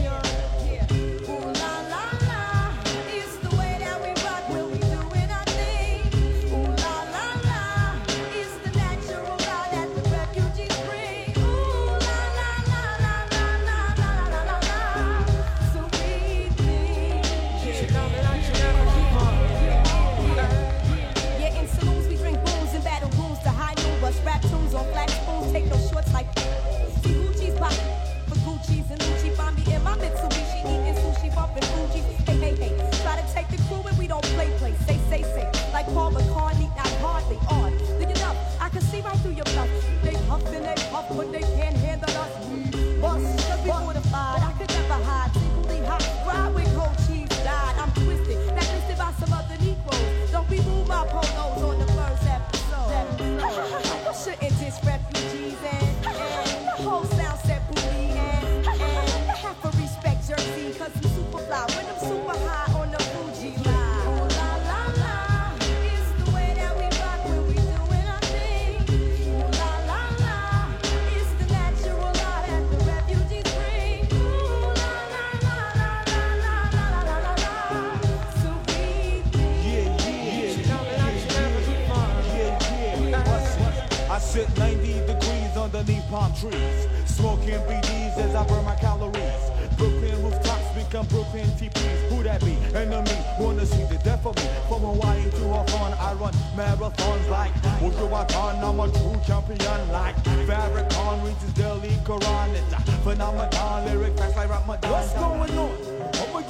[86.16, 89.42] Palm trees, smoking BDs as I burn my calories.
[89.76, 92.08] Brooklyn rooftops become Brooklyn TPs.
[92.08, 92.56] Who that be?
[92.74, 94.48] Enemy wanna see the death of me.
[94.66, 97.52] From Hawaii to Hawthorne, I run marathons like
[97.82, 98.62] Wujuwatan.
[98.64, 100.16] I'm a true champion like
[100.48, 102.48] Farrakhan reads his daily Quran.
[102.54, 104.90] It's a phenomenon, lyric facts like Ramadan.
[104.90, 105.76] What's going on?
[106.16, 106.40] I'ma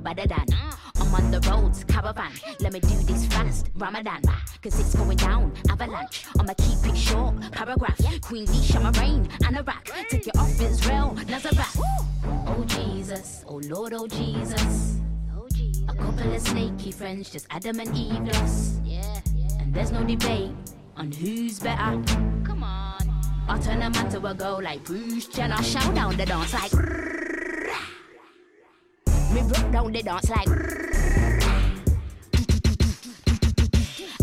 [0.00, 0.46] Better than.
[1.00, 2.30] I'm on the roads, caravan.
[2.60, 4.22] Let me do this fast, Ramadan.
[4.62, 6.24] Cause it's going down, avalanche.
[6.38, 7.98] I'ma keep it short, paragraph.
[8.20, 9.84] Queen Leisha, my reign, Anorak.
[10.08, 11.76] Take it off Israel, Nazareth.
[12.46, 15.00] Oh Jesus, oh Lord, oh Jesus.
[15.88, 18.80] A couple of snaky friends, just Adam and Eve lost.
[19.58, 20.52] And there's no debate
[20.96, 22.00] on who's better.
[22.44, 23.02] Come on.
[23.48, 25.60] I turn a man to a girl like Bruce Jenner.
[25.62, 27.27] Shout down the dance like.
[29.32, 30.48] Me broke down the dance like.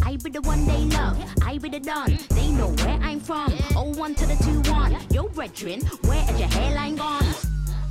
[0.04, 2.18] I be the one they love, I be the done.
[2.30, 3.54] They know where I'm from.
[3.76, 4.98] Oh one to the two one.
[5.12, 7.24] Yo, brethren, where is your hairline gone?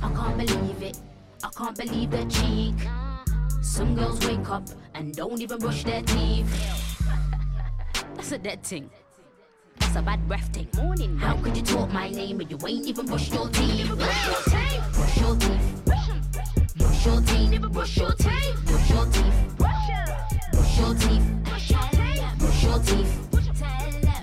[0.03, 0.99] I can't believe it.
[1.43, 2.75] I can't believe the cheek.
[3.61, 6.47] Some girls wake up and don't even brush their teeth.
[8.15, 8.89] That's a dead thing.
[9.79, 10.67] That's a bad breath thing.
[10.75, 11.17] Morning.
[11.17, 13.87] How could you talk my name but you ain't even brush your teeth?
[13.95, 14.93] Brush your teeth.
[14.93, 15.84] Brush your teeth.
[17.05, 17.71] Brush your teeth.
[17.71, 18.65] Brush your teeth.
[18.65, 19.57] Brush your teeth.
[19.59, 21.21] Brush your teeth.
[21.43, 22.39] Brush your teeth.
[22.39, 23.29] Brush your teeth.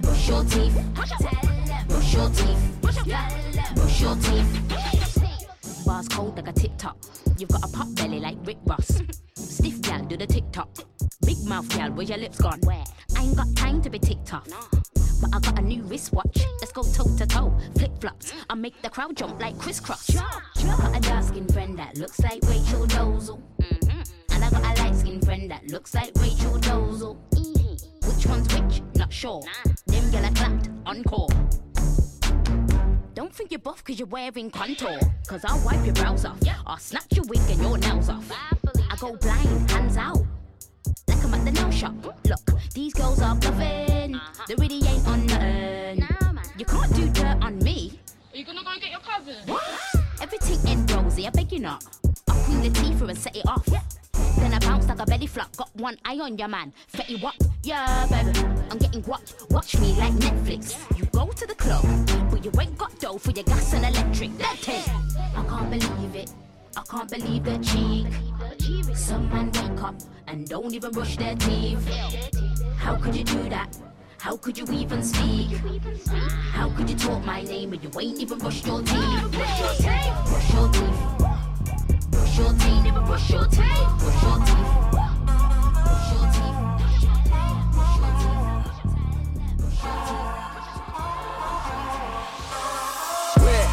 [0.03, 0.85] Brush your teeth.
[0.97, 2.83] Brush your teeth.
[2.83, 3.43] Brush your tail,
[3.77, 5.85] push your teeth.
[5.87, 6.97] bars cold like a tip top.
[7.39, 9.03] You've got a pop belly like Rick Ross.
[9.35, 10.69] Stiff gal, do the tick tock.
[11.25, 12.61] Big mouth gal, where's your lips gone?
[12.63, 12.85] Where?
[13.17, 14.47] I ain't got time to be tick tock.
[15.21, 16.45] But I got a new wristwatch.
[16.61, 18.33] Let's go toe to toe, flip flops.
[18.33, 18.45] Mm.
[18.51, 20.11] I make the crowd jump like crisscross.
[20.11, 23.41] Got a dark skin friend that looks like Rachel Dolezal.
[23.61, 24.35] Mm-hmm.
[24.35, 27.17] And I got a light skin friend that looks like Rachel Dolezal.
[27.31, 28.09] Mm-hmm.
[28.09, 28.83] Which one's which?
[28.97, 29.43] Not sure.
[29.87, 31.29] Them gyal are clapped, encore.
[33.15, 34.99] Don't think you're buff cause you're wearing contour.
[35.27, 36.39] Cause I'll wipe your brows off.
[36.41, 36.57] Yeah.
[36.67, 38.31] I'll snatch your wig and your nails off.
[38.33, 40.25] I go blind, hands out.
[41.09, 41.95] Like I'm at the nail shop.
[42.05, 44.15] Look, these girls are bluffing.
[44.15, 44.45] Uh-huh.
[44.49, 46.09] They really ain't on nothing.
[46.57, 48.01] You can't do dirt on me.
[48.33, 49.37] Are you gonna go and get your cousin?
[49.45, 49.63] What?
[50.23, 51.85] Everything ain't rosy, I beg you not.
[52.31, 53.69] I'll clean the teeth and set it off.
[54.43, 55.57] Then I bounce like a belly flop.
[55.57, 56.73] Got one eye on your man.
[56.93, 57.37] Fetty wap.
[57.63, 58.37] Yeah, baby.
[58.71, 59.37] I'm getting watched.
[59.51, 60.75] Watch me like Netflix.
[60.99, 61.85] You go to the club,
[62.29, 64.37] but you ain't got dough for your gas and electric.
[64.39, 64.89] That it.
[65.37, 66.33] I can't believe it.
[66.77, 68.97] I can't believe the cheek.
[68.97, 69.95] Some man wake up
[70.27, 71.89] and don't even brush their teeth.
[72.79, 73.69] How could you do that?
[74.19, 75.57] How could you even speak?
[76.51, 79.31] How could you talk my name and you ain't even brushed your teeth?
[79.31, 80.27] Brush your teeth.
[80.27, 81.22] Brush your teeth.
[82.43, 82.93] Your teeth.
[83.07, 83.61] Brush your teeth.
[84.01, 84.67] Brush your teeth.
[85.87, 86.59] Brush your teeth.
[93.45, 93.69] Where?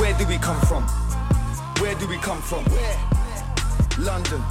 [0.00, 0.82] Where do we come from?
[1.78, 2.64] Where do we come from?
[2.64, 2.98] Where?
[4.04, 4.42] London,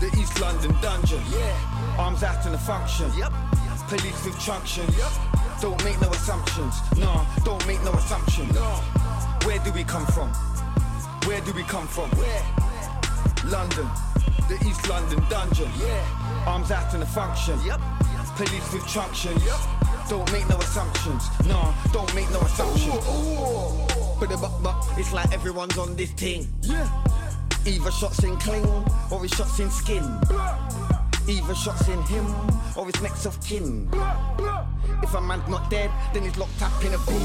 [0.00, 1.22] the East London dungeon.
[1.30, 1.96] Yeah.
[1.98, 3.10] Arms out in the function.
[3.16, 3.32] Yep.
[3.88, 4.86] Police with truncheon.
[4.98, 5.12] Yep.
[5.62, 6.74] Don't make no assumptions.
[6.98, 8.52] No, don't make no assumptions.
[8.54, 8.82] No.
[9.44, 10.28] Where do we come from?
[11.24, 12.10] Where do we come from?
[12.10, 12.67] Where?
[13.44, 13.88] London,
[14.48, 15.70] the East London dungeon.
[15.80, 16.44] Yeah.
[16.46, 17.58] Arms out in the function.
[17.64, 17.80] Yep.
[18.36, 19.36] Police with truncheon.
[19.44, 20.08] Yep.
[20.08, 21.28] Don't make no assumptions.
[21.46, 23.04] No, don't make no assumptions.
[24.18, 26.46] But the but, but it's like everyone's on this thing.
[26.62, 26.88] Yeah.
[27.66, 28.64] Either shots in cling
[29.10, 30.04] or it's shots in skin.
[31.28, 32.26] Either shots in him
[32.76, 33.88] or it's next of kin.
[35.02, 37.22] If a man's not dead, then he's locked up in a bin.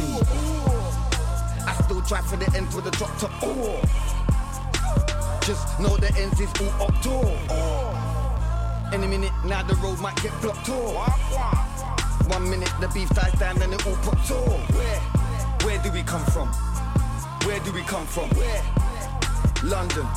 [1.65, 3.31] I still drive for the end with a drop top.
[3.41, 3.79] Oh.
[5.45, 7.25] Just know the ends is all up door.
[8.93, 11.19] Any minute now the road might get blocked off.
[12.29, 14.71] One minute the beef dies down and it all pops off.
[14.71, 14.99] Where?
[15.63, 16.47] Where do we come from?
[17.45, 18.29] Where do we come from?
[18.29, 18.63] Where?
[19.63, 20.07] London,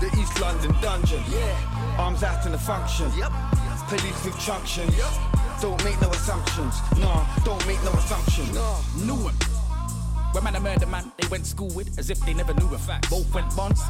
[0.00, 1.22] the East London dungeon.
[1.30, 1.96] Yeah.
[1.98, 3.10] Arms out in the function.
[3.16, 3.32] Yep.
[3.88, 4.92] Police with truncheon.
[4.92, 5.12] Yep.
[5.62, 6.74] Don't make no assumptions.
[6.98, 8.52] No, don't make no assumptions.
[8.52, 8.76] No.
[9.06, 9.55] New one.
[10.36, 12.76] When man a murder man, they went school with as if they never knew a
[12.76, 13.08] fact.
[13.08, 13.80] Both went bonds,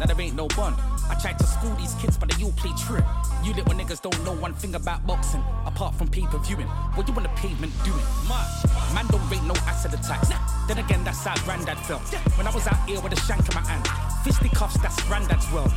[0.00, 0.74] now there ain't no bond.
[1.08, 3.04] I tried to school these kids, but they all play trick.
[3.44, 6.66] You little niggas don't know one thing about boxing, apart from pay per viewing.
[6.96, 8.02] What you on the pavement doing?
[8.26, 8.50] Much.
[8.92, 10.30] Man don't rate no acid attacks.
[10.66, 12.02] Then again, that's how granddad felt.
[12.36, 13.86] When I was out here with a shank in my hand,
[14.24, 15.70] fisticuffs, that's granddad's world.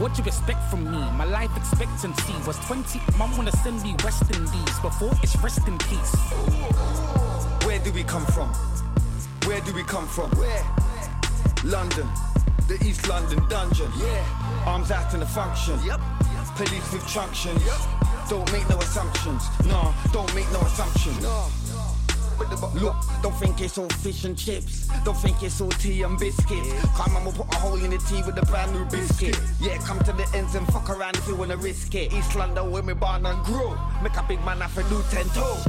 [0.00, 1.04] What you expect from me?
[1.20, 2.98] My life expectancy was 20.
[3.18, 6.16] Mom wanna send me West Indies before it's rest in peace.
[7.66, 8.50] Where do we come from?
[9.50, 10.30] Where do we come from?
[10.38, 10.64] Where?
[11.64, 12.08] London,
[12.68, 13.90] the East London dungeon.
[13.98, 14.64] Yeah.
[14.64, 15.76] Arms out in the function.
[15.84, 16.00] Yep.
[16.54, 17.58] Police with truncheon.
[17.66, 18.28] Yep.
[18.28, 19.42] Don't make no assumptions.
[19.66, 21.20] No, don't make no assumptions.
[21.20, 21.48] No.
[22.74, 22.94] Look,
[23.24, 24.86] don't think it's all fish and chips.
[25.04, 26.72] Don't think it's all tea and biscuits.
[26.94, 29.36] Come on, we'll put a hole in the tea with a brand new biscuit.
[29.60, 32.12] Yeah, come to the ends and fuck around if you wanna risk it.
[32.12, 33.76] East London, where me born and grow.
[34.00, 35.60] Make a big man have a new ten toe.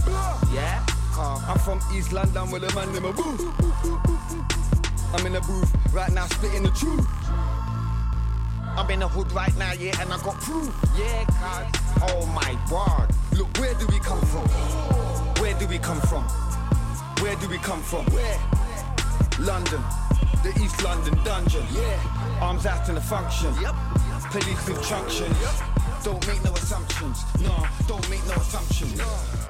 [0.53, 0.86] Yeah?
[1.14, 3.42] Uh, I'm from East London with a man in my booth.
[5.14, 7.06] I'm in the booth right now, spitting the truth.
[8.78, 10.74] I'm in the hood right now, yeah, and I got proof.
[10.98, 11.82] Yeah, cuz.
[12.04, 13.10] Oh my word.
[13.38, 14.48] Look, where do we come from?
[15.42, 16.24] Where do we come from?
[17.20, 18.06] Where do we come from?
[18.06, 18.40] Where?
[19.40, 19.82] London,
[20.44, 21.66] the East London dungeon.
[21.74, 22.40] Yeah.
[22.42, 23.54] Arms out in the function.
[23.62, 23.76] Yep.
[24.32, 25.32] Police with truncheon.
[25.42, 25.54] Yep.
[26.04, 27.26] Don't make no assumptions.
[27.42, 28.94] No, don't make no assumptions.
[28.94, 29.41] Guess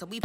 [0.00, 0.18] so we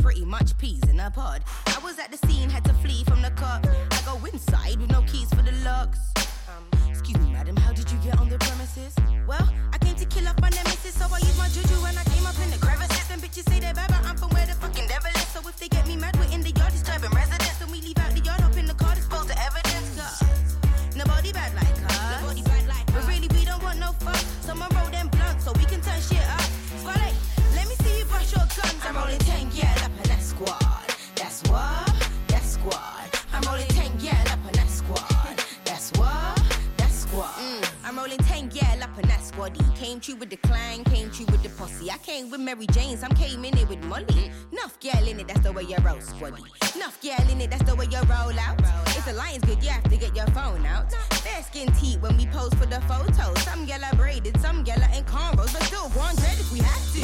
[47.75, 48.59] girl in it, that's the way you roll out.
[48.97, 50.91] If the line's good, you have to get your phone out.
[51.23, 53.33] Bare skin teeth when we pose for the photo.
[53.41, 56.85] Some are braided, some are in cornrows, but still one on dread if we have
[56.93, 57.01] to.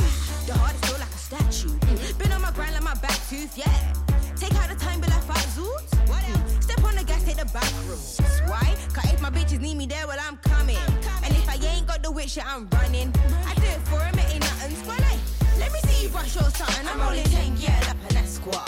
[0.48, 1.78] The heart is still like a statue.
[1.80, 2.18] Mm.
[2.18, 3.94] Been on my grind like my back tooth, yeah.
[4.36, 5.94] Take out the time, be like five zoots.
[6.10, 6.66] What else?
[6.66, 8.20] Step on the gas, take the back roads.
[8.48, 8.76] Why?
[8.94, 10.78] Cause if my bitches need me there, well, I'm coming.
[11.24, 13.14] And if I ain't got the wit shit, I'm running.
[13.46, 14.76] I do it for him, it ain't nothing.
[14.76, 15.20] Squad, like,
[15.60, 16.88] let me see you brush your something.
[16.88, 18.66] I'm rolling 10, yeah, up in that squad.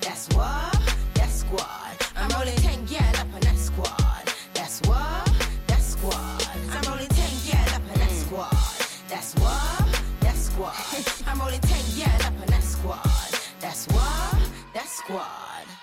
[0.00, 0.79] That's what?
[1.50, 1.96] Squad.
[2.14, 4.22] I'm rolling 10, yeah, up in that squad.
[4.54, 5.32] That's what?
[5.66, 6.46] That's squad.
[6.70, 8.52] I'm rolling 10, yeah, up in that squad.
[9.08, 10.00] That's what?
[10.20, 10.74] That's squad.
[11.26, 13.02] I'm rolling 10, yeah, up in that squad.
[13.58, 14.30] That's what?
[14.86, 14.86] Squad.
[14.86, 15.79] Squad,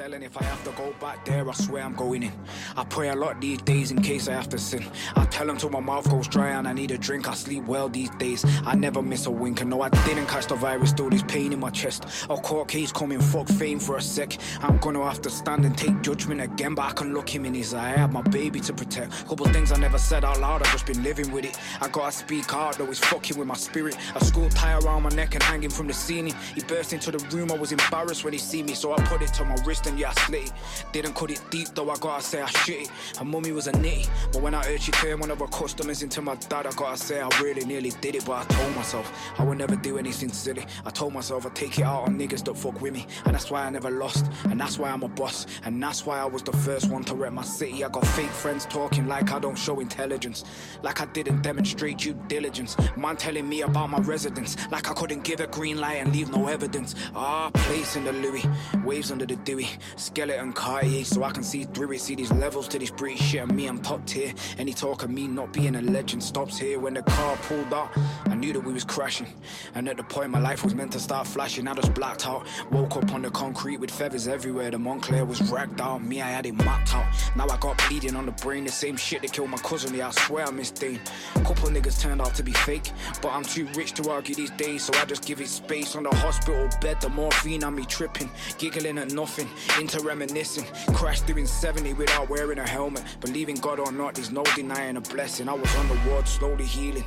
[0.00, 2.32] And if I have to go back there, I swear I'm going in.
[2.76, 4.84] I pray a lot these days in case I have to sin.
[5.16, 7.28] I tell them till my mouth goes dry and I need a drink.
[7.28, 8.44] I sleep well these days.
[8.64, 9.60] I never miss a wink.
[9.60, 12.06] And no, I didn't catch the virus, still there's pain in my chest.
[12.30, 14.38] A court case coming, fuck fame for a sec.
[14.62, 17.54] I'm gonna have to stand and take judgment again, but I can look him in
[17.54, 17.92] his eye.
[17.92, 19.26] I have my baby to protect.
[19.26, 21.58] Couple things I never said out loud, I've just been living with it.
[21.80, 23.96] I gotta speak out, though it's fucking with my spirit.
[24.14, 26.34] A school tie around my neck and hanging from the ceiling.
[26.54, 29.22] He burst into the room, I was embarrassed when he see me, so I put
[29.22, 30.52] it to my wrist and yeah, I slit.
[30.92, 32.90] Didn't cut it deep though, I gotta say I shit it.
[33.18, 36.02] Her mummy was a nitty, but when I heard she turned one of her customers
[36.02, 38.24] into my dad, I gotta say I really nearly did it.
[38.24, 40.64] But I told myself I would never do anything silly.
[40.84, 43.50] I told myself I'd take it out on niggas that fuck with me, and that's
[43.50, 46.42] why I never lost, and that's why I'm a boss, and that's why I was
[46.42, 47.84] the first one to rep my city.
[47.84, 50.44] I got fake friends talking like I don't show intelligence,
[50.82, 52.76] like I didn't demonstrate due diligence.
[52.96, 56.30] Man telling me about my residence, like I couldn't give a green light and leave
[56.30, 56.94] no evidence.
[57.14, 58.44] Ah, place in the Louis,
[58.84, 62.00] waves under the dewy, skeleton Cartier, so I can see through it.
[62.00, 64.32] See these levels to this British shit, and me I'm top tier.
[64.58, 67.90] Any talk of me not being a legend stops here when the car pulled up.
[68.26, 69.26] I knew that we was crashing,
[69.74, 72.46] and at the point my life was meant to start flashing, I just blacked out.
[72.70, 74.70] Woke up on the concrete with feathers everywhere.
[74.70, 77.06] The Moncler was ragged out, me I had it mapped out.
[77.36, 79.94] Now I got bleeding on the brain, the same shit that killed my cousin.
[79.94, 81.00] Yeah, I swear I miss Dane.
[81.44, 82.92] Couple niggas turned out to be fake,
[83.22, 86.02] but I'm too rich to argue these days, so I just give it space on
[86.02, 87.00] the hospital bed.
[87.00, 89.48] The morphine on me tripping, giggling at nothing,
[89.80, 90.64] into reminiscing.
[90.94, 93.02] Crashed doing 70 without wearing a helmet.
[93.20, 95.48] Believing God or not, there's no denying a blessing.
[95.48, 97.04] I was on the ward, slowly healing.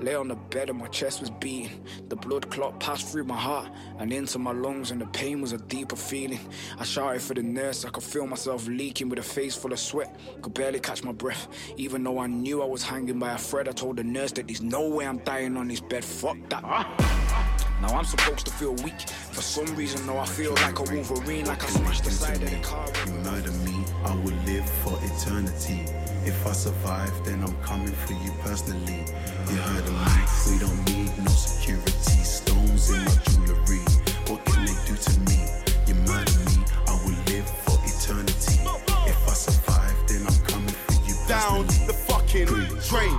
[0.00, 1.84] Lay on the bed and my chest was beating.
[2.08, 3.68] The blood clot passed through my heart
[3.98, 6.40] and into my lungs, and the pain was a deeper feeling.
[6.78, 9.80] I shouted for the nurse, I could feel myself leaking with a face full of
[9.80, 10.16] sweat.
[10.40, 13.68] Could barely catch my breath, even though I knew I was hanging by a thread.
[13.68, 16.04] I told the nurse that there's no way I'm dying on this bed.
[16.04, 16.62] Fuck that.
[17.80, 19.00] Now I'm supposed to feel weak.
[19.32, 22.50] For some reason, though, I feel like a Wolverine, like I smashed the side of
[22.50, 22.86] the car.
[23.06, 25.84] You murder me, I will live for eternity.
[26.28, 29.02] If I survive, then I'm coming for you personally.
[29.48, 32.20] You heard of me, we don't need no security.
[32.22, 33.80] Stones in my jewelry,
[34.28, 35.40] what can they do to me?
[35.86, 38.60] You murder me, I will live for eternity.
[39.08, 41.28] If I survive, then I'm coming for you personally.
[41.28, 42.48] down the fucking
[42.90, 43.18] drain.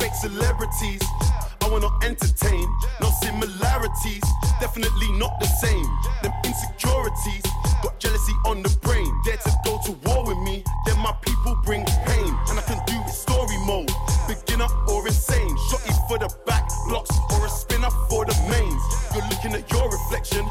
[0.00, 1.37] Fake celebrities.
[1.70, 2.72] We're not entertained.
[3.00, 4.24] No similarities,
[4.58, 5.84] definitely not the same.
[6.22, 7.44] Them insecurities
[7.82, 9.06] got jealousy on the brain.
[9.24, 12.32] Dare to go to war with me, then my people bring pain.
[12.48, 13.92] And I can do it story mode,
[14.26, 15.56] beginner or insane.
[15.68, 18.82] Shotty for the back blocks or a spinner for the mains.
[19.14, 20.48] You're looking at your reflection,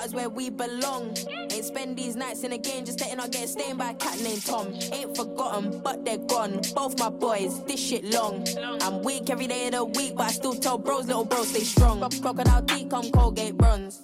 [0.00, 1.16] gutters where we belong.
[1.50, 4.20] Ain't spend these nights in a game just letting not get stained by a cat
[4.22, 4.72] named Tom.
[4.92, 6.60] Ain't forgotten, but they're gone.
[6.74, 8.46] Both my boys, this shit long.
[8.80, 11.60] I'm weak every day of the week, but I still tell bros, little bros, stay
[11.60, 12.00] strong.
[12.20, 14.02] Crocodile teeth, come Colgate bronze.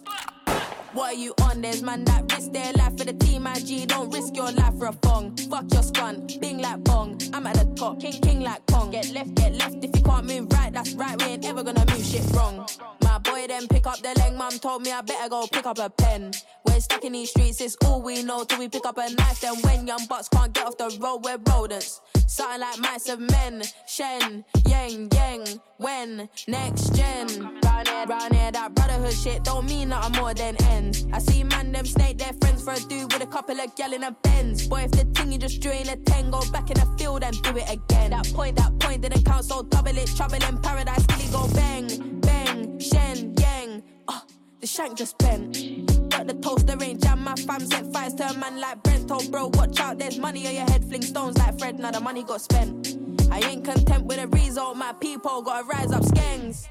[0.97, 1.61] What are you on?
[1.61, 3.47] There's man that risk their life for the team.
[3.47, 5.37] IG, don't risk your life for a thong.
[5.37, 7.21] Fuck your spun, bing like bong.
[7.35, 8.93] I'm at the top, king king like Kong.
[8.93, 9.77] Get left, get left.
[9.85, 11.15] If you can't move right, that's right.
[11.21, 12.67] We ain't ever gonna move shit wrong.
[13.03, 14.33] My boy then pick up the leg.
[14.39, 16.33] Mum told me I better go pick up a pen.
[16.65, 18.45] We're stuck in these streets, it's all we know.
[18.45, 21.19] Till we pick up a knife, then when young bucks can't get off the road,
[21.25, 22.01] we're rodents.
[22.27, 23.63] Something like mice of men.
[23.87, 25.47] Shen, yang, yang.
[25.79, 26.29] When?
[26.49, 27.29] Next gen.
[27.65, 31.07] Round here, round here, that brotherhood shit don't mean nothing more than ends.
[31.13, 33.93] I see man them snake their friends for a dude with a couple of gal
[33.93, 34.67] in a Benz.
[34.67, 37.23] Boy, if the thing you just drew in a 10, go back in the field
[37.23, 38.11] and do it again.
[38.11, 40.09] That point, that point didn't count, so double it.
[40.17, 43.83] Trouble in paradise, till he go bang, bang, shen, yang.
[44.09, 44.23] Oh,
[44.61, 45.96] the shank just bent.
[46.17, 47.23] But the toaster ain't jam.
[47.25, 49.09] My fam sent fires to a man like Brent.
[49.09, 50.85] Told bro, watch out, there's money on your head.
[50.85, 51.79] Fling stones like Fred.
[51.79, 52.97] Now the money got spent.
[53.31, 54.77] I ain't content with the result.
[54.77, 56.69] My people gotta rise up, skangs.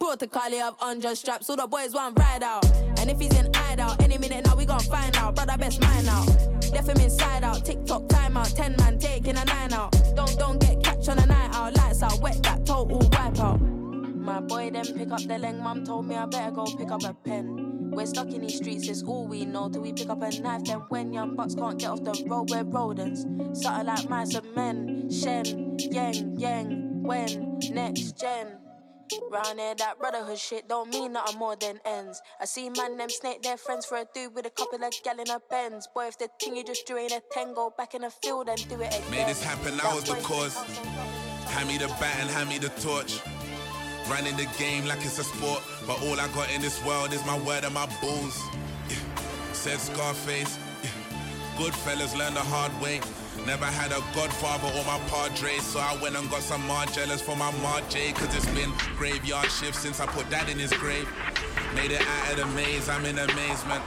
[0.00, 2.64] Protocol of 100 straps, all the boys want ride out.
[2.98, 5.34] And if he's in hideout, any minute now we gon' find out.
[5.34, 6.26] Brother, best mine out.
[6.72, 8.48] Left him inside out, TikTok time out.
[8.48, 9.92] 10 man taking a nine out.
[10.14, 11.76] Don't, don't get catch on a night out.
[11.76, 13.77] Lights out, wet that total wipe out.
[14.28, 15.58] My boy then pick up the leng.
[15.62, 17.90] Mum told me I better go pick up a pen.
[17.90, 19.70] We're stuck in these streets, it's all we know.
[19.70, 22.50] Till we pick up a knife, then when young bucks can't get off the road,
[22.50, 23.22] we're rodents.
[23.58, 25.10] Something like mice and men.
[25.10, 28.58] Shen, yang, yang, when, next gen.
[29.30, 32.20] Round here, that brotherhood shit don't mean nothing more than ends.
[32.38, 35.18] I see man them snake their friends for a dude with a couple of gal
[35.18, 35.88] in a Benz.
[35.94, 38.50] Boy, if the thing you just drew in a 10, go back in the field
[38.50, 39.10] and do it again.
[39.10, 40.54] Made this happen, I was the cause.
[41.46, 43.22] Hand me the bat and hand me the torch.
[44.10, 47.24] Running the game like it's a sport, but all I got in this world is
[47.26, 48.42] my word and my balls.
[48.88, 48.96] Yeah.
[49.52, 50.58] Said Scarface.
[50.82, 50.90] Yeah.
[51.58, 53.00] Good fellas learn the hard way.
[53.46, 57.36] Never had a godfather or my padre, so I went and got some Margielas for
[57.36, 61.08] my Marj, cause it's been graveyard shift since I put that in his grave.
[61.74, 63.82] Made it out of the maze, I'm in amazement.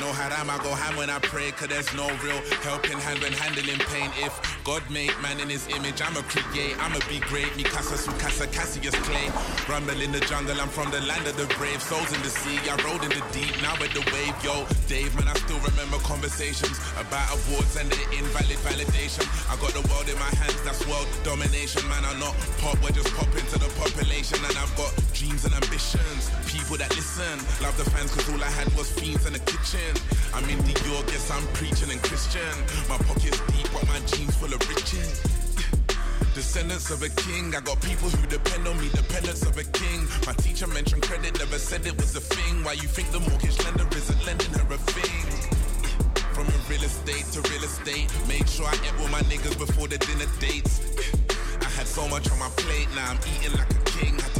[0.00, 3.32] No haram, I go ham when I pray, cause there's no real helping hand when
[3.32, 4.10] handling pain.
[4.20, 7.56] If God made man in his image, I'ma create, I'ma be great.
[7.56, 9.30] Me casa su casa, Cassius Clay.
[9.68, 11.80] Rumble in the jungle, I'm from the land of the brave.
[11.80, 14.36] Souls in the sea, I rode in the deep, now with the wave.
[14.44, 19.24] Yo, Dave, man, I still remember conversations about awards and the invalid validation.
[19.48, 21.80] I got the world in my hands, that's world domination.
[21.88, 24.38] Man, I'm not pop, we're just pop into the population.
[24.44, 26.28] And I've got dreams and ambitions.
[26.44, 29.85] People that listen, love the fans, cause all I had was fiends in the kitchen.
[30.34, 32.54] I'm in Dior, guess I'm preaching and Christian.
[32.88, 35.22] My pockets deep, but my jeans full of riches.
[36.34, 40.06] Descendants of a king, I got people who depend on me, dependents of a king.
[40.26, 42.62] My teacher mentioned credit, never said it was a thing.
[42.64, 45.26] Why you think the mortgage lender isn't lending her a thing?
[46.36, 49.96] From real estate to real estate, made sure I ate with my niggas before the
[49.98, 50.84] dinner dates.
[51.60, 54.18] I had so much on my plate, now I'm eating like a king.
[54.18, 54.35] Had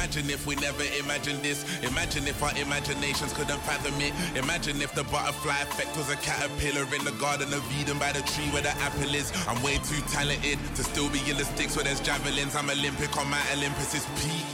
[0.00, 1.60] Imagine if we never imagined this.
[1.84, 4.14] Imagine if our imaginations couldn't fathom it.
[4.34, 8.22] Imagine if the butterfly effect was a caterpillar in the garden of Eden by the
[8.32, 9.30] tree where the apple is.
[9.46, 12.56] I'm way too talented to still be in the sticks where there's javelins.
[12.56, 14.48] I'm Olympic on my Olympus' peak.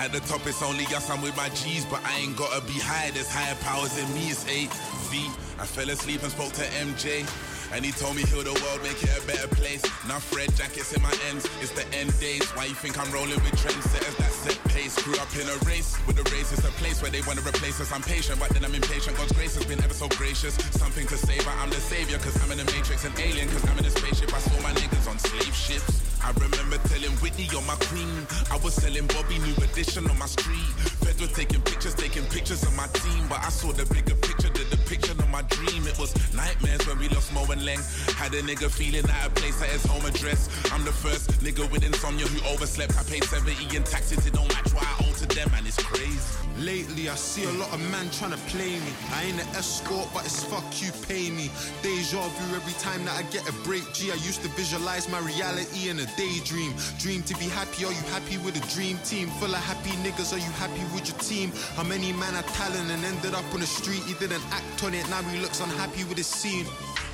[0.00, 2.80] At the top, it's only us, I'm with my G's, but I ain't gotta be
[2.80, 3.10] high.
[3.10, 5.28] There's higher powers in me, it's 8V.
[5.60, 7.28] I fell asleep and spoke to MJ.
[7.72, 9.84] And he told me heal the world, make it a better place.
[10.04, 12.44] Enough red jackets in my ends, it's the end days.
[12.56, 14.96] Why you think I'm rolling with trendsetters that set pace?
[15.02, 17.80] Grew up in a race, with a race it's a place where they wanna replace
[17.80, 17.92] us.
[17.92, 19.16] I'm patient, but then I'm impatient.
[19.16, 20.54] God's grace has been ever so gracious.
[20.72, 23.64] Something to say, but I'm the savior, cause I'm in the matrix, an alien, cause
[23.68, 24.32] I'm in a spaceship.
[24.32, 26.17] I saw my niggas on slave ships.
[26.22, 28.26] I remember telling Whitney you're my queen.
[28.50, 30.68] I was selling Bobby new edition on my street.
[31.02, 34.50] Feds were taking pictures, taking pictures of my team, but I saw the bigger picture,
[34.50, 35.86] the depiction of my dream.
[35.86, 37.82] It was nightmares when we lost Mo and Leng.
[38.14, 40.48] Had a nigga feeling out of place at his home address.
[40.72, 42.98] I'm the first nigga with insomnia who overslept.
[42.98, 46.38] I paid 70 in taxes, it don't match what I them, and it's crazy.
[46.58, 48.92] Lately, I see a lot of man trying to play me.
[49.14, 51.50] I ain't an escort, but it's fuck you, pay me.
[51.82, 53.84] Deja vu every time that I get a break.
[53.92, 56.74] G, I used to visualize my reality in a daydream.
[56.98, 59.28] Dream to be happy, are you happy with a dream team?
[59.38, 61.52] Full of happy niggas, are you happy with your team?
[61.76, 64.02] How many man had talent and ended up on the street?
[64.02, 66.66] He didn't act on it, now he looks unhappy with his scene.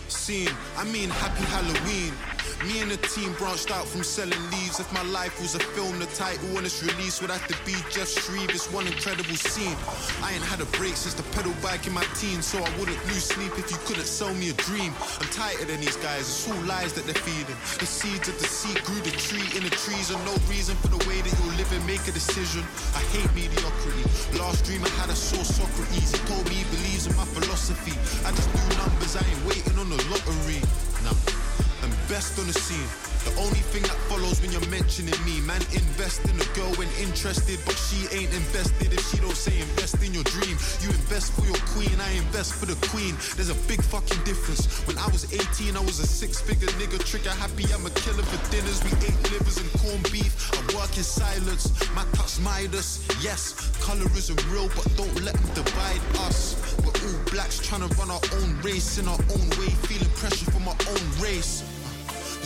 [0.09, 2.34] Scene, I mean happy Halloween.
[2.65, 4.81] Me and the team branched out from selling leaves.
[4.81, 7.77] If my life was a film, the title when it's released would have to be
[7.91, 8.51] Jeff Shreve.
[8.51, 9.77] It's one incredible scene.
[10.23, 12.99] I ain't had a break since the pedal bike in my teens, so I wouldn't
[13.07, 14.93] lose sleep if you couldn't sell me a dream.
[15.21, 17.57] I'm tighter than these guys, it's all lies that they're feeding.
[17.79, 20.89] The seeds of the seed grew the tree in the trees, and no reason for
[20.89, 22.65] the way that you'll live and make a decision.
[22.97, 24.05] I hate mediocrity.
[24.39, 26.12] Last dream I had, I saw Socrates.
[26.12, 27.93] He told me he believes in my philosophy.
[28.25, 30.62] I just do numbers, I ain't waiting on the lottery.
[32.09, 32.85] Best on the scene.
[33.25, 36.87] The only thing that follows when you're mentioning me, man, invest in a girl when
[37.01, 40.53] interested, but she ain't invested if she don't say invest in your dream.
[40.85, 43.17] You invest for your queen, I invest for the queen.
[43.41, 44.69] There's a big fucking difference.
[44.85, 47.65] When I was 18, I was a six-figure nigga, trigger happy.
[47.73, 48.85] I'm a killer for dinners.
[48.85, 50.37] We ate livers and corned beef.
[50.53, 51.73] I work in silence.
[51.97, 53.01] My touch Midas.
[53.25, 56.61] Yes, color isn't real, but don't let them divide us.
[56.85, 60.51] We're all blacks trying to run our own race in our own way, feeling pressure
[60.53, 61.65] from our own race.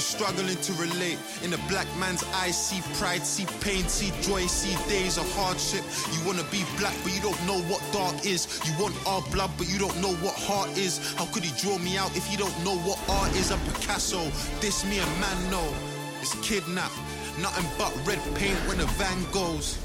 [0.08, 1.18] Struggling to relate.
[1.44, 5.84] In a black man's eyes, see pride, see pain, see joy, see days of hardship.
[6.14, 8.58] You wanna be black, but you don't know what dark is.
[8.64, 11.14] You want our blood, but you don't know what heart is.
[11.16, 13.52] How could he draw me out if you don't know what art is?
[13.52, 14.24] I'm Picasso.
[14.60, 15.74] This me a man know.
[16.22, 16.96] It's kidnapped.
[17.38, 19.76] Nothing but red paint when the van goes.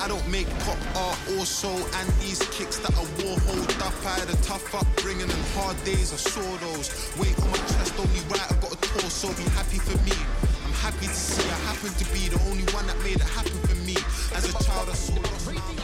[0.00, 1.78] I don't make pop art or soul.
[1.78, 3.94] And these kicks that I wore hold up.
[4.04, 6.12] I had a tough upbringing and hard days.
[6.12, 6.90] I saw those.
[7.18, 8.46] Weight on my chest, only right.
[8.50, 9.28] I got a torso.
[9.34, 10.16] Be happy for me.
[10.64, 13.58] I'm happy to see I happen to be the only one that made it happen
[13.68, 13.96] for me.
[14.34, 15.75] As a child, I saw lost.